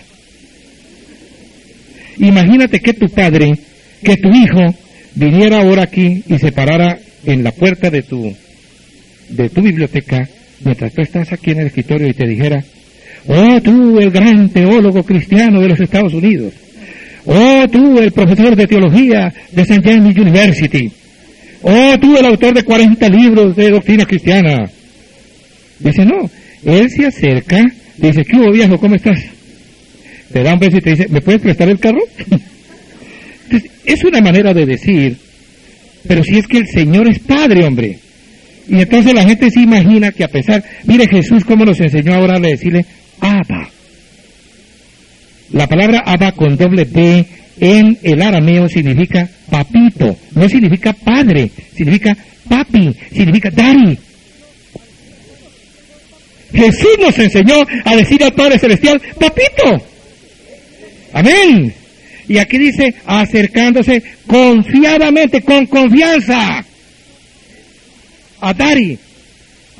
Imagínate 2.17 2.79
que 2.79 2.93
tu 2.93 3.07
padre, 3.09 3.57
que 4.03 4.17
tu 4.17 4.29
hijo, 4.29 4.75
viniera 5.15 5.61
ahora 5.61 5.83
aquí 5.83 6.23
y 6.27 6.37
se 6.37 6.51
parara 6.51 6.99
en 7.25 7.43
la 7.43 7.51
puerta 7.51 7.89
de 7.89 8.03
tu, 8.03 8.33
de 9.29 9.49
tu 9.49 9.61
biblioteca, 9.61 10.29
mientras 10.65 10.93
tú 10.93 11.01
estás 11.01 11.31
aquí 11.31 11.51
en 11.51 11.61
el 11.61 11.67
escritorio 11.67 12.07
y 12.07 12.13
te 12.13 12.27
dijera, 12.27 12.63
oh 13.27 13.61
tú, 13.61 13.99
el 13.99 14.11
gran 14.11 14.49
teólogo 14.49 15.03
cristiano 15.03 15.61
de 15.61 15.69
los 15.69 15.79
Estados 15.79 16.13
Unidos, 16.13 16.53
oh 17.25 17.65
tú, 17.71 17.99
el 17.99 18.11
profesor 18.11 18.55
de 18.55 18.67
teología 18.67 19.33
de 19.51 19.61
St. 19.61 19.81
James 19.81 20.17
University, 20.17 20.91
oh 21.61 21.97
tú, 21.99 22.17
el 22.17 22.25
autor 22.25 22.53
de 22.53 22.63
40 22.63 23.09
libros 23.09 23.55
de 23.55 23.69
doctrina 23.69 24.05
cristiana. 24.05 24.69
Dice, 25.79 26.05
no, 26.05 26.29
él 26.63 26.89
se 26.89 27.05
acerca, 27.05 27.63
dice, 27.97 28.23
¿qué 28.23 28.37
hubo 28.37 28.51
viejo? 28.51 28.77
¿Cómo 28.79 28.95
estás? 28.95 29.19
Te 30.31 30.43
da 30.43 30.53
un 30.53 30.59
beso 30.59 30.77
y 30.77 30.81
te 30.81 30.89
dice, 30.91 31.07
¿me 31.09 31.21
puedes 31.21 31.41
prestar 31.41 31.69
el 31.69 31.79
carro? 31.79 32.01
Entonces, 33.45 33.71
es 33.85 34.03
una 34.03 34.21
manera 34.21 34.53
de 34.53 34.65
decir, 34.65 35.15
pero 36.07 36.23
si 36.23 36.37
es 36.37 36.47
que 36.47 36.57
el 36.57 36.67
Señor 36.67 37.07
es 37.07 37.19
Padre, 37.19 37.65
hombre. 37.65 37.99
Y 38.67 38.81
entonces 38.81 39.13
la 39.13 39.23
gente 39.23 39.49
se 39.51 39.61
imagina 39.61 40.11
que 40.11 40.23
a 40.23 40.27
pesar, 40.27 40.63
mire 40.85 41.07
Jesús 41.07 41.43
cómo 41.45 41.65
nos 41.65 41.79
enseñó 41.79 42.15
ahora 42.15 42.37
a 42.37 42.39
decirle, 42.39 42.85
Abba. 43.19 43.69
La 45.51 45.67
palabra 45.67 46.03
Abba 46.05 46.31
con 46.31 46.57
doble 46.57 46.85
B 46.85 47.25
en 47.59 47.97
el 48.01 48.21
arameo 48.21 48.67
significa 48.67 49.29
papito, 49.49 50.17
no 50.33 50.49
significa 50.49 50.93
padre, 50.93 51.51
significa 51.75 52.15
papi, 52.49 52.95
significa 53.13 53.49
daddy. 53.51 53.97
Jesús 56.53 56.97
nos 56.99 57.17
enseñó 57.19 57.55
a 57.83 57.95
decir 57.95 58.23
al 58.23 58.33
Padre 58.33 58.57
Celestial, 58.57 59.01
papito. 59.19 59.85
Amén. 61.13 61.73
Y 62.27 62.37
aquí 62.37 62.57
dice, 62.57 62.95
acercándose 63.05 64.01
confiadamente, 64.25 65.41
con 65.41 65.65
confianza, 65.65 66.63
a 68.41 68.53
Dari, 68.53 68.97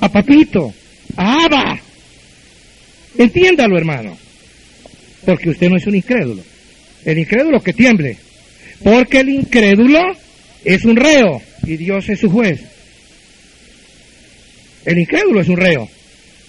a 0.01 0.09
Papito, 0.09 0.73
a 1.15 1.45
Abba. 1.45 1.79
Entiéndalo, 3.17 3.77
hermano. 3.77 4.17
Porque 5.25 5.49
usted 5.49 5.69
no 5.69 5.77
es 5.77 5.87
un 5.87 5.95
incrédulo. 5.95 6.43
El 7.03 7.19
incrédulo 7.19 7.61
que 7.61 7.73
tiemble. 7.73 8.17
Porque 8.83 9.21
el 9.21 9.29
incrédulo 9.29 10.01
es 10.63 10.83
un 10.85 10.95
reo 10.95 11.41
y 11.65 11.77
Dios 11.77 12.09
es 12.09 12.19
su 12.19 12.29
juez. 12.29 12.61
El 14.85 14.99
incrédulo 14.99 15.41
es 15.41 15.47
un 15.47 15.57
reo 15.57 15.89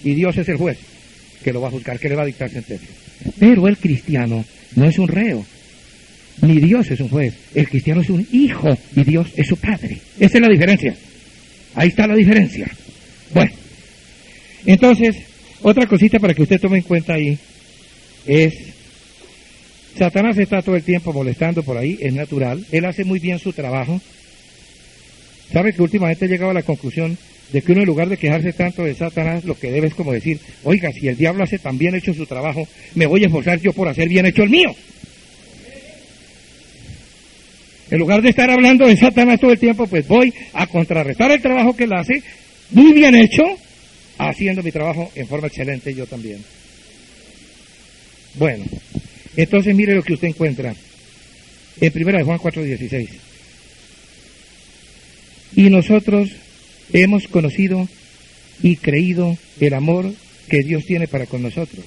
y 0.03 0.13
Dios 0.13 0.37
es 0.37 0.47
el 0.49 0.57
juez 0.57 0.77
que 1.43 1.53
lo 1.53 1.61
va 1.61 1.69
a 1.69 1.71
juzgar, 1.71 1.99
que 1.99 2.09
le 2.09 2.15
va 2.15 2.23
a 2.23 2.25
dictar 2.25 2.49
sentencia. 2.49 2.89
Pero 3.39 3.67
el 3.67 3.77
cristiano 3.77 4.43
no 4.75 4.85
es 4.85 4.99
un 4.99 5.07
reo, 5.07 5.45
ni 6.41 6.59
Dios 6.59 6.91
es 6.91 6.99
un 6.99 7.09
juez. 7.09 7.33
El 7.55 7.69
cristiano 7.69 8.01
es 8.01 8.09
un 8.09 8.27
hijo 8.31 8.77
y 8.95 9.03
Dios 9.03 9.27
es 9.35 9.47
su 9.47 9.57
padre. 9.57 9.97
Esa 10.19 10.37
es 10.37 10.41
la 10.41 10.49
diferencia. 10.49 10.93
Ahí 11.77 11.89
está 11.89 12.07
la 12.07 12.15
diferencia. 12.15 12.67
Bueno, 13.35 13.51
entonces, 14.65 15.15
otra 15.61 15.85
cosita 15.85 16.17
para 16.17 16.33
que 16.33 16.41
usted 16.41 16.59
tome 16.59 16.77
en 16.77 16.83
cuenta 16.83 17.13
ahí 17.13 17.37
es, 18.25 18.53
Satanás 19.95 20.39
está 20.39 20.63
todo 20.63 20.75
el 20.75 20.81
tiempo 20.81 21.13
molestando 21.13 21.61
por 21.61 21.77
ahí, 21.77 21.99
es 22.01 22.13
natural, 22.13 22.65
él 22.71 22.85
hace 22.85 23.03
muy 23.03 23.19
bien 23.19 23.37
su 23.37 23.53
trabajo. 23.53 24.01
¿Sabe 25.53 25.71
que 25.71 25.83
últimamente 25.83 26.25
he 26.25 26.27
llegado 26.27 26.49
a 26.49 26.55
la 26.55 26.63
conclusión 26.63 27.15
de 27.53 27.61
que 27.61 27.71
uno 27.73 27.81
en 27.81 27.87
lugar 27.87 28.09
de 28.09 28.17
quejarse 28.17 28.53
tanto 28.53 28.83
de 28.83 28.95
Satanás, 28.95 29.45
lo 29.45 29.57
que 29.57 29.71
debe 29.71 29.87
es 29.87 29.93
como 29.93 30.11
decir, 30.11 30.39
oiga, 30.63 30.91
si 30.91 31.07
el 31.07 31.15
diablo 31.15 31.43
hace 31.43 31.59
tan 31.59 31.77
bien 31.77 31.93
hecho 31.93 32.11
su 32.11 32.25
trabajo, 32.25 32.67
me 32.95 33.05
voy 33.05 33.23
a 33.23 33.27
esforzar 33.27 33.61
yo 33.61 33.71
por 33.71 33.87
hacer 33.87 34.09
bien 34.09 34.25
hecho 34.25 34.41
el 34.41 34.49
mío. 34.49 34.75
En 37.89 37.99
lugar 37.99 38.21
de 38.21 38.29
estar 38.29 38.49
hablando 38.49 38.85
de 38.85 38.97
Satanás 38.97 39.39
todo 39.39 39.51
el 39.51 39.59
tiempo, 39.59 39.87
pues 39.87 40.07
voy 40.07 40.33
a 40.53 40.67
contrarrestar 40.67 41.31
el 41.31 41.41
trabajo 41.41 41.75
que 41.75 41.85
él 41.85 41.93
hace, 41.93 42.21
muy 42.71 42.93
bien 42.93 43.15
hecho, 43.15 43.43
haciendo 44.17 44.61
mi 44.61 44.71
trabajo 44.71 45.11
en 45.15 45.27
forma 45.27 45.47
excelente 45.47 45.93
yo 45.93 46.05
también. 46.05 46.43
Bueno, 48.35 48.65
entonces 49.35 49.73
mire 49.73 49.95
lo 49.95 50.03
que 50.03 50.13
usted 50.13 50.27
encuentra 50.27 50.75
en 51.79 51.91
primera 51.91 52.17
de 52.17 52.25
Juan 52.25 52.39
4:16. 52.39 53.09
Y 55.55 55.69
nosotros 55.69 56.29
hemos 56.91 57.27
conocido 57.27 57.87
y 58.61 58.75
creído 58.75 59.37
el 59.59 59.73
amor 59.73 60.11
que 60.49 60.63
Dios 60.63 60.85
tiene 60.85 61.07
para 61.07 61.25
con 61.25 61.41
nosotros. 61.41 61.85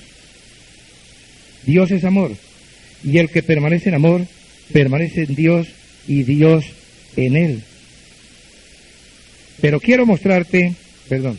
Dios 1.64 1.90
es 1.90 2.04
amor, 2.04 2.32
y 3.04 3.18
el 3.18 3.28
que 3.28 3.42
permanece 3.42 3.90
en 3.90 3.96
amor, 3.96 4.26
permanece 4.72 5.24
en 5.24 5.34
Dios 5.34 5.68
y 6.06 6.22
Dios 6.22 6.64
en 7.16 7.36
él. 7.36 7.62
Pero 9.60 9.80
quiero 9.80 10.06
mostrarte, 10.06 10.74
perdón, 11.08 11.38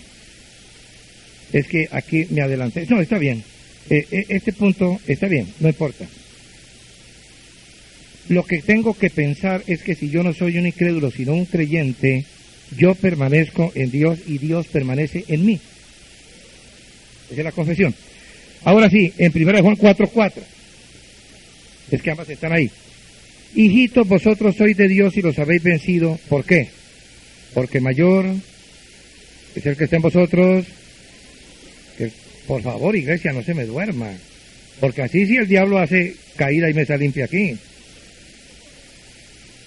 es 1.54 1.68
que 1.68 1.88
aquí 1.92 2.28
me 2.30 2.42
adelanté, 2.42 2.86
no, 2.90 3.02
está 3.02 3.18
bien, 3.18 3.44
eh, 3.90 4.06
eh, 4.12 4.26
este 4.30 4.54
punto 4.54 5.00
está 5.08 5.28
bien, 5.28 5.48
no 5.60 5.68
importa. 5.68 6.06
Lo 8.30 8.46
que 8.46 8.62
tengo 8.62 8.94
que 8.94 9.10
pensar 9.10 9.64
es 9.68 9.82
que 9.82 9.96
si 9.96 10.10
yo 10.10 10.24
no 10.24 10.34
soy 10.34 10.58
un 10.58 10.68
incrédulo, 10.68 11.12
sino 11.12 11.34
un 11.34 11.46
creyente, 11.46 12.26
yo 12.78 12.96
permanezco 12.96 13.72
en 13.76 13.92
Dios 13.92 14.20
y 14.28 14.38
Dios 14.38 14.68
permanece 14.68 15.26
en 15.28 15.46
mí. 15.46 15.60
Esa 17.30 17.42
es 17.42 17.46
la 17.46 17.52
confesión. 17.52 17.94
Ahora 18.64 18.90
sí, 18.90 19.12
en 19.18 19.32
1 19.36 19.62
Juan 19.64 19.76
4.4, 19.76 20.34
es 21.92 22.02
que 22.02 22.12
ambas 22.12 22.30
están 22.30 22.54
ahí. 22.54 22.70
Hijitos, 23.54 24.08
vosotros 24.08 24.56
sois 24.56 24.78
de 24.78 24.88
Dios 24.88 25.16
y 25.18 25.22
los 25.22 25.38
habéis 25.38 25.64
vencido. 25.64 26.18
¿Por 26.30 26.46
qué? 26.46 26.70
Porque 27.54 27.82
mayor 27.82 28.26
es 29.56 29.66
el 29.66 29.76
que 29.76 29.84
está 29.84 29.98
en 29.98 30.02
vosotros 30.02 30.66
que, 31.98 32.12
Por 32.48 32.62
favor, 32.62 32.96
iglesia, 32.96 33.34
no 33.34 33.44
se 33.44 33.54
me 33.54 33.66
duerma. 33.66 34.12
Porque 34.80 35.04
así 35.04 35.26
si 35.26 35.36
el 35.36 35.48
diablo 35.48 35.78
hace 35.78 36.16
caída 36.36 36.70
y 36.70 36.74
mesa 36.74 36.98
limpia 36.98 37.26
aquí. 37.26 37.56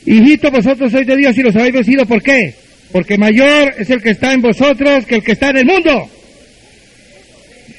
Hijitos, 0.06 0.50
vosotros 0.50 0.90
sois 0.90 1.06
de 1.06 1.16
Dios 1.16 1.36
y 1.36 1.42
los 1.42 1.54
habéis 1.54 1.74
vencido. 1.74 2.06
¿Por 2.06 2.22
qué? 2.22 2.54
Porque 2.90 3.18
mayor 3.18 3.74
es 3.78 3.90
el 3.90 4.02
que 4.02 4.10
está 4.10 4.32
en 4.32 4.42
vosotros 4.42 5.04
que 5.06 5.16
el 5.16 5.22
que 5.22 5.32
está 5.32 5.50
en 5.50 5.58
el 5.58 5.66
mundo. 5.66 6.10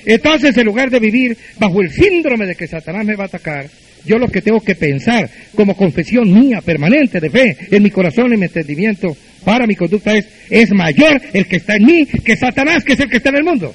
Entonces, 0.06 0.56
en 0.56 0.66
lugar 0.66 0.90
de 0.90 1.00
vivir 1.00 1.38
bajo 1.58 1.82
el 1.82 1.92
síndrome 1.92 2.46
de 2.46 2.56
que 2.56 2.68
Satanás 2.68 3.06
me 3.06 3.16
va 3.16 3.24
a 3.24 3.28
atacar, 3.28 3.68
yo 4.06 4.18
lo 4.18 4.28
que 4.28 4.42
tengo 4.42 4.62
que 4.62 4.76
pensar 4.76 5.30
como 5.56 5.76
confesión 5.76 6.32
mía 6.32 6.62
permanente 6.62 7.20
de 7.20 7.30
fe 7.30 7.58
en 7.72 7.84
mi 7.84 7.90
corazón 7.90 8.34
y 8.34 8.38
mi 8.38 8.46
entendimiento 8.46 9.16
para 9.44 9.68
mi 9.68 9.76
conducta 9.76 10.16
es, 10.16 10.28
es 10.50 10.72
mayor 10.72 11.22
el 11.34 11.48
que 11.48 11.58
está 11.58 11.76
en 11.76 11.86
mí 11.86 12.06
que 12.06 12.36
Satanás, 12.36 12.84
que 12.84 12.94
es 12.94 13.00
el 13.00 13.10
que 13.10 13.18
está 13.18 13.30
en 13.30 13.38
el 13.38 13.44
mundo. 13.44 13.74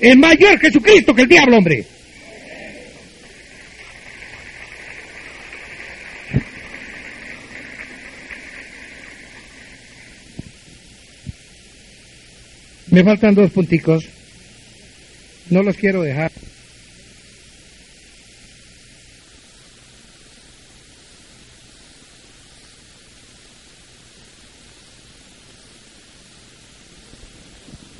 Es 0.00 0.16
mayor 0.16 0.58
Jesucristo 0.58 1.14
que 1.14 1.22
el 1.22 1.28
diablo, 1.28 1.56
hombre. 1.56 1.84
Me 12.94 13.02
faltan 13.02 13.34
dos 13.34 13.50
punticos. 13.50 14.04
No 15.50 15.62
los 15.62 15.76
quiero 15.76 16.02
dejar. 16.02 16.30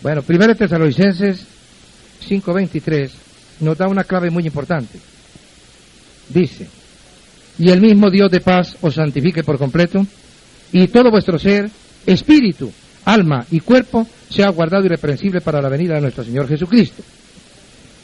Bueno, 0.05 0.20
primero 0.20 0.55
Tesalonicenses 0.55 1.46
5:23 2.28 3.11
nos 3.61 3.78
da 3.78 3.88
una 3.88 4.05
clave 4.05 4.28
muy 4.28 4.46
importante. 4.46 4.98
Dice, 6.28 6.68
y 7.59 7.70
el 7.70 7.80
mismo 7.80 8.11
Dios 8.11 8.30
de 8.30 8.42
paz 8.42 8.76
os 8.82 8.96
santifique 8.96 9.42
por 9.42 9.57
completo, 9.57 10.07
y 10.72 10.88
todo 10.88 11.11
vuestro 11.11 11.38
ser, 11.38 11.70
espíritu, 12.05 12.70
alma 13.07 13.46
y 13.50 13.61
cuerpo 13.61 14.07
sea 14.28 14.50
guardado 14.50 14.84
irreprensible 14.84 15.40
para 15.40 15.62
la 15.62 15.70
venida 15.70 15.94
de 15.94 16.02
nuestro 16.02 16.22
Señor 16.22 16.48
Jesucristo. 16.48 17.02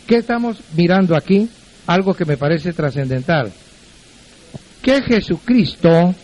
¿Qué 0.06 0.16
estamos 0.16 0.56
mirando 0.74 1.14
aquí? 1.14 1.50
Algo 1.86 2.14
que 2.14 2.24
me 2.24 2.38
parece 2.38 2.72
trascendental. 2.72 3.52
Que 4.80 5.02
Jesucristo 5.02 6.14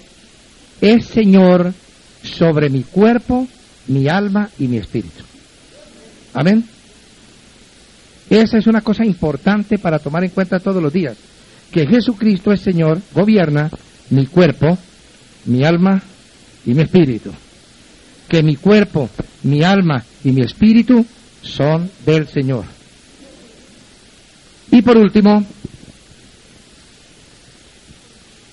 es 0.81 1.05
Señor 1.05 1.75
sobre 2.23 2.71
mi 2.71 2.83
cuerpo, 2.83 3.47
mi 3.89 4.09
alma 4.09 4.49
y 4.59 4.69
mi 4.69 4.79
espíritu. 4.79 5.36
Amén. 6.37 6.63
Esa 8.29 8.59
es 8.59 8.67
una 8.67 8.83
cosa 8.83 9.07
importante 9.07 9.79
para 9.79 9.99
tomar 9.99 10.23
en 10.23 10.31
cuenta 10.31 10.61
todos 10.61 10.83
los 10.83 10.93
días. 10.93 11.17
Que 11.71 11.87
Jesucristo 11.87 12.53
es 12.53 12.61
Señor, 12.61 13.01
gobierna 13.15 13.71
mi 14.11 14.27
cuerpo, 14.27 14.77
mi 15.47 15.65
alma 15.65 16.03
y 16.67 16.75
mi 16.75 16.83
espíritu. 16.83 17.33
Que 18.29 18.43
mi 18.43 18.57
cuerpo, 18.57 19.09
mi 19.45 19.63
alma 19.63 20.05
y 20.25 20.33
mi 20.33 20.43
espíritu 20.43 21.07
son 21.41 21.91
del 22.05 22.29
Señor. 22.29 22.67
Y 24.73 24.83
por 24.83 24.99
último, 24.99 25.43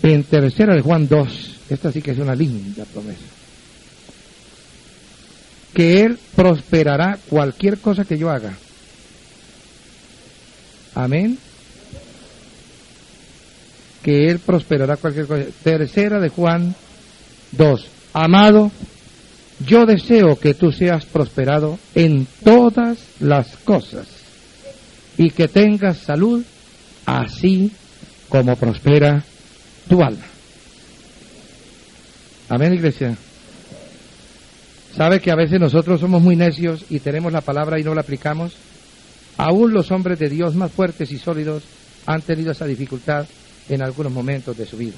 en 0.03 0.23
tercera 0.23 0.73
de 0.73 0.81
Juan 0.81 1.09
2, 1.09 1.55
esta 1.69 1.91
sí 1.91 2.01
que 2.01 2.11
es 2.11 2.17
una 2.17 2.34
linda 2.34 2.86
promesa 2.86 3.32
que 5.74 6.01
Él 6.01 6.19
prosperará 6.36 7.17
cualquier 7.30 7.80
cosa 7.80 8.05
que 8.05 8.17
yo 8.17 8.30
haga. 8.30 8.53
Amén. 10.95 11.38
Que 14.03 14.30
Él 14.30 14.39
prosperará 14.39 14.97
cualquier 14.97 15.26
cosa. 15.26 15.45
Tercera 15.63 16.19
de 16.19 16.30
Juan 16.30 16.76
2. 17.51 17.88
Amado, 18.13 18.71
yo 19.65 19.86
deseo 19.86 20.39
que 20.39 20.53
tú 20.53 20.71
seas 20.71 21.05
prosperado 21.05 21.80
en 21.95 22.28
todas 22.43 22.99
las 23.19 23.55
cosas 23.57 24.07
y 25.17 25.32
que 25.32 25.47
tengas 25.47 25.97
salud 25.97 26.43
así 27.05 27.71
como 28.30 28.55
prospera 28.55 29.24
tu 29.88 30.01
alma. 30.01 30.26
Amén, 32.49 32.74
iglesia. 32.74 33.17
¿Sabe 34.96 35.20
que 35.20 35.32
a 35.32 35.36
veces 35.36 35.60
nosotros 35.60 36.00
somos 36.00 36.22
muy 36.22 36.36
necios 36.36 36.86
y 36.89 37.00
tenemos 37.00 37.32
la 37.34 37.41
palabra 37.41 37.80
y 37.80 37.84
no 37.84 37.96
la 37.96 38.02
aplicamos? 38.02 38.56
Aún 39.38 39.74
los 39.74 39.91
hombres 39.91 40.20
de 40.20 40.30
Dios 40.30 40.56
más 40.56 40.72
fuertes 40.72 41.12
y 41.12 41.18
sólidos 41.18 41.64
han 42.06 42.22
tenido 42.22 42.52
esa 42.52 42.66
dificultad 42.66 43.26
en 43.70 43.82
algunos 43.82 44.12
momentos 44.12 44.56
de 44.58 44.66
su 44.66 44.78
vida. 44.78 44.96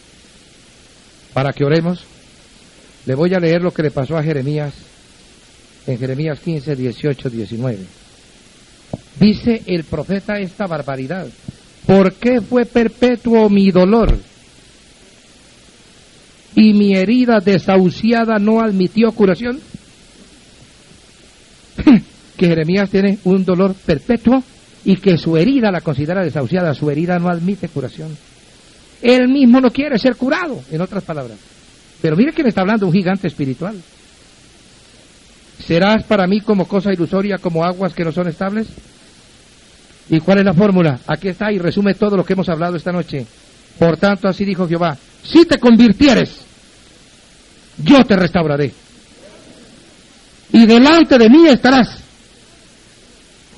Para 1.33 1.53
que 1.53 1.63
oremos, 1.63 2.03
le 3.05 3.15
voy 3.15 3.33
a 3.33 3.39
leer 3.39 3.61
lo 3.61 3.71
que 3.71 3.83
le 3.83 3.91
pasó 3.91 4.17
a 4.17 4.23
Jeremías 4.23 4.73
en 5.87 5.97
Jeremías 5.97 6.39
15, 6.39 6.75
18, 6.75 7.29
19. 7.29 7.77
Dice 9.19 9.61
el 9.65 9.83
profeta 9.83 10.39
esta 10.39 10.65
barbaridad. 10.65 11.27
¿Por 11.85 12.13
qué 12.13 12.41
fue 12.41 12.65
perpetuo 12.65 13.49
mi 13.49 13.71
dolor? 13.71 14.17
Y 16.55 16.73
mi 16.73 16.95
herida 16.95 17.39
desahuciada 17.39 18.39
no 18.39 18.61
admitió 18.61 19.11
curación. 19.11 19.59
que 22.37 22.47
Jeremías 22.47 22.89
tiene 22.89 23.19
un 23.23 23.45
dolor 23.45 23.73
perpetuo 23.73 24.43
y 24.83 24.97
que 24.97 25.17
su 25.17 25.35
herida 25.35 25.71
la 25.71 25.81
considera 25.81 26.23
desahuciada, 26.23 26.73
su 26.73 26.89
herida 26.89 27.17
no 27.17 27.29
admite 27.29 27.69
curación. 27.69 28.15
Él 29.01 29.27
mismo 29.27 29.59
no 29.59 29.71
quiere 29.71 29.97
ser 29.97 30.15
curado, 30.15 30.61
en 30.71 30.81
otras 30.81 31.03
palabras. 31.03 31.37
Pero 32.01 32.15
mire 32.15 32.33
que 32.33 32.43
me 32.43 32.49
está 32.49 32.61
hablando 32.61 32.85
un 32.85 32.93
gigante 32.93 33.27
espiritual. 33.27 33.75
¿Serás 35.65 36.03
para 36.03 36.27
mí 36.27 36.41
como 36.41 36.67
cosa 36.67 36.93
ilusoria, 36.93 37.37
como 37.37 37.63
aguas 37.63 37.93
que 37.93 38.03
no 38.03 38.11
son 38.11 38.27
estables? 38.27 38.67
¿Y 40.09 40.19
cuál 40.19 40.39
es 40.39 40.45
la 40.45 40.53
fórmula? 40.53 40.99
Aquí 41.07 41.29
está 41.29 41.51
y 41.51 41.57
resume 41.57 41.95
todo 41.95 42.15
lo 42.15 42.23
que 42.23 42.33
hemos 42.33 42.49
hablado 42.49 42.75
esta 42.75 42.91
noche. 42.91 43.25
Por 43.79 43.97
tanto, 43.97 44.27
así 44.27 44.45
dijo 44.45 44.67
Jehová, 44.67 44.97
si 45.23 45.45
te 45.45 45.57
convirtieres, 45.57 46.41
yo 47.77 48.05
te 48.05 48.15
restauraré 48.15 48.84
y 50.51 50.65
delante 50.65 51.17
de 51.17 51.29
mí 51.29 51.47
estarás. 51.47 51.97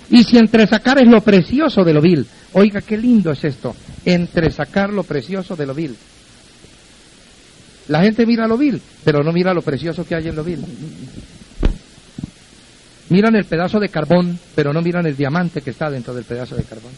Y 0.10 0.24
si 0.24 0.38
entresacares 0.38 1.08
lo 1.08 1.22
precioso 1.22 1.84
de 1.84 1.94
lo 1.94 2.02
vil, 2.02 2.26
oiga 2.54 2.82
qué 2.82 2.98
lindo 2.98 3.32
es 3.32 3.44
esto, 3.44 3.76
entresacar 4.06 4.92
lo 4.92 5.04
precioso 5.04 5.56
de 5.56 5.66
lo 5.66 5.74
vil. 5.74 5.96
La 7.90 8.02
gente 8.02 8.26
mira 8.26 8.48
lo 8.48 8.58
vil, 8.58 8.82
pero 9.04 9.24
no 9.24 9.32
mira 9.32 9.54
lo 9.54 9.62
precioso 9.62 10.06
que 10.06 10.16
hay 10.16 10.28
en 10.28 10.36
lo 10.36 10.44
vil. 10.44 10.64
Miran 13.10 13.36
el 13.36 13.46
pedazo 13.46 13.80
de 13.80 13.90
carbón, 13.90 14.38
pero 14.56 14.74
no 14.74 14.82
miran 14.82 15.06
el 15.06 15.16
diamante 15.16 15.62
que 15.62 15.70
está 15.70 15.90
dentro 15.90 16.14
del 16.14 16.26
pedazo 16.26 16.56
de 16.56 16.64
carbón. 16.64 16.92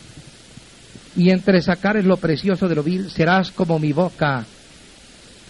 Y 1.16 1.30
entre 1.32 1.62
sacar 1.62 2.04
lo 2.04 2.18
precioso 2.18 2.68
de 2.68 2.76
lo 2.76 2.84
vil, 2.84 3.10
serás 3.10 3.52
como 3.52 3.78
mi 3.78 3.92
boca. 3.92 4.46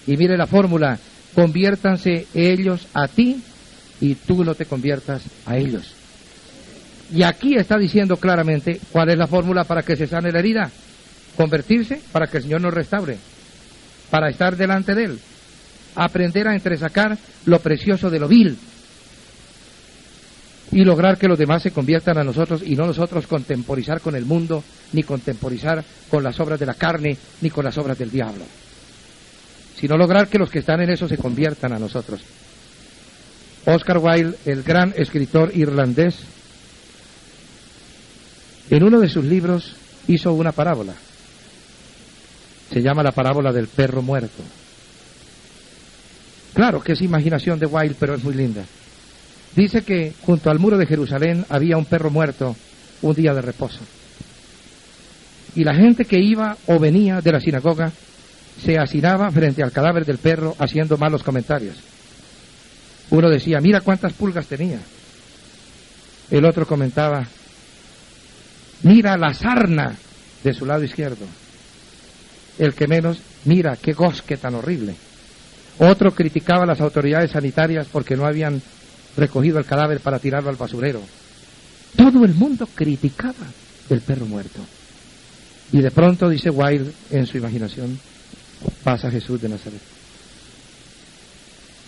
Y 0.08 0.18
mire 0.18 0.38
la 0.38 0.48
fórmula, 0.48 0.98
conviértanse 1.34 2.28
ellos 2.34 2.88
a 2.94 3.08
ti 3.08 3.42
y 4.02 4.16
tú 4.16 4.44
no 4.44 4.56
te 4.56 4.66
conviertas 4.66 5.22
a 5.46 5.58
ellos. 5.58 5.94
Y 7.14 7.24
aquí 7.24 7.56
está 7.56 7.78
diciendo 7.78 8.18
claramente 8.18 8.80
cuál 8.92 9.10
es 9.10 9.18
la 9.18 9.28
fórmula 9.28 9.64
para 9.64 9.82
que 9.82 9.96
se 9.96 10.08
sane 10.08 10.32
la 10.32 10.40
herida. 10.40 10.70
Convertirse 11.36 12.02
para 12.12 12.28
que 12.28 12.38
el 12.38 12.44
Señor 12.44 12.62
nos 12.62 12.74
restaure, 12.74 13.18
para 14.10 14.30
estar 14.30 14.56
delante 14.56 14.94
de 14.94 15.06
Él. 15.06 15.20
Aprender 15.96 16.48
a 16.48 16.54
entresacar 16.54 17.18
lo 17.46 17.60
precioso 17.60 18.10
de 18.10 18.20
lo 18.20 18.28
vil 18.28 18.58
y 20.72 20.84
lograr 20.84 21.18
que 21.18 21.28
los 21.28 21.40
demás 21.40 21.64
se 21.64 21.72
conviertan 21.72 22.18
a 22.18 22.24
nosotros 22.24 22.62
y 22.64 22.76
no 22.76 22.86
nosotros 22.86 23.26
contemporizar 23.26 24.02
con 24.02 24.16
el 24.16 24.26
mundo, 24.26 24.64
ni 24.94 25.04
contemporizar 25.04 25.84
con 26.10 26.24
las 26.24 26.40
obras 26.40 26.60
de 26.60 26.66
la 26.66 26.76
carne, 26.76 27.18
ni 27.42 27.50
con 27.50 27.66
las 27.66 27.78
obras 27.78 27.98
del 27.98 28.12
diablo, 28.12 28.44
sino 29.80 29.98
lograr 29.98 30.28
que 30.28 30.38
los 30.38 30.52
que 30.52 30.60
están 30.60 30.82
en 30.82 30.92
eso 30.92 31.08
se 31.08 31.18
conviertan 31.18 31.74
a 31.74 31.80
nosotros. 31.80 32.22
Oscar 33.66 33.98
Wilde, 33.98 34.38
el 34.46 34.64
gran 34.64 34.94
escritor 34.96 35.52
irlandés, 35.56 36.16
en 38.70 38.84
uno 38.84 39.00
de 39.00 39.10
sus 39.10 39.26
libros 39.26 39.76
hizo 40.08 40.34
una 40.34 40.52
parábola. 40.52 40.94
Se 42.72 42.82
llama 42.82 43.04
la 43.04 43.12
parábola 43.12 43.52
del 43.52 43.68
perro 43.68 44.02
muerto. 44.02 44.44
Claro 46.54 46.82
que 46.82 46.94
es 46.94 47.02
imaginación 47.02 47.60
de 47.60 47.66
Wilde, 47.66 47.96
pero 48.00 48.16
es 48.16 48.24
muy 48.24 48.36
linda. 48.36 48.64
Dice 49.56 49.82
que 49.82 50.14
junto 50.22 50.50
al 50.50 50.60
muro 50.60 50.78
de 50.78 50.86
Jerusalén 50.86 51.46
había 51.50 51.78
un 51.78 51.86
perro 51.86 52.12
muerto 52.12 52.56
un 53.02 53.16
día 53.16 53.34
de 53.34 53.42
reposo. 53.42 53.80
Y 55.56 55.64
la 55.64 55.74
gente 55.74 56.06
que 56.06 56.20
iba 56.20 56.58
o 56.68 56.78
venía 56.78 57.22
de 57.22 57.32
la 57.32 57.40
sinagoga 57.40 57.92
se 58.64 58.78
hacinaba 58.78 59.32
frente 59.32 59.64
al 59.64 59.72
cadáver 59.72 60.06
del 60.06 60.18
perro 60.18 60.56
haciendo 60.60 60.98
malos 60.98 61.24
comentarios. 61.24 61.78
Uno 63.12 63.30
decía, 63.30 63.60
mira 63.60 63.82
cuántas 63.82 64.14
pulgas 64.14 64.48
tenía. 64.48 64.80
El 66.30 66.46
otro 66.46 66.68
comentaba, 66.68 67.26
mira 68.84 69.18
la 69.18 69.34
sarna 69.34 69.96
de 70.44 70.54
su 70.54 70.66
lado 70.66 70.84
izquierdo. 70.84 71.26
El 72.60 72.74
que 72.74 72.88
menos, 72.88 73.20
mira 73.46 73.78
qué 73.78 73.94
gosque 73.94 74.38
tan 74.38 74.56
horrible. 74.56 74.96
Otro 75.80 76.12
criticaba 76.12 76.64
a 76.64 76.68
las 76.68 76.82
autoridades 76.82 77.32
sanitarias 77.32 77.88
porque 77.92 78.16
no 78.16 78.26
habían 78.26 78.62
recogido 79.16 79.58
el 79.60 79.66
cadáver 79.66 80.02
para 80.02 80.20
tirarlo 80.20 80.50
al 80.50 80.58
basurero. 80.58 81.02
Todo 81.96 82.26
el 82.26 82.34
mundo 82.36 82.68
criticaba 82.76 83.48
el 83.90 84.02
perro 84.02 84.26
muerto. 84.26 84.60
Y 85.72 85.82
de 85.82 85.92
pronto, 85.92 86.30
dice 86.30 86.50
Wilde 86.50 86.92
en 87.12 87.26
su 87.26 87.38
imaginación, 87.38 88.00
pasa 88.84 89.10
Jesús 89.10 89.42
de 89.42 89.50
Nazaret. 89.50 89.99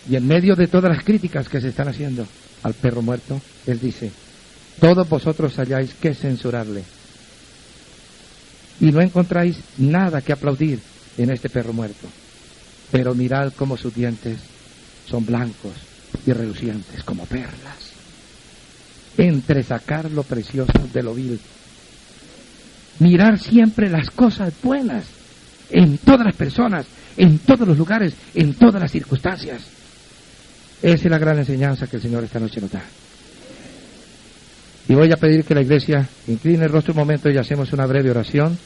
Y 0.10 0.16
en 0.16 0.28
medio 0.28 0.56
de 0.56 0.68
todas 0.68 0.92
las 0.96 1.04
críticas 1.04 1.48
que 1.48 1.62
se 1.62 1.70
están 1.70 1.88
haciendo 1.88 2.26
al 2.64 2.74
perro 2.74 3.02
muerto, 3.02 3.40
él 3.68 3.80
dice, 3.80 4.12
todos 4.80 5.08
vosotros 5.08 5.58
halláis 5.58 5.94
que 5.94 6.14
censurarle. 6.14 6.84
Y 8.80 8.92
no 8.92 9.02
encontráis 9.02 9.58
nada 9.78 10.22
que 10.22 10.34
aplaudir 10.34 10.80
en 11.18 11.30
este 11.30 11.50
perro 11.50 11.74
muerto. 11.74 12.08
Pero 12.92 13.14
mirad 13.14 13.54
cómo 13.56 13.78
sus 13.78 13.94
dientes 13.94 14.38
son 15.08 15.26
blancos 15.26 15.74
y 16.26 16.34
relucientes 16.34 17.04
como 17.04 17.26
perlas. 17.26 17.92
Entre 19.18 19.62
sacar 19.64 20.10
lo 20.10 20.24
precioso 20.24 20.74
de 20.92 21.04
lo 21.04 21.14
vil. 21.14 21.40
Mirar 23.00 23.40
siempre 23.40 23.90
las 23.90 24.10
cosas 24.10 24.54
buenas 24.64 25.06
en 25.70 25.98
todas 26.00 26.26
las 26.26 26.36
personas, 26.36 26.86
en 27.18 27.40
todos 27.40 27.68
los 27.68 27.78
lugares, 27.78 28.14
en 28.34 28.54
todas 28.54 28.82
las 28.82 28.92
circunstancias. 28.92 29.62
Esa 30.82 31.04
es 31.06 31.12
la 31.12 31.18
gran 31.18 31.38
enseñanza 31.38 31.88
que 31.88 31.98
el 31.98 32.02
Señor 32.02 32.24
esta 32.24 32.40
noche 32.40 32.60
nos 32.60 32.72
da. 32.72 32.82
Y 34.88 34.94
voy 34.94 35.12
a 35.12 35.18
pedir 35.18 35.44
que 35.44 35.54
la 35.54 35.62
iglesia 35.62 36.08
incline 36.28 36.66
el 36.66 36.72
rostro 36.72 36.94
un 36.94 37.00
momento 37.00 37.30
y 37.30 37.38
hacemos 37.38 37.72
una 37.72 37.86
breve 37.86 38.10
oración. 38.10 38.58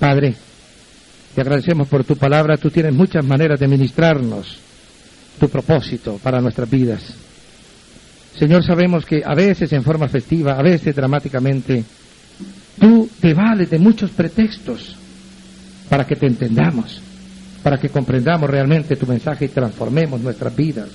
Padre, 0.00 0.34
te 1.34 1.40
agradecemos 1.40 1.88
por 1.88 2.04
tu 2.04 2.16
palabra. 2.16 2.56
Tú 2.56 2.70
tienes 2.70 2.92
muchas 2.94 3.24
maneras 3.24 3.60
de 3.60 3.68
ministrarnos 3.68 4.58
tu 5.38 5.48
propósito 5.48 6.18
para 6.22 6.40
nuestras 6.40 6.68
vidas. 6.68 7.14
Señor, 8.38 8.64
sabemos 8.64 9.04
que 9.04 9.22
a 9.24 9.34
veces 9.34 9.72
en 9.72 9.82
forma 9.82 10.08
festiva, 10.08 10.54
a 10.54 10.62
veces 10.62 10.96
dramáticamente, 10.96 11.84
tú 12.80 13.08
te 13.20 13.34
vales 13.34 13.68
de 13.70 13.78
muchos 13.78 14.10
pretextos 14.10 14.96
para 15.88 16.06
que 16.06 16.16
te 16.16 16.26
entendamos, 16.26 17.00
para 17.62 17.78
que 17.78 17.88
comprendamos 17.88 18.50
realmente 18.50 18.96
tu 18.96 19.06
mensaje 19.06 19.46
y 19.46 19.48
transformemos 19.48 20.20
nuestras 20.20 20.54
vidas 20.54 20.88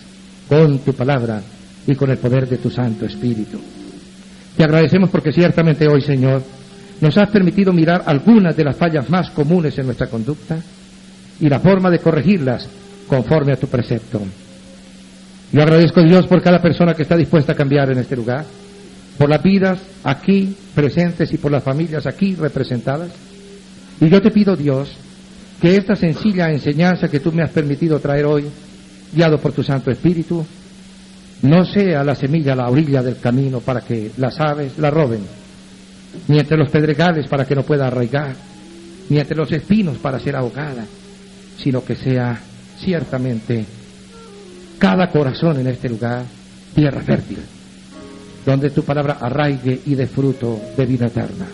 con 0.48 0.80
tu 0.80 0.94
palabra 0.94 1.42
y 1.86 1.96
con 1.96 2.10
el 2.10 2.18
poder 2.18 2.48
de 2.48 2.58
tu 2.58 2.70
Santo 2.70 3.06
Espíritu. 3.06 3.60
Te 4.56 4.64
agradecemos 4.64 5.10
porque 5.10 5.32
ciertamente 5.32 5.88
hoy, 5.88 6.02
Señor, 6.02 6.42
nos 7.00 7.18
has 7.18 7.30
permitido 7.30 7.72
mirar 7.72 8.04
algunas 8.06 8.56
de 8.56 8.64
las 8.64 8.76
fallas 8.76 9.10
más 9.10 9.30
comunes 9.30 9.78
en 9.78 9.86
nuestra 9.86 10.08
conducta 10.08 10.58
y 11.40 11.48
la 11.48 11.60
forma 11.60 11.90
de 11.90 12.00
corregirlas 12.00 12.68
conforme 13.08 13.54
a 13.54 13.58
tu 13.58 13.68
precepto. 13.68 14.22
Yo 15.52 15.62
agradezco 15.62 16.02
a 16.02 16.04
Dios 16.04 16.28
por 16.28 16.42
cada 16.42 16.62
persona 16.62 16.94
que 16.94 17.04
está 17.04 17.16
dispuesta 17.16 17.54
a 17.54 17.56
cambiar 17.56 17.92
en 17.92 18.00
este 18.00 18.16
lugar, 18.16 18.46
por 19.18 19.30
las 19.30 19.42
vidas 19.42 19.80
aquí 20.04 20.56
presentes 20.76 21.32
y 21.34 21.38
por 21.38 21.52
las 21.52 21.64
familias 21.64 22.06
aquí 22.06 22.36
representadas. 22.36 23.12
Y 24.02 24.10
yo 24.10 24.22
te 24.22 24.32
pido, 24.32 24.56
Dios, 24.56 24.90
que 25.62 25.76
esta 25.76 25.96
sencilla 25.96 26.52
enseñanza 26.52 27.08
que 27.08 27.20
tú 27.20 27.32
me 27.32 27.44
has 27.44 27.52
permitido 27.52 28.00
traer 28.00 28.26
hoy, 28.26 28.46
guiado 29.14 29.40
por 29.40 29.54
tu 29.54 29.64
Santo 29.64 29.90
Espíritu, 29.90 30.46
no 31.42 31.66
sea 31.66 32.04
la 32.04 32.16
semilla 32.16 32.54
a 32.54 32.56
la 32.56 32.70
orilla 32.70 33.02
del 33.02 33.20
camino 33.20 33.60
para 33.60 33.82
que 33.82 34.12
las 34.18 34.40
aves 34.40 34.78
la 34.78 34.90
roben, 34.90 35.22
ni 36.28 36.40
entre 36.40 36.58
los 36.58 36.70
pedregales 36.70 37.28
para 37.28 37.46
que 37.46 37.56
no 37.56 37.64
pueda 37.64 37.88
arraigar, 37.88 38.36
ni 39.10 39.20
entre 39.20 39.38
los 39.38 39.52
espinos 39.52 39.98
para 39.98 40.20
ser 40.20 40.36
ahogada, 40.36 40.86
sino 41.58 41.84
que 41.84 41.96
sea 41.96 42.40
ciertamente 42.80 43.66
cada 44.78 45.10
corazón 45.10 45.60
en 45.60 45.68
este 45.68 45.90
lugar 45.90 46.24
tierra 46.76 47.02
fértil, 47.02 47.40
donde 48.46 48.70
tu 48.70 48.84
palabra 48.84 49.18
arraigue 49.20 49.82
y 49.86 49.96
dé 49.96 50.06
fruto 50.08 50.60
de 50.76 50.86
vida 50.86 51.08
eterna. 51.08 51.48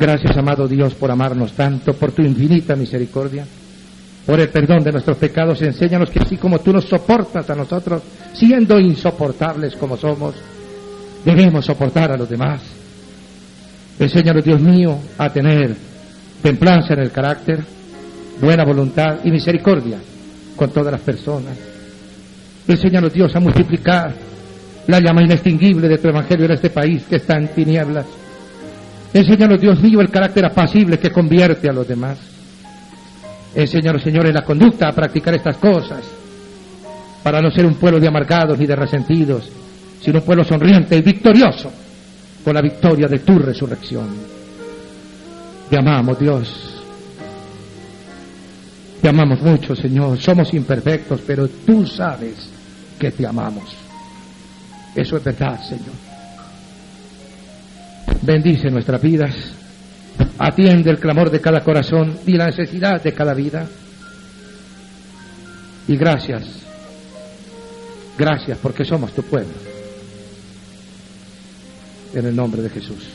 Gracias, 0.00 0.36
amado 0.36 0.66
Dios, 0.66 0.94
por 0.94 1.10
amarnos 1.10 1.52
tanto, 1.52 1.92
por 1.92 2.10
tu 2.10 2.22
infinita 2.22 2.74
misericordia 2.74 3.44
por 4.26 4.38
el 4.38 4.48
perdón 4.48 4.84
de 4.84 4.92
nuestros 4.92 5.16
pecados, 5.16 5.60
enséñanos 5.62 6.10
que 6.10 6.20
así 6.20 6.36
como 6.36 6.60
tú 6.60 6.72
nos 6.72 6.84
soportas 6.84 7.48
a 7.50 7.54
nosotros, 7.54 8.02
siendo 8.32 8.78
insoportables 8.78 9.74
como 9.74 9.96
somos, 9.96 10.36
debemos 11.24 11.64
soportar 11.64 12.12
a 12.12 12.16
los 12.16 12.28
demás. 12.28 12.60
Enséñanos, 13.98 14.44
Dios 14.44 14.60
mío, 14.60 14.96
a 15.18 15.30
tener 15.30 15.74
templanza 16.42 16.94
en 16.94 17.00
el 17.00 17.10
carácter, 17.10 17.60
buena 18.40 18.64
voluntad 18.64 19.18
y 19.24 19.30
misericordia 19.30 19.98
con 20.54 20.70
todas 20.70 20.92
las 20.92 21.00
personas. 21.00 21.58
Enséñanos, 22.68 23.12
Dios, 23.12 23.34
a 23.34 23.40
multiplicar 23.40 24.14
la 24.86 25.00
llama 25.00 25.22
inextinguible 25.22 25.88
de 25.88 25.98
tu 25.98 26.08
evangelio 26.08 26.44
en 26.44 26.52
este 26.52 26.70
país 26.70 27.02
que 27.08 27.16
está 27.16 27.36
en 27.36 27.48
tinieblas. 27.48 28.06
Enséñanos, 29.12 29.60
Dios 29.60 29.80
mío, 29.80 30.00
el 30.00 30.10
carácter 30.10 30.44
apacible 30.44 30.98
que 30.98 31.10
convierte 31.10 31.68
a 31.68 31.72
los 31.72 31.86
demás. 31.86 32.18
Enséñanos, 33.54 34.02
Señor, 34.02 34.26
en 34.26 34.34
la 34.34 34.44
conducta 34.44 34.88
a 34.88 34.92
practicar 34.92 35.34
estas 35.34 35.56
cosas, 35.56 36.04
para 37.22 37.40
no 37.40 37.50
ser 37.50 37.66
un 37.66 37.74
pueblo 37.74 37.98
de 37.98 38.08
amargados 38.08 38.58
ni 38.58 38.66
de 38.66 38.76
resentidos, 38.76 39.50
sino 40.00 40.20
un 40.20 40.24
pueblo 40.24 40.44
sonriente 40.44 40.96
y 40.96 41.02
victorioso 41.02 41.72
con 42.44 42.54
la 42.54 42.62
victoria 42.62 43.08
de 43.08 43.18
tu 43.18 43.38
resurrección. 43.38 44.08
Te 45.68 45.78
amamos, 45.78 46.18
Dios. 46.18 46.82
Te 49.02 49.08
amamos 49.08 49.40
mucho, 49.40 49.74
Señor. 49.74 50.18
Somos 50.18 50.52
imperfectos, 50.54 51.20
pero 51.26 51.48
tú 51.48 51.86
sabes 51.86 52.48
que 52.98 53.10
te 53.10 53.26
amamos. 53.26 53.76
Eso 54.94 55.16
es 55.16 55.24
verdad, 55.24 55.60
Señor. 55.62 56.09
Bendice 58.22 58.70
nuestras 58.70 59.00
vidas 59.00 59.34
Atiende 60.38 60.90
el 60.90 60.98
clamor 60.98 61.30
de 61.30 61.40
cada 61.40 61.62
corazón 61.62 62.18
y 62.26 62.32
la 62.32 62.46
necesidad 62.46 63.02
de 63.02 63.12
cada 63.12 63.34
vida. 63.34 63.66
Y 65.86 65.96
gracias, 65.96 66.44
gracias 68.16 68.58
porque 68.62 68.84
somos 68.84 69.12
tu 69.12 69.22
pueblo. 69.22 69.52
En 72.14 72.26
el 72.26 72.34
nombre 72.34 72.62
de 72.62 72.70
Jesús. 72.70 73.06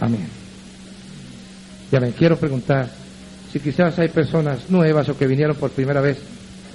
Amén. 0.00 0.28
Ya 1.90 2.00
me 2.00 2.12
quiero 2.12 2.36
preguntar 2.36 2.88
si 3.52 3.60
quizás 3.60 3.98
hay 3.98 4.08
personas 4.08 4.70
nuevas 4.70 5.08
o 5.08 5.18
que 5.18 5.26
vinieron 5.26 5.56
por 5.56 5.70
primera 5.70 6.00
vez 6.00 6.18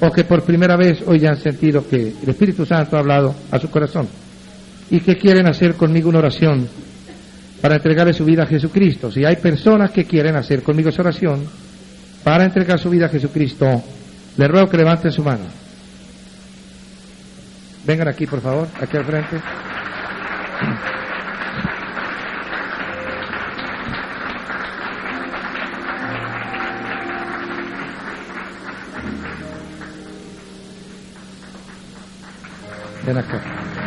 o 0.01 0.11
que 0.11 0.23
por 0.23 0.43
primera 0.43 0.77
vez 0.77 1.01
hoy 1.05 1.19
ya 1.19 1.29
han 1.31 1.41
sentido 1.41 1.87
que 1.87 2.13
el 2.21 2.29
Espíritu 2.29 2.65
Santo 2.65 2.95
ha 2.95 2.99
hablado 2.99 3.35
a 3.51 3.59
su 3.59 3.69
corazón 3.69 4.07
y 4.89 4.99
que 5.01 5.17
quieren 5.17 5.47
hacer 5.47 5.75
conmigo 5.75 6.09
una 6.09 6.19
oración 6.19 6.67
para 7.61 7.75
entregarle 7.75 8.13
su 8.13 8.25
vida 8.25 8.43
a 8.43 8.47
Jesucristo. 8.47 9.11
Si 9.11 9.25
hay 9.25 9.35
personas 9.35 9.91
que 9.91 10.05
quieren 10.05 10.35
hacer 10.35 10.63
conmigo 10.63 10.89
esa 10.89 11.01
oración 11.01 11.45
para 12.23 12.45
entregar 12.45 12.79
su 12.79 12.89
vida 12.89 13.07
a 13.07 13.09
Jesucristo, 13.09 13.83
le 14.37 14.47
ruego 14.47 14.69
que 14.69 14.77
levanten 14.77 15.11
su 15.11 15.23
mano. 15.23 15.45
Vengan 17.85 18.07
aquí, 18.07 18.25
por 18.25 18.41
favor, 18.41 18.67
aquí 18.79 18.97
al 18.97 19.05
frente. 19.05 19.41
Ven 33.05 33.17
acá. 33.17 33.78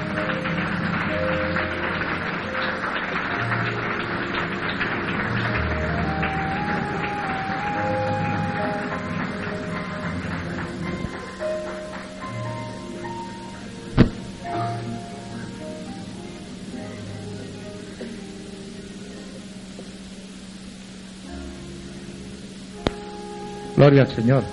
Gloria 23.83 24.03
al 24.03 24.15
Señor. 24.15 24.45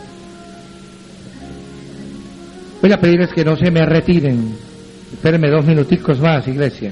Voy 2.81 2.91
a 2.91 2.97
pedirles 2.97 3.31
que 3.31 3.45
no 3.45 3.55
se 3.55 3.69
me 3.69 3.85
retiren. 3.85 4.55
Espérenme 5.13 5.51
dos 5.51 5.63
minuticos 5.63 6.19
más, 6.19 6.47
iglesia. 6.47 6.91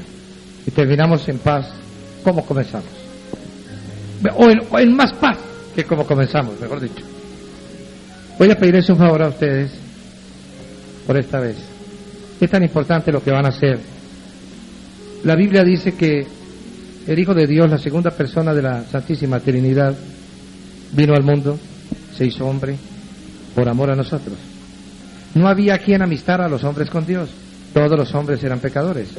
Y 0.68 0.70
terminamos 0.70 1.28
en 1.30 1.40
paz 1.40 1.68
como 2.24 2.46
comenzamos. 2.46 2.92
O 4.36 4.80
en, 4.80 4.96
más 4.96 5.14
paz 5.14 5.40
que 5.74 5.84
como 5.86 6.06
comenzamos, 6.06 6.62
mejor 6.62 6.80
dicho. 6.80 7.04
Voy 8.38 8.52
a 8.52 8.56
pedirles 8.56 8.88
un 8.92 8.98
favor 8.98 9.24
a 9.24 9.30
ustedes 9.30 9.72
por 11.08 11.18
esta 11.18 11.40
vez. 11.40 11.58
Es 12.40 12.52
tan 12.52 12.62
importante 12.62 13.12
lo 13.12 13.24
que 13.24 13.32
van 13.32 13.46
a 13.46 13.50
hacer 13.50 13.80
La 15.24 15.36
Biblia 15.36 15.64
dice 15.64 15.96
que 15.96 16.28
el 17.08 17.18
Hijo 17.18 17.34
de 17.34 17.48
Dios, 17.48 17.68
la 17.68 17.80
segunda 17.80 18.12
persona 18.12 18.54
de 18.54 18.62
la 18.62 18.84
Santísima 18.84 19.40
Trinidad, 19.40 19.96
vino 20.94 21.16
al 21.16 21.24
mundo, 21.24 21.58
se 22.18 22.26
hizo 22.26 22.48
hombre, 22.48 22.76
por 23.54 23.70
amor 23.70 23.92
a 23.92 23.96
nosotros. 23.96 24.38
No 25.36 25.48
había 25.48 25.78
quien 25.78 26.02
amistara 26.02 26.46
a 26.46 26.50
los 26.50 26.64
hombres 26.64 26.90
con 26.90 27.06
Dios. 27.06 27.30
Todos 27.74 27.98
los 27.98 28.14
hombres 28.16 28.44
eran 28.44 28.60
pecadores. 28.60 29.10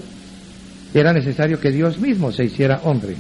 Era 0.93 1.13
necesario 1.13 1.61
que 1.61 1.71
Dios 1.71 1.99
mismo 1.99 2.33
se 2.33 2.45
hiciera 2.45 2.81
hombre. 2.85 3.15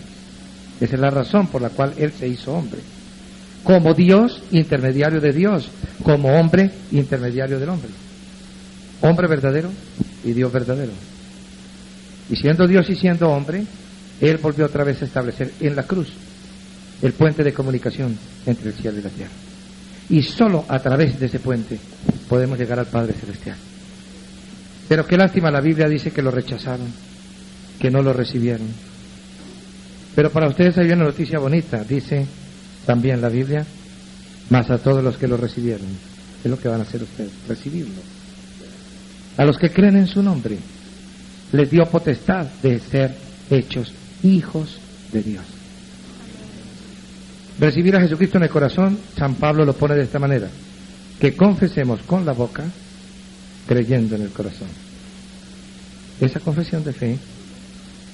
Esa 0.80 0.94
es 0.94 1.00
la 1.00 1.10
razón 1.10 1.46
por 1.46 1.62
la 1.62 1.70
cual 1.70 1.94
Él 1.96 2.12
se 2.12 2.26
hizo 2.26 2.52
hombre. 2.52 2.80
Como 3.62 3.94
Dios, 3.94 4.42
intermediario 4.50 5.20
de 5.20 5.32
Dios. 5.32 5.68
Como 6.02 6.28
hombre, 6.38 6.70
intermediario 6.90 7.60
del 7.60 7.68
hombre. 7.68 7.90
Hombre 9.00 9.28
verdadero 9.28 9.70
y 10.24 10.32
Dios 10.32 10.52
verdadero. 10.52 10.92
Y 12.30 12.36
siendo 12.36 12.66
Dios 12.66 12.88
y 12.90 12.96
siendo 12.96 13.30
hombre, 13.30 13.64
Él 14.20 14.38
volvió 14.38 14.66
otra 14.66 14.82
vez 14.82 15.02
a 15.02 15.04
establecer 15.04 15.52
en 15.60 15.76
la 15.76 15.84
cruz 15.84 16.08
el 17.00 17.12
puente 17.12 17.44
de 17.44 17.52
comunicación 17.52 18.18
entre 18.44 18.70
el 18.70 18.74
cielo 18.74 18.98
y 18.98 19.02
la 19.02 19.10
tierra. 19.10 19.47
Y 20.10 20.22
solo 20.22 20.64
a 20.68 20.78
través 20.78 21.18
de 21.20 21.26
ese 21.26 21.38
puente 21.38 21.78
podemos 22.28 22.58
llegar 22.58 22.78
al 22.78 22.86
Padre 22.86 23.12
Celestial. 23.12 23.56
Pero 24.88 25.06
qué 25.06 25.16
lástima, 25.16 25.50
la 25.50 25.60
Biblia 25.60 25.88
dice 25.88 26.10
que 26.10 26.22
lo 26.22 26.30
rechazaron, 26.30 26.86
que 27.78 27.90
no 27.90 28.02
lo 28.02 28.12
recibieron. 28.12 28.68
Pero 30.14 30.30
para 30.30 30.48
ustedes 30.48 30.78
hay 30.78 30.86
una 30.86 31.04
noticia 31.04 31.38
bonita, 31.38 31.84
dice 31.84 32.26
también 32.86 33.20
la 33.20 33.28
Biblia, 33.28 33.66
más 34.48 34.70
a 34.70 34.78
todos 34.78 35.04
los 35.04 35.18
que 35.18 35.28
lo 35.28 35.36
recibieron. 35.36 35.86
Es 36.42 36.50
lo 36.50 36.58
que 36.58 36.68
van 36.68 36.80
a 36.80 36.84
hacer 36.84 37.02
ustedes, 37.02 37.32
recibirlo. 37.46 38.00
A 39.36 39.44
los 39.44 39.58
que 39.58 39.70
creen 39.70 39.96
en 39.96 40.06
su 40.06 40.22
nombre, 40.22 40.56
les 41.52 41.70
dio 41.70 41.84
potestad 41.86 42.46
de 42.62 42.80
ser 42.80 43.14
hechos 43.50 43.92
hijos 44.22 44.78
de 45.12 45.22
Dios. 45.22 45.44
Recibir 47.58 47.96
a 47.96 48.00
Jesucristo 48.00 48.38
en 48.38 48.44
el 48.44 48.50
corazón, 48.50 48.98
San 49.16 49.34
Pablo 49.34 49.64
lo 49.64 49.72
pone 49.72 49.96
de 49.96 50.04
esta 50.04 50.20
manera, 50.20 50.48
que 51.18 51.34
confesemos 51.34 52.00
con 52.02 52.24
la 52.24 52.32
boca, 52.32 52.64
creyendo 53.66 54.14
en 54.14 54.22
el 54.22 54.30
corazón. 54.30 54.68
Esa 56.20 56.38
confesión 56.38 56.84
de 56.84 56.92
fe 56.92 57.18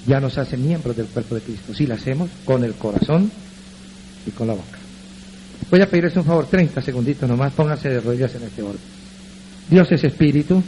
ya 0.06 0.18
nos 0.18 0.38
hace 0.38 0.56
miembros 0.56 0.96
del 0.96 1.06
cuerpo 1.06 1.34
de 1.34 1.42
Cristo, 1.42 1.74
si 1.74 1.86
la 1.86 1.96
hacemos 1.96 2.30
con 2.46 2.64
el 2.64 2.74
corazón 2.74 3.30
y 4.26 4.30
con 4.30 4.46
la 4.46 4.54
boca. 4.54 4.78
Voy 5.70 5.80
a 5.82 5.90
pedirles 5.90 6.16
un 6.16 6.24
favor, 6.24 6.46
30 6.46 6.80
segunditos 6.80 7.28
nomás, 7.28 7.52
pónganse 7.52 7.90
de 7.90 8.00
rodillas 8.00 8.34
en 8.34 8.44
este 8.44 8.62
orden. 8.62 8.80
Dios 9.68 9.90
es 9.92 10.04
espíritu 10.04 10.62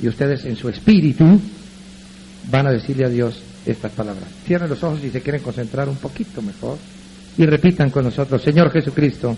y 0.00 0.08
ustedes 0.08 0.44
en 0.44 0.56
su 0.56 0.68
espíritu 0.68 1.40
van 2.48 2.66
a 2.68 2.72
decirle 2.72 3.04
a 3.04 3.08
Dios 3.08 3.42
estas 3.66 3.92
palabras. 3.92 4.28
Cierren 4.46 4.70
los 4.70 4.82
ojos 4.82 5.00
si 5.00 5.10
se 5.10 5.20
quieren 5.20 5.42
concentrar 5.42 5.88
un 5.88 5.96
poquito 5.96 6.42
mejor 6.42 6.78
y 7.38 7.46
repitan 7.46 7.90
con 7.90 8.04
nosotros, 8.04 8.42
Señor 8.42 8.70
Jesucristo, 8.70 9.36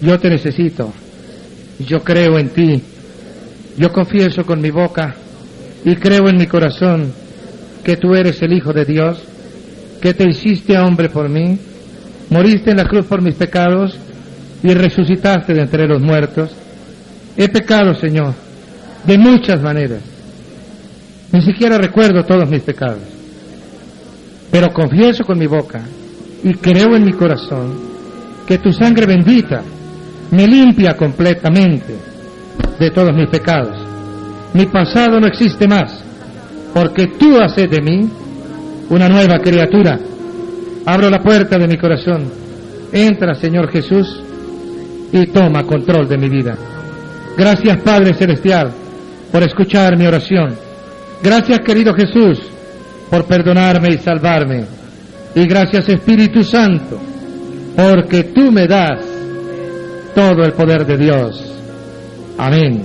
yo 0.00 0.18
te 0.18 0.30
necesito, 0.30 0.92
yo 1.78 2.00
creo 2.00 2.38
en 2.38 2.50
ti, 2.50 2.82
yo 3.76 3.92
confieso 3.92 4.44
con 4.44 4.60
mi 4.60 4.70
boca 4.70 5.14
y 5.84 5.96
creo 5.96 6.28
en 6.28 6.36
mi 6.36 6.46
corazón 6.46 7.12
que 7.84 7.96
tú 7.96 8.14
eres 8.14 8.40
el 8.42 8.52
Hijo 8.52 8.72
de 8.72 8.84
Dios, 8.84 9.22
que 10.00 10.14
te 10.14 10.28
hiciste 10.28 10.78
hombre 10.78 11.08
por 11.08 11.28
mí, 11.28 11.58
moriste 12.30 12.70
en 12.70 12.76
la 12.76 12.84
cruz 12.86 13.06
por 13.06 13.22
mis 13.22 13.34
pecados 13.34 13.96
y 14.62 14.74
resucitaste 14.74 15.54
de 15.54 15.62
entre 15.62 15.86
los 15.86 16.00
muertos. 16.00 16.50
He 17.36 17.48
pecado, 17.48 17.94
Señor, 17.94 18.34
de 19.04 19.18
muchas 19.18 19.60
maneras. 19.62 20.00
Ni 21.32 21.42
siquiera 21.42 21.78
recuerdo 21.78 22.24
todos 22.24 22.48
mis 22.48 22.62
pecados. 22.62 23.02
Pero 24.50 24.72
confieso 24.72 25.24
con 25.24 25.38
mi 25.38 25.46
boca 25.46 25.82
y 26.44 26.54
creo 26.54 26.94
en 26.96 27.04
mi 27.04 27.12
corazón 27.12 27.72
que 28.46 28.58
tu 28.58 28.72
sangre 28.72 29.06
bendita 29.06 29.62
me 30.30 30.46
limpia 30.46 30.96
completamente 30.96 31.94
de 32.78 32.90
todos 32.90 33.14
mis 33.14 33.28
pecados. 33.28 33.76
Mi 34.54 34.66
pasado 34.66 35.20
no 35.20 35.26
existe 35.26 35.66
más, 35.66 36.02
porque 36.72 37.08
tú 37.18 37.38
haces 37.38 37.70
de 37.70 37.80
mí 37.80 38.08
una 38.90 39.08
nueva 39.08 39.38
criatura. 39.40 39.98
Abro 40.86 41.10
la 41.10 41.20
puerta 41.20 41.58
de 41.58 41.68
mi 41.68 41.76
corazón. 41.76 42.30
Entra, 42.92 43.34
Señor 43.34 43.70
Jesús, 43.70 44.22
y 45.12 45.26
toma 45.26 45.64
control 45.64 46.08
de 46.08 46.16
mi 46.16 46.28
vida. 46.28 46.56
Gracias, 47.36 47.80
Padre 47.82 48.14
Celestial, 48.14 48.72
por 49.30 49.42
escuchar 49.42 49.96
mi 49.96 50.06
oración. 50.06 50.54
Gracias, 51.22 51.60
querido 51.60 51.92
Jesús, 51.94 52.40
por 53.10 53.24
perdonarme 53.26 53.88
y 53.94 53.98
salvarme. 53.98 54.77
Y 55.34 55.46
gracias, 55.46 55.88
Espíritu 55.88 56.42
Santo, 56.42 56.98
porque 57.76 58.24
tú 58.24 58.50
me 58.50 58.66
das 58.66 59.04
todo 60.14 60.42
el 60.42 60.52
poder 60.52 60.84
de 60.84 60.96
Dios. 60.96 61.54
Amén. 62.38 62.82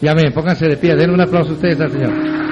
Y 0.00 0.06
amén. 0.06 0.32
Pónganse 0.34 0.66
de 0.66 0.76
pie. 0.76 0.94
Den 0.94 1.10
un 1.10 1.20
aplauso 1.20 1.50
a 1.50 1.54
ustedes 1.54 1.80
al 1.80 1.90
Señor. 1.90 2.47